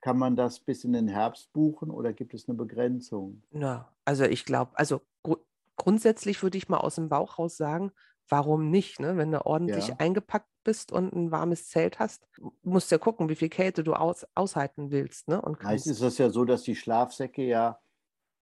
kann 0.00 0.18
man 0.18 0.36
das 0.36 0.60
bis 0.60 0.84
in 0.84 0.92
den 0.92 1.08
Herbst 1.08 1.52
buchen 1.52 1.90
oder 1.90 2.12
gibt 2.12 2.34
es 2.34 2.48
eine 2.48 2.56
Begrenzung? 2.56 3.42
Ja, 3.52 3.92
also 4.04 4.24
ich 4.24 4.44
glaube, 4.44 4.72
also 4.74 5.00
gru 5.22 5.36
grundsätzlich 5.76 6.42
würde 6.42 6.58
ich 6.58 6.68
mal 6.68 6.78
aus 6.78 6.96
dem 6.96 7.08
Bauch 7.08 7.38
raus 7.38 7.56
sagen, 7.56 7.92
warum 8.28 8.70
nicht? 8.70 9.00
Ne? 9.00 9.16
Wenn 9.16 9.30
du 9.32 9.44
ordentlich 9.46 9.88
Ja. 9.88 9.96
eingepackt 9.98 10.48
bist 10.64 10.92
und 10.92 11.12
ein 11.12 11.30
warmes 11.30 11.68
Zelt 11.68 11.98
hast, 11.98 12.26
musst 12.62 12.90
du 12.90 12.94
ja 12.94 12.98
gucken, 12.98 13.28
wie 13.28 13.34
viel 13.34 13.48
Kälte 13.48 13.82
du 13.84 13.94
aus 13.94 14.26
aushalten 14.34 14.90
willst. 14.90 15.28
Ne? 15.28 15.40
Und 15.40 15.62
Meist 15.62 15.86
ist 15.86 16.00
es 16.00 16.18
ja 16.18 16.30
so, 16.30 16.44
dass 16.44 16.62
die 16.62 16.76
Schlafsäcke 16.76 17.42
ja 17.42 17.80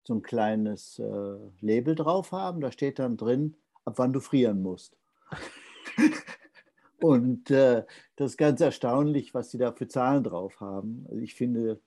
so 0.07 0.15
ein 0.15 0.23
kleines 0.23 0.99
äh, 0.99 1.37
Label 1.61 1.95
drauf 1.95 2.33
haben. 2.33 2.61
Da 2.61 2.71
steht 2.71 2.99
dann 2.99 3.17
drin, 3.17 3.57
ab 3.85 3.95
wann 3.97 4.13
du 4.13 4.21
frieren 4.21 4.63
musst. 4.63 4.97
Und 7.01 7.51
äh, 7.51 7.85
das 8.17 8.33
ist 8.33 8.37
ganz 8.39 8.61
erstaunlich, 8.61 9.35
was 9.35 9.51
sie 9.51 9.59
da 9.59 9.73
für 9.73 9.89
Zahlen 9.89 10.25
drauf 10.25 10.61
haben. 10.61 11.05
Also 11.09 11.21
ich 11.21 11.35
finde, 11.35 11.81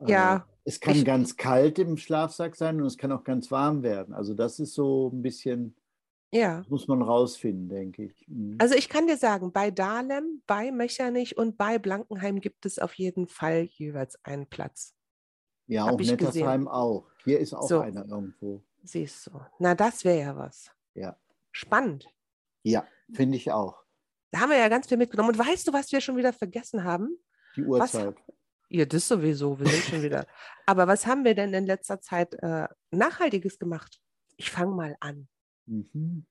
äh, 0.00 0.10
Ja, 0.10 0.46
es 0.64 0.80
kann 0.80 0.96
ich- 0.96 1.04
ganz 1.04 1.36
kalt 1.36 1.78
im 1.78 1.96
Schlafsack 1.96 2.56
sein 2.56 2.80
und 2.80 2.86
es 2.86 2.98
kann 2.98 3.12
auch 3.12 3.24
ganz 3.24 3.50
warm 3.50 3.82
werden. 3.82 4.12
Also 4.12 4.34
das 4.34 4.58
ist 4.58 4.74
so 4.74 5.08
ein 5.12 5.22
bisschen, 5.22 5.74
Ja. 6.32 6.58
das 6.58 6.68
muss 6.68 6.88
man 6.88 7.02
rausfinden, 7.02 7.68
denke 7.68 8.04
ich. 8.04 8.24
Mhm. 8.28 8.56
Also 8.58 8.74
ich 8.74 8.88
kann 8.88 9.06
dir 9.06 9.16
sagen, 9.16 9.52
bei 9.52 9.70
Dahlem, 9.70 10.42
bei 10.46 10.70
Mechernich 10.72 11.36
und 11.38 11.56
bei 11.56 11.78
Blankenheim 11.78 12.40
gibt 12.40 12.66
es 12.66 12.78
auf 12.78 12.94
jeden 12.94 13.26
Fall 13.28 13.62
jeweils 13.62 14.18
einen 14.24 14.46
Platz. 14.46 14.94
ja, 15.66 15.84
hab 15.86 15.92
auch 15.94 15.96
gesehen. 15.96 16.16
Nettersheim 16.16 16.68
auch. 16.68 17.08
Hier 17.24 17.38
ist 17.40 17.54
auch 17.54 17.68
So. 17.68 17.80
einer 17.80 18.06
irgendwo. 18.06 18.62
Siehst 18.82 19.26
du. 19.28 19.40
Na, 19.58 19.74
das 19.74 20.04
wäre 20.04 20.18
ja 20.20 20.36
was. 20.36 20.70
Ja. 20.94 21.16
Spannend. 21.52 22.06
Ja, 22.62 22.86
finde 23.12 23.36
ich 23.36 23.50
auch. 23.52 23.82
Da 24.32 24.40
haben 24.40 24.50
wir 24.50 24.58
ja 24.58 24.68
ganz 24.68 24.88
viel 24.88 24.96
mitgenommen. 24.98 25.30
Und 25.30 25.38
weißt 25.38 25.66
du, 25.68 25.72
was 25.72 25.90
wir 25.92 26.00
schon 26.00 26.16
wieder 26.16 26.32
vergessen 26.32 26.84
haben? 26.84 27.16
Die 27.56 27.62
Was- 27.66 27.94
Uhrzeit. 27.94 28.16
Ja, 28.68 28.84
das 28.84 29.06
sowieso. 29.06 29.58
Wir 29.60 29.68
sind 29.68 29.82
schon 29.84 30.02
wieder. 30.02 30.26
Aber 30.66 30.88
was 30.88 31.06
haben 31.06 31.24
wir 31.24 31.34
denn 31.36 31.54
in 31.54 31.66
letzter 31.66 32.00
Zeit 32.00 32.34
äh, 32.42 32.66
Nachhaltiges 32.90 33.58
gemacht? 33.60 34.00
Ich 34.36 34.50
fange 34.50 34.74
mal 34.74 34.96
an. 35.00 35.28
Mhm. 35.66 36.26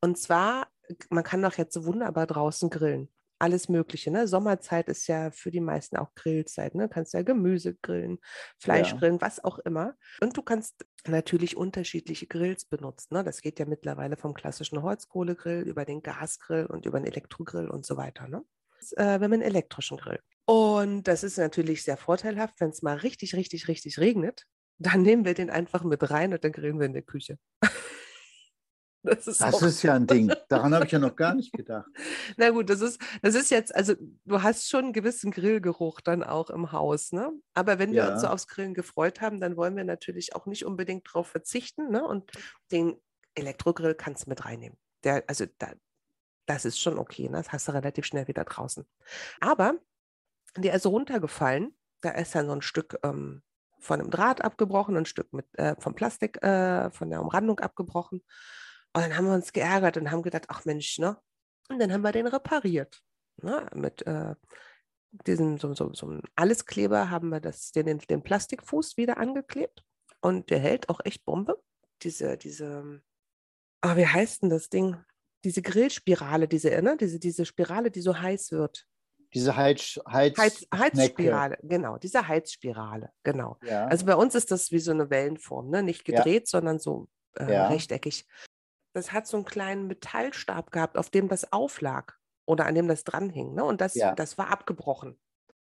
Und 0.00 0.18
zwar, 0.18 0.68
man 1.10 1.24
kann 1.24 1.42
doch 1.42 1.54
jetzt 1.56 1.74
so 1.74 1.84
wunderbar 1.86 2.26
draußen 2.26 2.70
grillen. 2.70 3.08
alles 3.40 3.68
Mögliche. 3.68 4.10
Ne? 4.10 4.26
Sommerzeit 4.28 4.88
ist 4.88 5.06
ja 5.06 5.30
für 5.30 5.50
die 5.50 5.60
meisten 5.60 5.96
auch 5.96 6.14
Grillzeit. 6.14 6.74
Ne? 6.74 6.84
Du 6.84 6.88
kannst 6.94 7.12
ja 7.14 7.22
Gemüse 7.22 7.74
grillen, 7.74 8.18
Fleisch 8.58 8.92
Ja. 8.92 8.96
grillen, 8.98 9.20
was 9.20 9.42
auch 9.42 9.58
immer. 9.58 9.94
Und 10.22 10.36
du 10.36 10.40
kannst 10.42 10.86
natürlich 11.06 11.56
unterschiedliche 11.56 12.26
Grills 12.26 12.64
benutzen. 12.64 13.12
Ne? 13.14 13.24
Das 13.24 13.42
geht 13.42 13.58
ja 13.58 13.66
mittlerweile 13.66 14.16
vom 14.16 14.32
klassischen 14.34 14.80
Holzkohlegrill 14.82 15.62
über 15.62 15.84
den 15.84 16.02
Gasgrill 16.02 16.66
und 16.66 16.86
über 16.86 16.98
den 17.00 17.06
Elektrogrill 17.06 17.68
und 17.68 17.84
so 17.84 17.96
weiter. 17.98 18.28
Ne? 18.28 18.42
Äh, 18.92 19.04
wir 19.04 19.24
haben 19.24 19.32
einen 19.32 19.42
elektrischen 19.42 19.98
Grill. 19.98 20.20
Und 20.46 21.02
das 21.08 21.22
ist 21.24 21.36
natürlich 21.36 21.82
sehr 21.82 21.96
vorteilhaft, 21.98 22.60
wenn 22.60 22.70
es 22.70 22.82
mal 22.82 22.96
richtig, 22.96 23.34
richtig, 23.34 23.68
richtig 23.68 23.98
regnet. 23.98 24.44
Dann 24.78 25.02
nehmen 25.02 25.24
wir 25.24 25.34
den 25.34 25.50
einfach 25.50 25.84
mit 25.84 26.08
rein 26.10 26.32
und 26.32 26.42
dann 26.44 26.52
grillen 26.52 26.78
wir 26.78 26.86
in 26.86 26.94
der 26.94 27.02
Küche. 27.02 27.38
Das 29.04 29.26
ist 29.26 29.40
Das 29.40 29.62
ist 29.62 29.82
ja 29.82 29.94
ein 29.94 30.06
Ding. 30.06 30.32
Daran 30.48 30.74
habe 30.74 30.86
ich 30.86 30.92
ja 30.92 30.98
noch 30.98 31.16
gar 31.16 31.34
nicht 31.34 31.54
gedacht. 31.54 31.90
Na 32.36 32.50
gut, 32.50 32.70
das 32.70 32.80
ist, 32.80 33.00
das 33.22 33.34
ist 33.34 33.50
jetzt, 33.50 33.74
also 33.74 33.94
du 34.24 34.42
hast 34.42 34.68
schon 34.68 34.84
einen 34.84 34.92
gewissen 34.92 35.30
Grillgeruch 35.30 36.00
dann 36.00 36.22
auch 36.22 36.50
im 36.50 36.72
Haus, 36.72 37.12
ne? 37.12 37.30
Aber 37.54 37.78
wenn 37.78 37.94
wir 37.94 38.06
uns 38.06 38.20
so 38.20 38.26
Ja. 38.26 38.32
aufs 38.32 38.46
Grillen 38.46 38.74
gefreut 38.74 39.20
haben, 39.20 39.40
dann 39.40 39.56
wollen 39.56 39.76
wir 39.76 39.84
natürlich 39.84 40.34
auch 40.34 40.46
nicht 40.46 40.64
unbedingt 40.64 41.06
darauf 41.08 41.28
verzichten, 41.28 41.90
ne? 41.90 42.06
Und 42.06 42.30
den 42.72 42.96
Elektrogrill 43.34 43.94
kannst 43.94 44.26
du 44.26 44.30
mit 44.30 44.44
reinnehmen. 44.44 44.78
Der, 45.04 45.24
also 45.28 45.44
da, 45.58 45.72
das 46.46 46.64
ist 46.64 46.80
schon 46.80 46.98
okay, 46.98 47.28
ne? 47.28 47.38
Das 47.38 47.52
hast 47.52 47.68
du 47.68 47.72
relativ 47.72 48.06
schnell 48.06 48.28
wieder 48.28 48.44
draußen. 48.44 48.86
Aber 49.40 49.76
der 50.56 50.74
ist 50.74 50.86
runtergefallen, 50.86 51.76
da 52.02 52.10
ist 52.10 52.34
dann 52.34 52.46
so 52.46 52.52
ein 52.52 52.62
Stück 52.62 52.98
ähm, 53.02 53.42
von 53.80 54.00
einem 54.00 54.10
Draht 54.10 54.42
abgebrochen, 54.44 54.96
ein 54.96 55.06
Stück 55.06 55.32
mit, 55.32 55.46
äh, 55.58 55.76
vom 55.78 55.94
Plastik, 55.94 56.42
äh, 56.42 56.90
von 56.90 57.10
der 57.10 57.20
Umrandung 57.22 57.60
abgebrochen. 57.60 58.22
Und 58.94 59.02
dann 59.02 59.16
haben 59.16 59.26
wir 59.26 59.34
uns 59.34 59.52
geärgert 59.52 59.96
und 59.96 60.10
haben 60.10 60.22
gedacht, 60.22 60.44
ach 60.48 60.64
Mensch, 60.64 60.98
ne? 60.98 61.18
Und 61.68 61.80
dann 61.80 61.92
haben 61.92 62.02
wir 62.02 62.12
den 62.12 62.26
repariert. 62.26 63.02
Ne? 63.42 63.68
Mit 63.74 64.06
äh, 64.06 64.34
diesem 65.26 65.58
so, 65.58 65.74
so, 65.74 65.92
so 65.92 66.20
Alleskleber 66.36 67.10
haben 67.10 67.30
wir 67.30 67.40
das, 67.40 67.72
den, 67.72 67.98
den, 67.98 68.22
Plastikfuß 68.22 68.96
wieder 68.96 69.18
angeklebt. 69.18 69.84
Und 70.20 70.50
der 70.50 70.60
hält 70.60 70.88
auch 70.88 71.00
echt 71.04 71.24
Bombe. 71.24 71.60
Diese, 72.02 72.36
diese, 72.36 73.02
ah, 73.80 73.96
wie 73.96 74.06
heißt 74.06 74.42
denn 74.42 74.50
das 74.50 74.68
Ding? 74.68 74.96
Diese 75.44 75.62
Grillspirale, 75.62 76.46
diese, 76.46 76.70
ne? 76.80 76.96
diese, 76.96 77.18
diese 77.18 77.44
Spirale, 77.44 77.90
die 77.90 78.00
so 78.00 78.18
heiß 78.18 78.52
wird. 78.52 78.86
Diese 79.34 79.56
Heiz, 79.56 79.98
Heiz, 80.08 80.38
Heiz. 80.38 80.66
Heizspirale, 80.72 81.58
genau, 81.62 81.98
diese 81.98 82.28
Heizspirale, 82.28 83.10
genau. 83.24 83.58
Ja. 83.64 83.86
Also 83.86 84.06
bei 84.06 84.14
uns 84.14 84.36
ist 84.36 84.52
das 84.52 84.70
wie 84.70 84.78
so 84.78 84.92
eine 84.92 85.10
Wellenform, 85.10 85.70
ne? 85.70 85.82
nicht 85.82 86.08
Ja. 86.08 86.18
gedreht, 86.18 86.46
sondern 86.46 86.78
so 86.78 87.08
äh, 87.36 87.52
Ja. 87.52 87.66
rechteckig. 87.66 88.26
Das 88.94 89.12
hat 89.12 89.26
so 89.26 89.36
einen 89.36 89.44
kleinen 89.46 89.86
Metallstab 89.86 90.70
gehabt, 90.70 90.96
auf 90.96 91.10
dem 91.10 91.28
das 91.28 91.52
auflag 91.52 92.16
oder 92.46 92.66
an 92.66 92.74
dem 92.74 92.88
das 92.88 93.04
dranhing. 93.04 93.54
Ne? 93.54 93.64
Und 93.64 93.80
das, 93.80 93.94
Ja. 93.94 94.14
das 94.14 94.38
war 94.38 94.50
abgebrochen. 94.50 95.18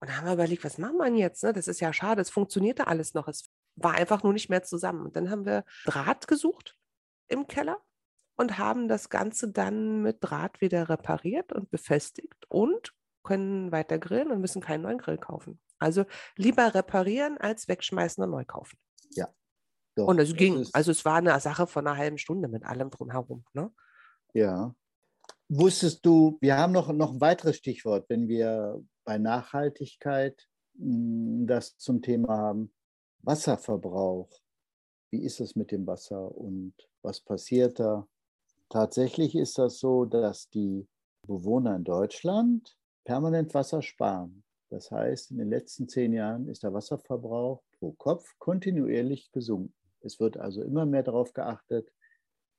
Und 0.01 0.09
da 0.09 0.17
haben 0.17 0.25
wir 0.25 0.33
überlegt, 0.33 0.63
was 0.63 0.77
machen 0.77 0.97
wir 0.97 1.07
jetzt? 1.07 1.43
Ne? 1.43 1.53
Das 1.53 1.67
ist 1.67 1.79
ja 1.79 1.93
schade, 1.93 2.21
es 2.21 2.29
funktionierte 2.29 2.87
alles 2.87 3.13
noch. 3.13 3.27
Es 3.27 3.49
war 3.75 3.93
einfach 3.93 4.23
nur 4.23 4.33
nicht 4.33 4.49
mehr 4.49 4.63
zusammen. 4.63 5.05
Und 5.05 5.15
dann 5.15 5.29
haben 5.29 5.45
wir 5.45 5.63
Draht 5.85 6.27
gesucht 6.27 6.77
im 7.27 7.47
Keller 7.47 7.81
und 8.35 8.57
haben 8.57 8.87
das 8.87 9.09
Ganze 9.09 9.51
dann 9.51 10.01
mit 10.01 10.17
Draht 10.21 10.59
wieder 10.61 10.89
repariert 10.89 11.53
und 11.53 11.71
befestigt 11.71 12.45
und 12.49 12.93
können 13.23 13.71
weiter 13.71 13.97
grillen 13.97 14.31
und 14.31 14.41
müssen 14.41 14.61
keinen 14.61 14.81
neuen 14.81 14.97
Grill 14.97 15.17
kaufen. 15.17 15.59
Also 15.79 16.05
lieber 16.35 16.75
reparieren 16.75 17.37
als 17.37 17.67
wegschmeißen 17.67 18.23
und 18.23 18.29
neu 18.31 18.45
kaufen. 18.45 18.77
Doch, 19.95 20.07
Und 20.07 20.19
es 20.19 20.35
ging. 20.35 20.67
Also 20.73 20.91
es 20.91 21.05
war 21.05 21.15
eine 21.15 21.39
Sache 21.39 21.67
von 21.67 21.87
einer 21.87 21.97
halben 21.97 22.17
Stunde 22.17 22.47
mit 22.47 22.65
allem 22.65 22.89
drumherum. 22.89 23.45
Ne? 23.53 23.71
Ja. 24.33 24.75
Wusstest 25.47 26.05
du, 26.05 26.37
wir 26.41 26.57
haben 26.57 26.73
noch, 26.73 26.91
noch 26.91 27.13
ein 27.13 27.21
weiteres 27.21 27.57
Stichwort, 27.57 28.05
wenn 28.09 28.27
wir 28.27 28.83
bei 29.05 29.17
Nachhaltigkeit 29.17 30.47
mh, 30.73 31.45
das 31.45 31.77
zum 31.77 32.01
Thema 32.01 32.37
haben. 32.37 32.73
Wasserverbrauch. 33.21 34.29
Wie 35.11 35.23
ist 35.23 35.39
es 35.39 35.55
mit 35.55 35.71
dem 35.71 35.87
Wasser 35.87 36.35
und 36.35 36.73
was 37.01 37.21
passiert 37.21 37.79
da? 37.79 38.07
Tatsächlich 38.69 39.35
ist 39.35 39.57
das 39.57 39.79
so, 39.79 40.05
dass 40.05 40.49
die 40.49 40.87
Bewohner 41.25 41.75
in 41.75 41.83
Deutschland 41.83 42.75
permanent 43.05 43.53
Wasser 43.53 43.81
sparen. 43.81 44.43
Das 44.69 44.91
heißt, 44.91 45.31
in 45.31 45.37
den 45.37 45.49
letzten 45.49 45.87
zehn 45.87 46.11
Jahren 46.11 46.49
ist 46.49 46.63
der 46.63 46.73
Wasserverbrauch 46.73 47.63
pro 47.79 47.93
Kopf 47.93 48.33
kontinuierlich 48.39 49.31
gesunken. 49.31 49.73
Es 50.05 50.19
wird 50.19 50.37
also 50.37 50.61
immer 50.61 50.85
mehr 50.85 51.03
darauf 51.03 51.33
geachtet, 51.33 51.91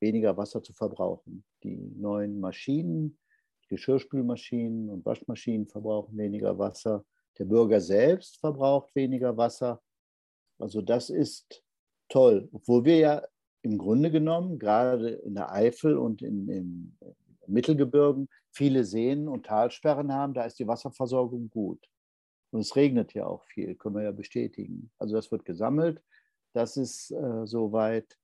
weniger 0.00 0.36
Wasser 0.36 0.62
zu 0.62 0.72
verbrauchen. 0.72 1.44
Die 1.62 1.76
neuen 1.76 2.40
Maschinen, 2.40 3.18
Geschirrspülmaschinen 3.68 4.90
und 4.90 5.04
Waschmaschinen 5.04 5.66
verbrauchen 5.66 6.16
weniger 6.16 6.58
Wasser. 6.58 7.04
Der 7.38 7.44
Bürger 7.44 7.80
selbst 7.80 8.38
verbraucht 8.38 8.94
weniger 8.94 9.36
Wasser. 9.36 9.82
Also 10.58 10.82
das 10.82 11.10
ist 11.10 11.62
toll, 12.08 12.48
obwohl 12.52 12.84
wir 12.84 12.98
ja 12.98 13.22
im 13.62 13.78
Grunde 13.78 14.10
genommen 14.10 14.58
gerade 14.58 15.10
in 15.10 15.34
der 15.34 15.52
Eifel 15.52 15.98
und 15.98 16.22
in, 16.22 16.48
in 16.48 16.98
Mittelgebirgen 17.46 18.28
viele 18.52 18.84
Seen 18.84 19.28
und 19.28 19.46
Talsperren 19.46 20.12
haben. 20.12 20.34
Da 20.34 20.44
ist 20.44 20.58
die 20.58 20.68
Wasserversorgung 20.68 21.50
gut. 21.50 21.84
Und 22.52 22.60
es 22.60 22.76
regnet 22.76 23.12
ja 23.14 23.26
auch 23.26 23.44
viel, 23.44 23.74
können 23.74 23.96
wir 23.96 24.04
ja 24.04 24.12
bestätigen. 24.12 24.90
Also 24.98 25.16
das 25.16 25.30
wird 25.32 25.44
gesammelt. 25.44 26.00
Das 26.56 26.78
ist 26.78 27.10
äh, 27.10 27.46
soweit 27.46 28.18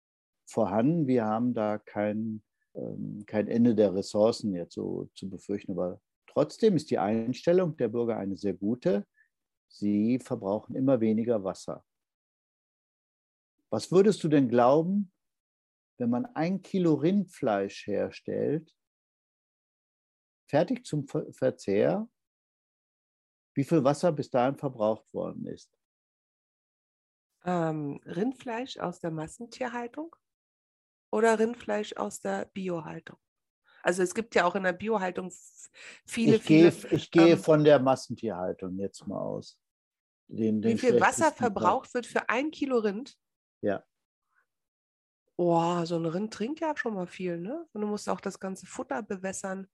vorhanden. 0.47 1.07
Wir 1.07 1.27
haben 1.27 1.53
da 1.53 1.77
kein, 1.77 2.43
ähm, 2.75 3.25
kein 3.27 3.47
Ende 3.47 3.75
der 3.75 3.95
Ressourcen 3.95 4.55
jetzt 4.55 4.73
so 4.73 5.11
zu 5.15 5.29
befürchten. 5.29 5.73
Aber 5.73 6.01
trotzdem 6.27 6.75
ist 6.75 6.91
die 6.91 6.99
Einstellung 6.99 7.77
der 7.77 7.89
Bürger 7.89 8.17
eine 8.17 8.39
sehr 8.39 8.55
gute. 8.55 9.07
Sie 9.69 10.19
verbrauchen 10.19 10.77
immer 10.77 10.99
weniger 10.99 11.45
Wasser. 11.45 11.85
Was 13.69 13.93
würdest 13.93 14.25
du 14.25 14.29
denn 14.29 14.49
glauben, 14.49 15.13
wenn 15.99 16.09
man 16.09 16.25
ein 16.25 16.63
Kilo 16.63 16.95
Rindfleisch 16.95 17.87
herstellt, 17.87 18.75
fertig 20.49 20.87
zum 20.87 21.07
Ver 21.07 21.31
Verzehr, 21.35 22.09
wie 23.55 23.65
viel 23.65 23.85
Wasser 23.85 24.11
bis 24.11 24.31
dahin 24.31 24.57
verbraucht 24.57 25.13
worden 25.13 25.47
ist? 25.49 25.82
Ähm, 27.45 28.01
Rindfleisch 28.05 28.79
aus 28.79 29.01
der 29.01 29.11
Massentierhaltung 29.11 30.15
oder 31.11 31.39
Rindfleisch 31.39 31.95
aus 31.97 32.21
der 32.21 32.47
Biohaltung? 32.47 33.19
Also 33.83 34.03
es 34.03 34.15
gibt 34.15 34.35
ja 34.35 34.45
auch 34.45 34.55
in 34.55 34.63
der 34.63 34.73
Biohaltung 34.73 35.33
viele, 36.07 36.37
ich 36.37 36.45
gehe, 36.45 36.71
viele. 36.71 36.95
ich 36.95 37.11
gehe 37.11 37.33
ähm, 37.33 37.39
von 37.39 37.65
der 37.65 37.81
Massentierhaltung 37.81 38.79
jetzt 38.79 39.07
mal 39.07 39.21
aus. 39.21 39.59
Den, 40.29 40.63
Wie 40.63 40.69
den 40.69 40.79
viel 40.79 41.01
Wasser 41.01 41.25
schlechtesten 41.25 41.37
Fall. 41.37 41.53
verbraucht 41.53 41.95
wird 41.95 42.07
für 42.07 42.29
ein 42.29 42.51
Kilo 42.51 42.79
Rind? 42.79 43.19
Ja. 43.61 43.85
Oh, 45.37 45.85
so 45.85 45.97
ein 45.97 46.07
Rind 46.07 46.33
trinkt 46.33 46.61
ja 46.61 46.77
schon 46.77 46.95
mal 46.95 47.07
viel, 47.07 47.39
ne? 47.39 47.67
Und 47.73 47.81
du 47.81 47.87
musst 47.89 48.09
auch 48.09 48.21
das 48.21 48.39
ganze 48.39 48.67
Futter 48.67 49.03
bewässern. 49.03 49.67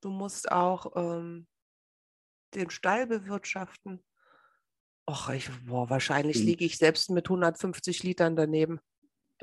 Du 0.00 0.10
musst 0.10 0.50
auch 0.50 0.94
ähm, 0.94 1.48
den 2.54 2.70
Stall 2.70 3.06
bewirtschaften. 3.06 4.04
Och, 5.10 5.28
ich, 5.34 5.50
boah, 5.66 5.90
wahrscheinlich 5.90 6.38
liege 6.38 6.64
ich 6.64 6.78
selbst 6.78 7.10
mit 7.10 7.28
150 7.28 8.04
Litern 8.04 8.36
daneben. 8.36 8.78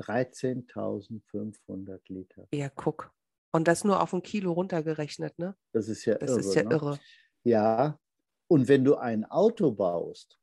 13.500 0.00 2.00
Liter. 2.08 2.48
Ja, 2.54 2.70
guck. 2.70 3.12
Und 3.52 3.68
das 3.68 3.84
nur 3.84 4.00
auf 4.00 4.14
ein 4.14 4.22
Kilo 4.22 4.52
runtergerechnet, 4.52 5.38
ne? 5.38 5.54
Das 5.72 5.88
ist 5.88 6.06
ja 6.06 6.14
Das 6.14 6.30
irre. 6.30 6.40
ist 6.40 6.54
ja 6.54 6.62
ne? 6.62 6.70
irre. 6.70 6.98
Ja, 7.44 7.98
und 8.46 8.66
wenn 8.68 8.82
du 8.82 8.94
ein 8.94 9.26
Auto 9.26 9.70
baust, 9.70 10.38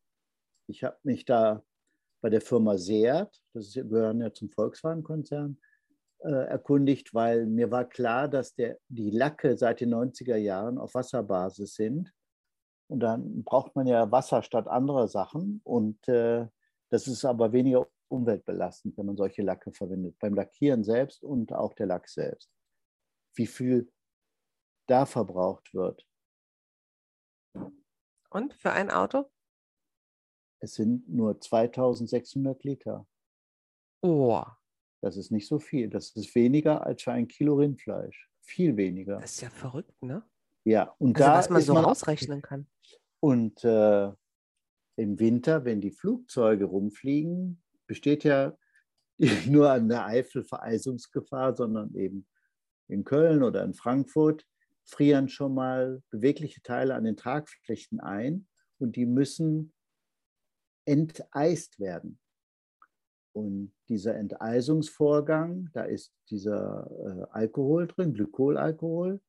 ich 0.68 0.84
habe 0.84 0.98
mich 1.02 1.26
da 1.26 1.64
bei 2.22 2.30
der 2.30 2.42
Firma 2.42 2.78
Seat, 2.78 3.42
das 3.54 3.68
ist, 3.68 3.74
gehören 3.74 4.22
ja 4.22 4.32
zum 4.32 4.52
Volkswagen-Konzern, 4.52 5.58
äh, 6.20 6.30
erkundigt, 6.30 7.16
weil 7.16 7.48
mir 7.48 7.72
war 7.72 7.86
klar, 7.86 8.28
dass 8.28 8.54
der, 8.54 8.78
die 8.90 9.10
Lacke 9.10 9.58
seit 9.58 9.82
den 9.82 9.92
90er 9.92 10.36
Jahren 10.36 10.78
auf 10.78 10.94
Wasserbasis 10.94 11.74
sind. 11.74 12.14
Und 12.88 13.00
dann 13.00 13.44
braucht 13.44 13.76
man 13.76 13.88
ja 13.88 14.12
Wasser 14.12 14.44
statt 14.44 14.68
anderer 14.68 15.08
Sachen. 15.08 15.62
Und 15.64 16.08
äh, 16.08 16.48
das 16.90 17.08
ist 17.08 17.26
aber 17.26 17.52
weniger 17.52 17.88
umweltbelastend, 18.08 18.98
wenn 18.98 19.08
man 19.08 19.18
solche 19.18 19.42
Lacke 19.42 19.72
verwendet. 19.72 20.18
Beim 20.20 20.36
Lackieren 20.36 20.84
selbst 20.84 21.24
und 21.24 21.52
auch 21.54 21.74
der 21.74 21.88
Lack 21.88 22.08
selbst. 22.08 22.52
Wie 23.36 23.48
viel 23.48 23.92
da 24.88 25.06
verbraucht 25.06 25.74
wird. 25.74 26.06
Und 28.30 28.54
für 28.54 28.72
ein 28.72 28.92
Auto? 28.92 29.32
Es 30.60 30.76
sind 30.76 31.10
nur 31.10 31.40
2600 31.40 32.64
Liter. 32.64 33.08
Oh, 34.02 34.44
Das 35.02 35.18
ist 35.18 35.32
nicht 35.32 35.48
so 35.48 35.60
viel. 35.60 35.90
Das 35.90 36.16
ist 36.16 36.34
weniger 36.36 36.86
als 36.86 37.04
für 37.04 37.12
ein 37.12 37.28
Kilo 37.28 37.56
Rindfleisch. 37.56 38.30
Viel 38.42 38.78
weniger. 38.78 39.20
das 39.20 39.34
ist 39.34 39.42
ja 39.42 39.50
verrückt, 39.50 40.02
ne? 40.04 40.24
Ja, 40.66 40.94
und 40.98 41.16
Also 41.18 41.30
da 41.30 41.38
was 41.38 41.50
man 41.50 41.62
so 41.62 41.74
man 41.74 41.86
ausrechnen 41.86 42.42
kann. 42.42 42.68
Und 43.20 43.64
äh, 43.64 44.12
im 44.98 45.20
Winter, 45.20 45.64
wenn 45.64 45.80
die 45.80 45.92
Flugzeuge 45.92 46.66
rumfliegen, 46.66 47.62
besteht 47.88 48.24
ja 48.24 48.58
nicht 49.18 49.48
nur 49.48 49.72
an 49.72 49.88
der 49.88 50.06
Eifel 50.06 50.44
Vereisungsgefahr, 50.44 51.56
sondern 51.56 51.94
eben 51.96 52.28
in 52.88 53.04
Köln 53.04 53.44
oder 53.44 53.64
in 53.64 53.74
Frankfurt 53.74 54.46
frieren 54.86 55.30
schon 55.30 55.54
mal 55.54 56.04
bewegliche 56.10 56.62
Teile 56.62 56.96
an 56.96 57.04
den 57.04 57.18
Tragflächen 57.18 58.00
ein 58.00 58.48
und 58.78 58.96
die 58.96 59.06
müssen 59.06 59.74
enteist 60.86 61.80
werden. 61.80 62.20
Und 63.34 63.74
dieser 63.90 64.16
Enteisungsvorgang, 64.16 65.70
da 65.74 65.84
ist 65.84 66.14
dieser 66.30 66.90
äh, 66.90 67.26
Alkohol 67.32 67.88
drin, 67.88 68.14
Glykolalkohol, 68.14 69.20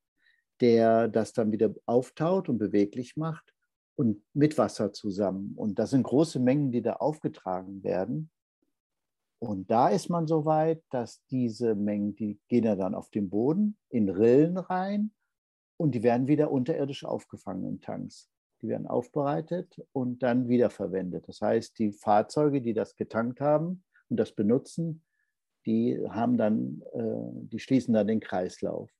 der 0.61 1.09
das 1.09 1.33
dann 1.33 1.53
wieder 1.53 1.75
auftaut 1.87 2.49
und 2.49 2.59
beweglich 2.59 3.17
macht 3.17 3.55
und 3.97 4.23
mit 4.35 4.59
Wasser 4.59 4.93
zusammen. 4.93 5.55
Und 5.57 5.79
das 5.79 5.91
sind 5.91 6.03
große 6.03 6.39
Mengen, 6.39 6.71
die 6.71 6.83
da 6.83 6.95
aufgetragen 6.95 7.83
werden. 7.83 8.31
Und 9.39 9.71
da 9.71 9.89
ist 9.89 10.09
man 10.09 10.27
so 10.27 10.45
weit, 10.47 10.83
dass 10.91 11.25
diese 11.27 11.75
Mengen, 11.75 12.15
die 12.17 12.41
gehen 12.49 12.65
ja 12.65 12.75
dann 12.75 12.95
auf 12.95 13.11
den 13.11 13.29
Boden, 13.29 13.77
in 13.91 14.09
Rillen 14.09 14.57
rein 14.57 15.13
und 15.77 15.95
die 15.95 16.03
werden 16.03 16.27
wieder 16.27 16.51
unterirdisch 16.51 17.05
aufgefangen 17.05 17.67
in 17.67 17.81
Tanks. 17.81 18.31
Die 18.63 18.69
werden 18.69 18.87
aufbereitet 18.87 19.83
und 19.93 20.23
dann 20.23 20.49
wiederverwendet. 20.49 21.29
Das 21.29 21.43
heißt, 21.43 21.79
die 21.79 21.93
Fahrzeuge, 21.93 22.63
die 22.63 22.73
das 22.73 22.97
getankt 22.97 23.41
haben 23.41 23.85
und 24.09 24.17
das 24.17 24.33
benutzen, 24.33 25.05
die 25.67 26.01
haben 26.09 26.39
dann, 26.39 26.83
äh, 26.93 27.49
die 27.49 27.59
schließen 27.59 27.93
dann 27.93 28.07
den 28.07 28.21
Kreislauf. 28.21 28.91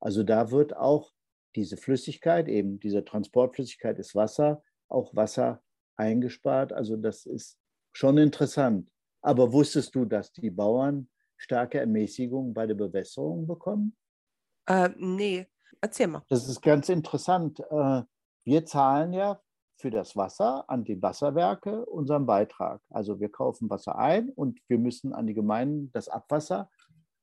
Also 0.00 0.22
da 0.22 0.50
wird 0.50 0.76
auch 0.76 1.12
diese 1.54 1.76
Flüssigkeit, 1.76 2.48
eben 2.48 2.78
diese 2.80 3.04
Transportflüssigkeit 3.04 3.98
ist 3.98 4.14
Wasser, 4.14 4.62
auch 4.88 5.14
Wasser 5.14 5.62
eingespart. 5.96 6.72
Also 6.72 6.96
das 6.96 7.26
ist 7.26 7.58
schon 7.92 8.18
interessant. 8.18 8.90
Aber 9.22 9.52
wusstest 9.52 9.94
du, 9.94 10.04
dass 10.04 10.32
die 10.32 10.50
Bauern 10.50 11.08
starke 11.36 11.80
Ermäßigung 11.80 12.52
bei 12.54 12.66
der 12.66 12.74
Bewässerung 12.74 13.46
bekommen? 13.46 13.96
Äh, 14.66 14.90
nee, 14.96 15.46
erzähl 15.80 16.08
mal. 16.08 16.22
Das 16.28 16.48
ist 16.48 16.60
ganz 16.60 16.88
interessant. 16.88 17.60
Äh, 17.70 18.02
wir 18.44 18.64
zahlen 18.66 19.12
ja 19.12 19.40
für 19.78 19.90
das 19.90 20.16
Wasser 20.16 20.68
an 20.68 20.84
die 20.84 21.00
Wasserwerke 21.02 21.84
unseren 21.86 22.26
Beitrag. 22.26 22.80
Also 22.88 23.20
wir 23.20 23.30
kaufen 23.30 23.68
Wasser 23.68 23.98
ein 23.98 24.30
und 24.30 24.60
wir 24.68 24.78
müssen 24.78 25.12
an 25.12 25.26
die 25.26 25.34
Gemeinden 25.34 25.90
das 25.92 26.08
Abwasser, 26.08 26.70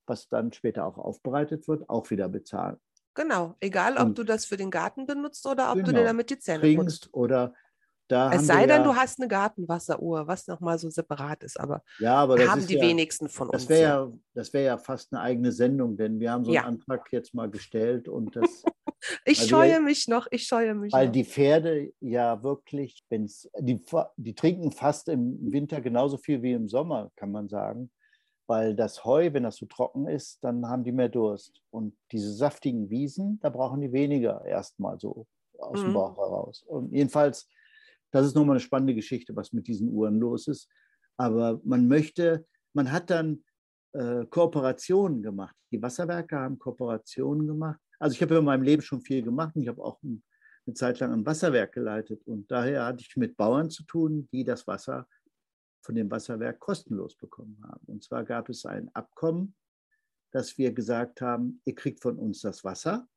was 0.07 0.27
dann 0.29 0.51
später 0.53 0.85
auch 0.85 0.97
aufbereitet 0.97 1.67
wird, 1.67 1.89
auch 1.89 2.09
wieder 2.09 2.29
bezahlen. 2.29 2.77
Genau, 3.15 3.55
egal 3.59 3.97
ob 3.97 4.07
und 4.07 4.17
du 4.17 4.23
das 4.23 4.45
für 4.45 4.57
den 4.57 4.71
Garten 4.71 5.05
benutzt 5.05 5.45
oder 5.45 5.69
ob 5.69 5.75
genau, 5.75 5.85
du 5.85 5.91
dir 5.91 5.97
genau. 5.99 6.09
damit 6.09 6.29
die 6.29 6.39
Zähne 6.39 6.61
trinkst 6.61 7.03
putzt. 7.03 7.13
oder 7.13 7.53
da 8.07 8.33
es 8.33 8.47
sei 8.47 8.67
denn, 8.67 8.81
ja, 8.81 8.83
du 8.83 8.95
hast 8.95 9.19
eine 9.19 9.27
Gartenwasseruhr, 9.27 10.27
was 10.27 10.45
nochmal 10.47 10.77
so 10.77 10.89
separat 10.89 11.43
ist, 11.43 11.59
aber, 11.59 11.83
ja, 11.99 12.15
aber 12.15 12.37
haben 12.47 12.67
die 12.67 12.75
ja, 12.75 12.81
wenigsten 12.81 13.29
von 13.29 13.49
das 13.49 13.63
uns. 13.63 13.69
Wär 13.69 13.79
ja, 13.79 14.11
das 14.33 14.53
wäre 14.53 14.65
ja 14.65 14.77
fast 14.77 15.13
eine 15.13 15.21
eigene 15.21 15.51
Sendung, 15.51 15.95
denn 15.95 16.19
wir 16.19 16.31
haben 16.31 16.43
so 16.43 16.51
einen 16.51 16.65
Antrag 16.65 17.11
jetzt 17.11 17.33
mal 17.33 17.49
gestellt 17.49 18.09
und 18.09 18.35
das. 18.35 18.63
ich 19.25 19.47
scheue 19.47 19.79
mich 19.79 20.07
noch, 20.07 20.27
ich 20.31 20.43
scheue 20.43 20.75
mich. 20.75 20.91
Weil 20.91 21.07
noch. 21.07 21.13
die 21.13 21.23
Pferde 21.23 21.93
ja 22.01 22.43
wirklich, 22.43 23.05
wenn's, 23.09 23.49
die, 23.57 23.81
die 24.17 24.35
trinken 24.35 24.71
fast 24.71 25.07
im 25.07 25.51
Winter 25.51 25.79
genauso 25.79 26.17
viel 26.17 26.41
wie 26.41 26.53
im 26.53 26.67
Sommer, 26.67 27.09
kann 27.15 27.31
man 27.31 27.47
sagen. 27.47 27.89
Weil 28.47 28.75
das 28.75 29.05
Heu, 29.05 29.31
wenn 29.33 29.43
das 29.43 29.55
so 29.55 29.65
trocken 29.65 30.07
ist, 30.07 30.43
dann 30.43 30.67
haben 30.67 30.83
die 30.83 30.91
mehr 30.91 31.09
Durst. 31.09 31.61
Und 31.71 31.95
diese 32.11 32.33
saftigen 32.33 32.89
Wiesen, 32.89 33.39
da 33.41 33.49
brauchen 33.49 33.81
die 33.81 33.91
weniger 33.91 34.43
erstmal 34.45 34.99
so 34.99 35.25
aus 35.57 35.79
mhm. 35.79 35.85
dem 35.85 35.93
Bauch 35.93 36.17
heraus. 36.17 36.63
Und 36.67 36.91
jedenfalls 36.91 37.47
das 38.13 38.27
ist 38.27 38.35
nochmal 38.35 38.55
eine 38.55 38.59
spannende 38.59 38.93
Geschichte, 38.93 39.35
was 39.35 39.53
mit 39.53 39.67
diesen 39.67 39.89
Uhren 39.89 40.19
los 40.19 40.47
ist. 40.47 40.69
Aber 41.17 41.59
man 41.63 41.87
möchte, 41.87 42.45
man 42.73 42.91
hat 42.91 43.09
dann 43.09 43.43
äh, 43.93 44.25
Kooperationen 44.27 45.23
gemacht. 45.23 45.55
Die 45.71 45.81
Wasserwerke 45.81 46.37
haben 46.37 46.59
Kooperationen 46.59 47.47
gemacht. 47.47 47.79
Also 47.97 48.13
ich 48.13 48.21
habe 48.21 48.35
in 48.35 48.45
meinem 48.45 48.61
Leben 48.61 48.83
schon 48.83 49.01
viel 49.01 49.23
gemacht. 49.23 49.53
Ich 49.55 49.67
habe 49.67 49.83
auch 49.83 50.01
ein, 50.03 50.23
eine 50.67 50.75
Zeit 50.75 50.99
lang 50.99 51.11
ein 51.11 51.25
Wasserwerk 51.25 51.73
geleitet. 51.73 52.21
Und 52.27 52.51
daher 52.51 52.85
hatte 52.85 53.01
ich 53.01 53.17
mit 53.17 53.35
Bauern 53.35 53.71
zu 53.71 53.83
tun, 53.83 54.29
die 54.31 54.43
das 54.43 54.67
Wasser 54.67 55.07
von 55.83 55.95
dem 55.95 56.09
Wasserwerk 56.09 56.59
kostenlos 56.59 57.15
bekommen 57.15 57.59
haben. 57.63 57.85
Und 57.87 58.03
zwar 58.03 58.23
gab 58.23 58.49
es 58.49 58.65
ein 58.65 58.89
Abkommen, 58.95 59.55
dass 60.31 60.57
wir 60.57 60.71
gesagt 60.71 61.21
haben, 61.21 61.61
ihr 61.65 61.75
kriegt 61.75 62.01
von 62.01 62.17
uns 62.17 62.41
das 62.41 62.63
Wasser. 62.63 63.07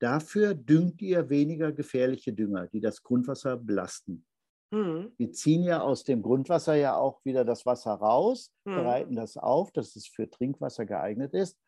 Dafür 0.00 0.54
düngt 0.54 1.00
ihr 1.02 1.28
weniger 1.30 1.72
gefährliche 1.72 2.32
Dünger, 2.32 2.66
die 2.66 2.80
das 2.80 3.02
Grundwasser 3.02 3.56
belasten. 3.56 4.26
Mhm. 4.72 5.12
Wir 5.16 5.32
ziehen 5.32 5.62
ja 5.62 5.80
aus 5.80 6.04
dem 6.04 6.22
Grundwasser 6.22 6.74
ja 6.74 6.96
auch 6.96 7.24
wieder 7.24 7.44
das 7.44 7.64
Wasser 7.66 7.92
raus, 7.92 8.52
mhm. 8.64 8.74
bereiten 8.74 9.16
das 9.16 9.36
auf, 9.36 9.72
dass 9.72 9.96
es 9.96 10.06
für 10.06 10.28
Trinkwasser 10.28 10.86
geeignet 10.86 11.34
ist. 11.34 11.58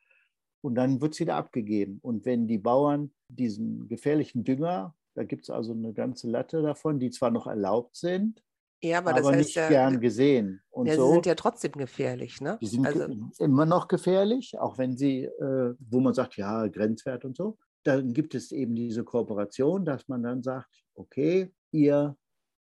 Und 0.61 0.77
dann 0.77 1.01
wird 1.01 1.15
es 1.15 1.21
wieder 1.21 1.37
abgegeben. 1.37 1.99
Und 2.03 2.25
wenn 2.25 2.47
die 2.47 2.59
Bauern 2.59 3.13
diesen 3.29 3.89
gefährlichen 3.89 4.45
Dünger, 4.45 4.95
da 5.15 5.25
gibt 5.25 5.45
es 5.45 5.51
also 5.51 5.73
eine 5.73 5.93
ganze 5.93 6.29
Latte 6.29 6.63
davon, 6.63 6.99
die 6.99 7.11
zwar 7.11 7.31
noch 7.31 7.47
erlaubt 7.47 7.97
sind, 7.97 8.43
ja, 8.83 8.99
aber, 8.99 9.17
aber 9.17 9.37
nicht 9.37 9.55
ja, 9.55 9.69
gern 9.69 10.01
gesehen. 10.01 10.61
Und 10.71 10.87
ja, 10.87 10.97
so, 10.97 11.07
sie 11.07 11.13
sind 11.15 11.27
ja 11.27 11.35
trotzdem 11.35 11.73
gefährlich, 11.73 12.41
ne? 12.41 12.59
Die 12.61 12.67
sind 12.67 12.87
also, 12.87 13.07
immer 13.39 13.67
noch 13.67 13.89
gefährlich, 13.89 14.59
auch 14.59 14.79
wenn 14.79 14.97
sie, 14.97 15.25
äh, 15.25 15.75
wo 15.79 16.01
man 16.01 16.15
sagt, 16.15 16.37
ja, 16.37 16.67
Grenzwert 16.67 17.25
und 17.25 17.37
so. 17.37 17.59
Dann 17.85 18.13
gibt 18.13 18.35
es 18.35 18.53
eben 18.53 18.75
diese 18.75 19.05
Kooperation, 19.05 19.85
dass 19.85 20.09
man 20.09 20.23
dann 20.23 20.43
sagt, 20.43 20.85
okay, 20.95 21.53
ihr 21.71 22.17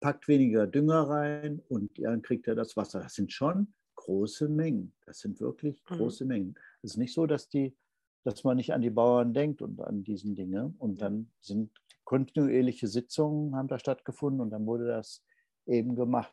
packt 0.01 0.29
weniger 0.29 0.67
Dünger 0.67 1.09
rein 1.09 1.63
und 1.69 1.99
dann 1.99 2.23
kriegt 2.23 2.47
er 2.49 2.55
das 2.55 2.77
Wasser. 2.77 3.01
Das 3.01 3.15
sind 3.15 3.33
schon 3.33 3.75
große 3.97 4.49
Mengen. 4.49 4.95
Das 5.05 5.19
sind 5.21 5.41
wirklich 5.41 5.83
mhm. 5.89 5.97
große 5.97 6.25
mhm. 6.25 6.29
Mengen. 6.29 6.55
Es 6.83 6.93
ist 6.93 6.97
nicht 6.97 7.15
so, 7.15 7.27
dass, 7.27 7.49
die, 7.49 7.77
dass 8.25 8.45
man 8.45 8.57
nicht 8.57 8.73
an 8.73 8.83
die 8.83 8.91
Bauern 8.91 9.35
denkt 9.35 9.63
und 9.63 9.81
an 9.81 10.05
diesen 10.05 10.35
Dinge. 10.35 10.75
Und 10.79 11.01
dann 11.01 11.31
sind 11.41 11.71
kontinuierliche 12.05 12.87
Sitzungen 12.87 13.57
haben 13.57 13.69
da 13.69 13.79
stattgefunden 13.79 14.41
und 14.41 14.51
dann 14.51 14.65
wurde 14.65 14.87
das 14.87 15.25
eben 15.67 15.95
gemacht. 15.95 16.33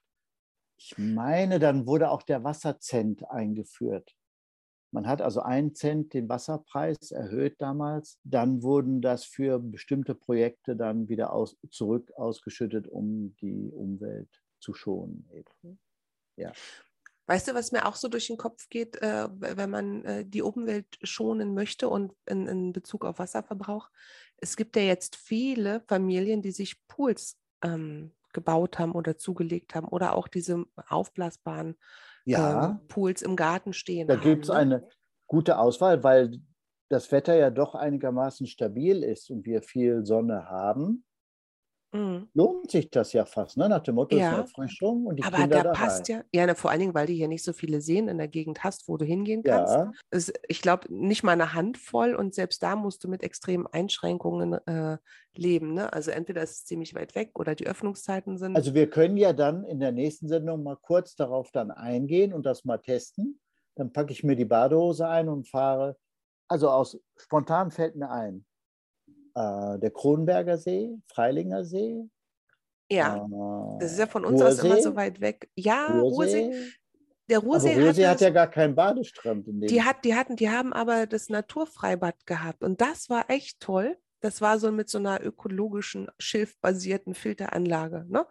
Ich 0.78 0.98
meine, 0.98 1.60
dann 1.60 1.86
wurde 1.86 2.10
auch 2.10 2.24
der 2.24 2.44
Wasserzent 2.44 3.30
eingeführt. 3.30 4.16
Man 4.92 5.08
hat 5.08 5.22
also 5.22 5.42
einen 5.42 5.74
Cent 5.74 6.14
den 6.14 6.30
Wasserpreis 6.30 7.12
erhöht 7.12 7.56
damals. 7.60 8.20
Dann 8.24 8.62
wurden 8.62 9.02
das 9.02 9.26
für 9.26 9.58
bestimmte 9.58 10.14
Projekte 10.14 10.76
dann 10.76 11.10
wieder 11.10 11.34
aus, 11.34 11.58
zurück 11.72 12.12
ausgeschüttet, 12.16 12.88
um 12.88 13.36
die 13.42 13.72
Umwelt 13.72 14.30
zu 14.60 14.76
schonen. 14.76 15.28
Ja. 16.36 16.52
Weißt 17.26 17.48
du, 17.48 17.54
was 17.56 17.72
mir 17.72 17.88
auch 17.88 17.96
so 17.96 18.08
durch 18.08 18.28
den 18.28 18.38
Kopf 18.38 18.70
geht, 18.70 19.02
äh, 19.02 19.30
wenn 19.40 19.70
man 19.70 20.06
äh, 20.06 20.26
die 20.26 20.42
Umwelt 20.42 21.00
schonen 21.02 21.54
möchte 21.54 21.88
und 21.90 22.14
in, 22.26 22.48
in, 22.48 22.74
Bezug 22.74 23.06
auf 23.06 23.18
Wasserverbrauch? 23.18 23.90
Es 24.38 24.58
gibt 24.58 24.76
ja 24.76 24.82
jetzt 24.82 25.16
viele 25.16 25.82
Familien, 25.88 26.42
die 26.42 26.52
sich 26.52 26.86
Pools 26.88 27.38
ähm, 27.64 28.12
gebaut 28.34 28.80
haben 28.80 28.94
oder 28.94 29.18
zugelegt 29.18 29.76
haben 29.76 29.88
oder 29.88 30.16
auch 30.16 30.28
diese 30.28 30.66
aufblasbaren 30.88 31.76
ja. 32.26 32.72
ähm, 32.72 32.88
Pools 32.88 33.22
im 33.22 33.36
Garten 33.36 33.74
stehen. 33.74 34.08
Da 34.08 34.16
gibt 34.16 34.46
es 34.46 34.50
ne? 34.50 34.56
eine 34.56 34.88
gute 35.28 35.58
Auswahl, 35.58 36.04
weil 36.04 36.40
das 36.90 37.12
Wetter 37.12 37.36
ja 37.36 37.50
doch 37.50 37.76
einigermaßen 37.76 38.48
stabil 38.48 39.04
ist 39.04 39.30
und 39.30 39.46
wir 39.46 39.62
viel 39.62 40.06
Sonne 40.06 40.46
haben. 40.50 41.06
Mhm. 41.94 42.28
Lohnt 42.34 42.72
sich 42.72 42.90
das 42.90 43.14
ja 43.14 43.24
fast, 43.24 43.56
ne? 43.56 43.70
nach 43.70 43.82
dem 43.82 43.96
Motto 43.96 44.18
ja. 44.18 44.38
Erfrischung 44.38 45.06
und 45.06 45.18
die 45.18 45.24
Aber 45.24 45.38
Kinder 45.38 45.64
da 45.64 45.72
passt 45.72 46.08
ja, 46.08 46.24
ja, 46.34 46.48
ne, 46.48 46.56
vor 46.56 46.72
allen 46.72 46.80
Dingen, 46.80 46.94
weil 46.96 47.06
du 47.06 47.14
hier 47.14 47.28
nicht 47.28 47.44
so 47.44 47.54
viele 47.54 47.82
Seen 47.82 48.08
in 48.08 48.18
der 48.18 48.28
Gegend 48.28 48.64
hast, 48.64 48.88
wo 48.88 48.98
du 48.98 49.06
hingehen 49.06 49.44
kannst. 49.44 49.74
Ja. 49.74 49.92
Ist, 50.10 50.34
ich 50.48 50.62
glaube, 50.62 50.92
nicht 50.92 51.24
mal 51.24 51.34
eine 51.34 51.54
Handvoll 51.54 52.16
und 52.16 52.34
selbst 52.34 52.64
da 52.64 52.76
musst 52.76 53.04
du 53.04 53.08
mit 53.08 53.22
extremen 53.22 53.68
Einschränkungen 53.68 54.54
äh, 54.66 54.98
leben. 55.36 55.76
Ne? 55.76 55.94
Also 55.94 56.10
entweder 56.10 56.42
ist 56.42 56.52
es 56.52 56.66
ziemlich 56.66 56.96
weit 56.96 57.14
weg 57.14 57.32
oder 57.36 57.54
die 57.54 57.68
Öffnungszeiten 57.68 58.38
sind. 58.38 58.56
Also 58.56 58.74
wir 58.74 58.90
können 58.90 59.18
ja 59.18 59.32
dann 59.32 59.64
in 59.64 59.80
der 59.80 59.92
nächsten 59.92 60.28
Sendung 60.28 60.64
mal 60.64 60.78
kurz 60.78 61.16
darauf 61.16 61.52
dann 61.52 61.70
eingehen 61.70 62.34
und 62.34 62.46
das 62.46 62.66
mal 62.66 62.80
testen. 62.80 63.40
Dann 63.76 63.94
packe 63.94 64.12
ich 64.12 64.24
mir 64.24 64.36
die 64.36 64.46
Badehose 64.46 65.08
ein 65.08 65.30
und 65.30 65.48
fahre. 65.48 65.96
Also 66.48 66.70
aus 66.70 67.00
spontan 67.18 67.72
fällt 67.72 67.96
mir 67.96 68.10
ein, 68.10 68.46
äh, 69.36 69.80
der 69.80 69.92
Kronberger 69.92 70.58
See, 70.58 70.98
Freilinger 71.08 71.64
See. 71.64 72.10
Ja, 72.90 73.18
äh, 73.18 73.80
das 73.80 73.94
ist 73.94 74.00
ja 74.00 74.08
von 74.08 74.26
uns 74.26 74.42
Ruhrsee, 74.42 74.60
aus 74.60 74.64
immer 74.64 74.82
so 74.82 74.96
weit 74.96 75.22
weg. 75.22 75.50
Ja, 75.56 75.88
Ruhrsee. 75.88 76.46
Ruhrsee. 76.46 76.74
Der 77.30 77.40
Ruhrsee, 77.40 77.74
aber 77.74 77.86
Ruhrsee 77.86 78.06
hat, 78.06 78.16
hat 78.16 78.22
ja 78.22 78.30
gar 78.32 78.48
keinen 78.48 78.76
Badestrand. 78.76 79.46
Die, 79.48 79.82
hat, 79.82 80.04
die, 80.04 80.14
hatten, 80.14 80.36
die 80.36 80.50
haben 80.50 80.74
aber 80.74 81.08
das 81.08 81.30
Naturfreibad 81.30 82.26
gehabt 82.26 82.64
und 82.64 82.82
das 82.82 83.10
war 83.10 83.30
echt 83.30 83.60
toll. 83.62 83.98
Das 84.20 84.40
war 84.40 84.58
so 84.58 84.72
mit 84.72 84.90
so 84.90 85.00
einer 85.00 85.22
ökologischen, 85.22 86.08
schilfbasierten 86.18 87.14
Filteranlage. 87.14 88.06
Ne? 88.08 88.26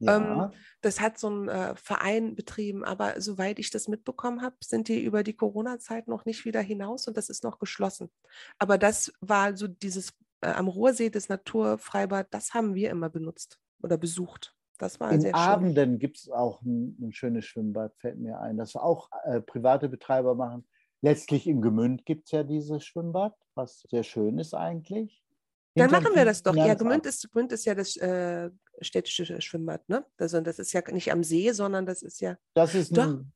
Ja. 0.00 0.16
Ähm, 0.16 0.50
das 0.80 1.00
hat 1.00 1.18
so 1.18 1.30
ein 1.30 1.48
äh, 1.48 1.76
Verein 1.76 2.34
betrieben, 2.34 2.84
aber 2.84 3.20
soweit 3.20 3.60
ich 3.60 3.70
das 3.70 3.86
mitbekommen 3.86 4.42
habe, 4.42 4.56
sind 4.60 4.88
die 4.88 5.04
über 5.04 5.22
die 5.22 5.36
Corona-Zeit 5.36 6.08
noch 6.08 6.24
nicht 6.24 6.44
wieder 6.44 6.60
hinaus 6.60 7.06
und 7.06 7.16
das 7.16 7.28
ist 7.28 7.44
noch 7.44 7.60
geschlossen. 7.60 8.10
Aber 8.58 8.76
das 8.76 9.12
war 9.20 9.56
so 9.56 9.68
dieses 9.68 10.12
äh, 10.40 10.48
am 10.48 10.68
Ruhrsee, 10.68 11.10
das 11.10 11.28
Naturfreibad, 11.28 12.28
das 12.30 12.54
haben 12.54 12.74
wir 12.74 12.90
immer 12.90 13.08
benutzt 13.08 13.58
oder 13.82 13.96
besucht. 13.96 14.54
Das 14.78 15.00
war 15.00 15.10
In 15.10 15.22
sehr 15.22 15.34
Abenden 15.34 15.98
gibt 15.98 16.18
es 16.18 16.28
auch 16.28 16.60
ein, 16.62 16.96
ein, 17.00 17.12
schönes 17.12 17.46
Schwimmbad, 17.46 17.94
fällt 17.96 18.18
mir 18.18 18.40
ein, 18.40 18.58
das 18.58 18.76
auch 18.76 19.08
äh, 19.24 19.40
private 19.40 19.88
Betreiber 19.88 20.34
machen. 20.34 20.66
Letztlich 21.00 21.46
im 21.46 21.62
Gemünd 21.62 22.04
gibt 22.04 22.26
es 22.26 22.32
ja 22.32 22.42
dieses 22.42 22.84
Schwimmbad, 22.84 23.34
was 23.54 23.82
sehr 23.88 24.02
schön 24.02 24.38
ist 24.38 24.54
eigentlich. 24.54 25.22
Dann 25.74 25.90
machen 25.90 26.14
wir 26.14 26.24
das 26.24 26.42
doch. 26.42 26.56
Ja. 26.56 26.74
Gmünd 26.74 27.04
ist, 27.04 27.30
Gmünd 27.30 27.52
ist 27.52 27.64
ja 27.66 27.74
das 27.74 27.96
äh, 27.96 28.50
städtische 28.80 29.40
Schwimmbad, 29.40 29.86
ne? 29.88 30.06
Also 30.16 30.40
das 30.40 30.58
ist 30.58 30.72
ja 30.72 30.82
nicht 30.90 31.12
am 31.12 31.22
See, 31.22 31.52
sondern 31.52 31.84
das 31.84 32.02
ist 32.02 32.20
ja 32.20 32.36
Das 32.54 32.74
ist 32.74 32.96
Doch. 32.96 33.04
ein, 33.04 33.32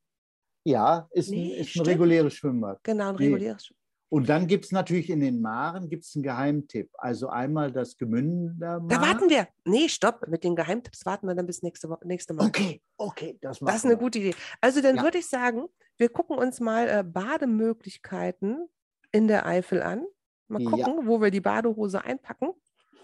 ja, 0.65 1.07
ist, 1.11 1.31
ein, 1.31 1.35
Nee, 1.35 1.57
ist 1.61 1.77
ein 1.77 1.87
reguläres 1.87 2.35
Schwimmbad. 2.35 2.83
genau 2.83 3.11
ein 3.11 3.17
reguläres. 3.17 3.73
Und 4.11 4.29
dann 4.29 4.49
gibt 4.49 4.65
es 4.65 4.73
natürlich 4.73 5.09
in 5.09 5.21
den 5.21 5.41
Maren 5.41 5.89
gibt's 5.89 6.15
einen 6.17 6.25
Geheimtipp. 6.25 6.91
Also 6.99 7.29
einmal 7.29 7.71
das 7.71 7.97
Gemünder 7.97 8.81
Da 8.89 9.01
warten 9.01 9.31
wir. 9.31 9.47
Nee, 9.65 9.89
stopp. 9.89 10.27
Mit 10.27 10.43
den 10.43 10.57
Geheimtipps 10.57 11.07
warten 11.07 11.29
wir 11.29 11.35
dann 11.37 11.47
bis 11.47 11.63
nächste, 11.63 11.89
Woche, 11.89 12.07
nächste 12.07 12.35
Mal. 12.35 12.47
Okay, 12.49 12.83
okay, 12.97 13.39
das 13.41 13.61
machen 13.61 13.69
Das 13.73 13.77
ist 13.77 13.85
eine 13.85 13.95
wir. 13.95 13.99
gute 13.99 14.19
Idee. 14.19 14.35
Also 14.61 14.83
dann 14.83 14.97
Ja. 14.97 15.03
würde 15.05 15.19
ich 15.19 15.29
sagen, 15.29 15.69
wir 15.97 16.09
gucken 16.09 16.37
uns 16.39 16.59
mal 16.61 16.89
äh, 16.89 17.05
Bademöglichkeiten 17.05 18.69
in 19.13 19.29
der 19.29 19.47
Eifel 19.47 19.81
an. 19.83 20.05
Mal 20.49 20.61
Ja. 20.63 20.71
gucken, 20.87 21.07
wo 21.07 21.21
wir 21.21 21.31
die 21.31 21.41
Badehose 21.41 22.05
einpacken. 22.05 22.51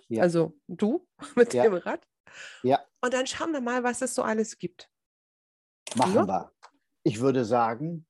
Ja. 0.08 0.22
Also 0.22 0.58
du 0.66 1.06
mit 1.36 1.54
Ja. 1.54 1.62
dem 1.62 1.74
Rad. 1.74 2.00
Ja. 2.64 2.80
Und 3.00 3.14
dann 3.14 3.26
schauen 3.28 3.52
wir 3.52 3.60
mal, 3.60 3.84
was 3.84 4.02
es 4.02 4.14
so 4.14 4.22
alles 4.22 4.58
gibt. 4.58 4.90
Machen 5.94 6.14
Ja. 6.14 6.26
wir. 6.26 6.52
Ich 7.04 7.20
würde 7.20 7.44
sagen, 7.44 8.06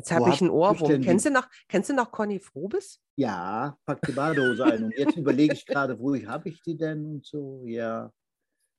Jetzt 0.00 0.12
habe 0.12 0.30
ich 0.30 0.40
einen 0.40 0.50
ihr 0.50 0.54
Ohrwurm. 0.54 1.00
Kennst 1.02 1.26
du 1.26 1.30
noch, 1.30 1.48
kennst 1.68 1.90
du 1.90 1.94
noch 1.94 2.10
Conny 2.10 2.40
Frobes? 2.40 3.00
ja, 3.16 3.76
pack 3.84 4.00
die 4.06 4.12
Badehose 4.12 4.64
ein. 4.64 4.84
Und 4.84 4.94
jetzt 4.96 5.14
überlege 5.16 5.52
ich 5.52 5.66
gerade, 5.66 5.98
wo 5.98 6.14
ich 6.14 6.26
habe 6.26 6.48
ich 6.48 6.62
die 6.62 6.76
denn 6.76 7.04
und 7.04 7.26
so. 7.26 7.62
Ja, 7.66 8.10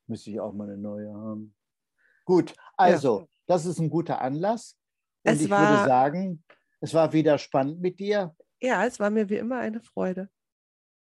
müsste 0.08 0.30
ich 0.30 0.40
auch 0.40 0.52
mal 0.52 0.64
eine 0.68 0.76
neue 0.78 1.12
haben. 1.14 1.54
Gut, 2.24 2.54
also, 2.76 3.26
das 3.46 3.66
ist 3.66 3.78
ein 3.78 3.88
guter 3.90 4.20
Anlass. 4.20 4.76
Und 5.24 5.32
Es 5.34 5.42
ich 5.42 5.50
war- 5.50 5.70
würde 5.76 5.88
sagen, 5.88 6.42
es 6.80 6.92
war 6.92 7.12
wieder 7.12 7.38
spannend 7.38 7.80
mit 7.80 8.00
dir. 8.00 8.34
Ja, 8.60 8.84
es 8.84 8.98
war 8.98 9.10
mir 9.10 9.28
wie 9.28 9.36
immer 9.36 9.58
eine 9.58 9.80
Freude. 9.80 10.28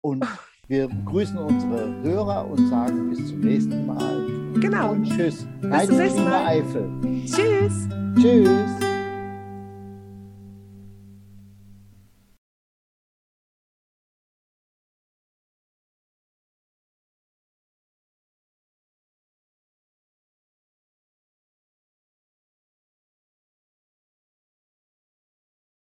Und 0.01 0.25
wir 0.69 0.89
grüßen 0.89 1.37
unsere 1.37 2.03
Hörer 2.03 2.47
und 2.47 2.67
sagen 2.69 3.11
bis 3.11 3.27
zum 3.29 3.41
nächsten 3.41 3.85
Mal. 3.87 4.27
Genau. 4.61 4.93
Und 4.93 5.05
tschüss. 5.05 5.41
zum 5.61 5.73
Eine 5.73 5.93
nächsten 5.93 6.19
liebe 6.21 6.31
Mal. 6.31 6.47
Eifel. 6.47 6.91
Tschüss. 7.27 7.89
Tschüss. 8.17 8.88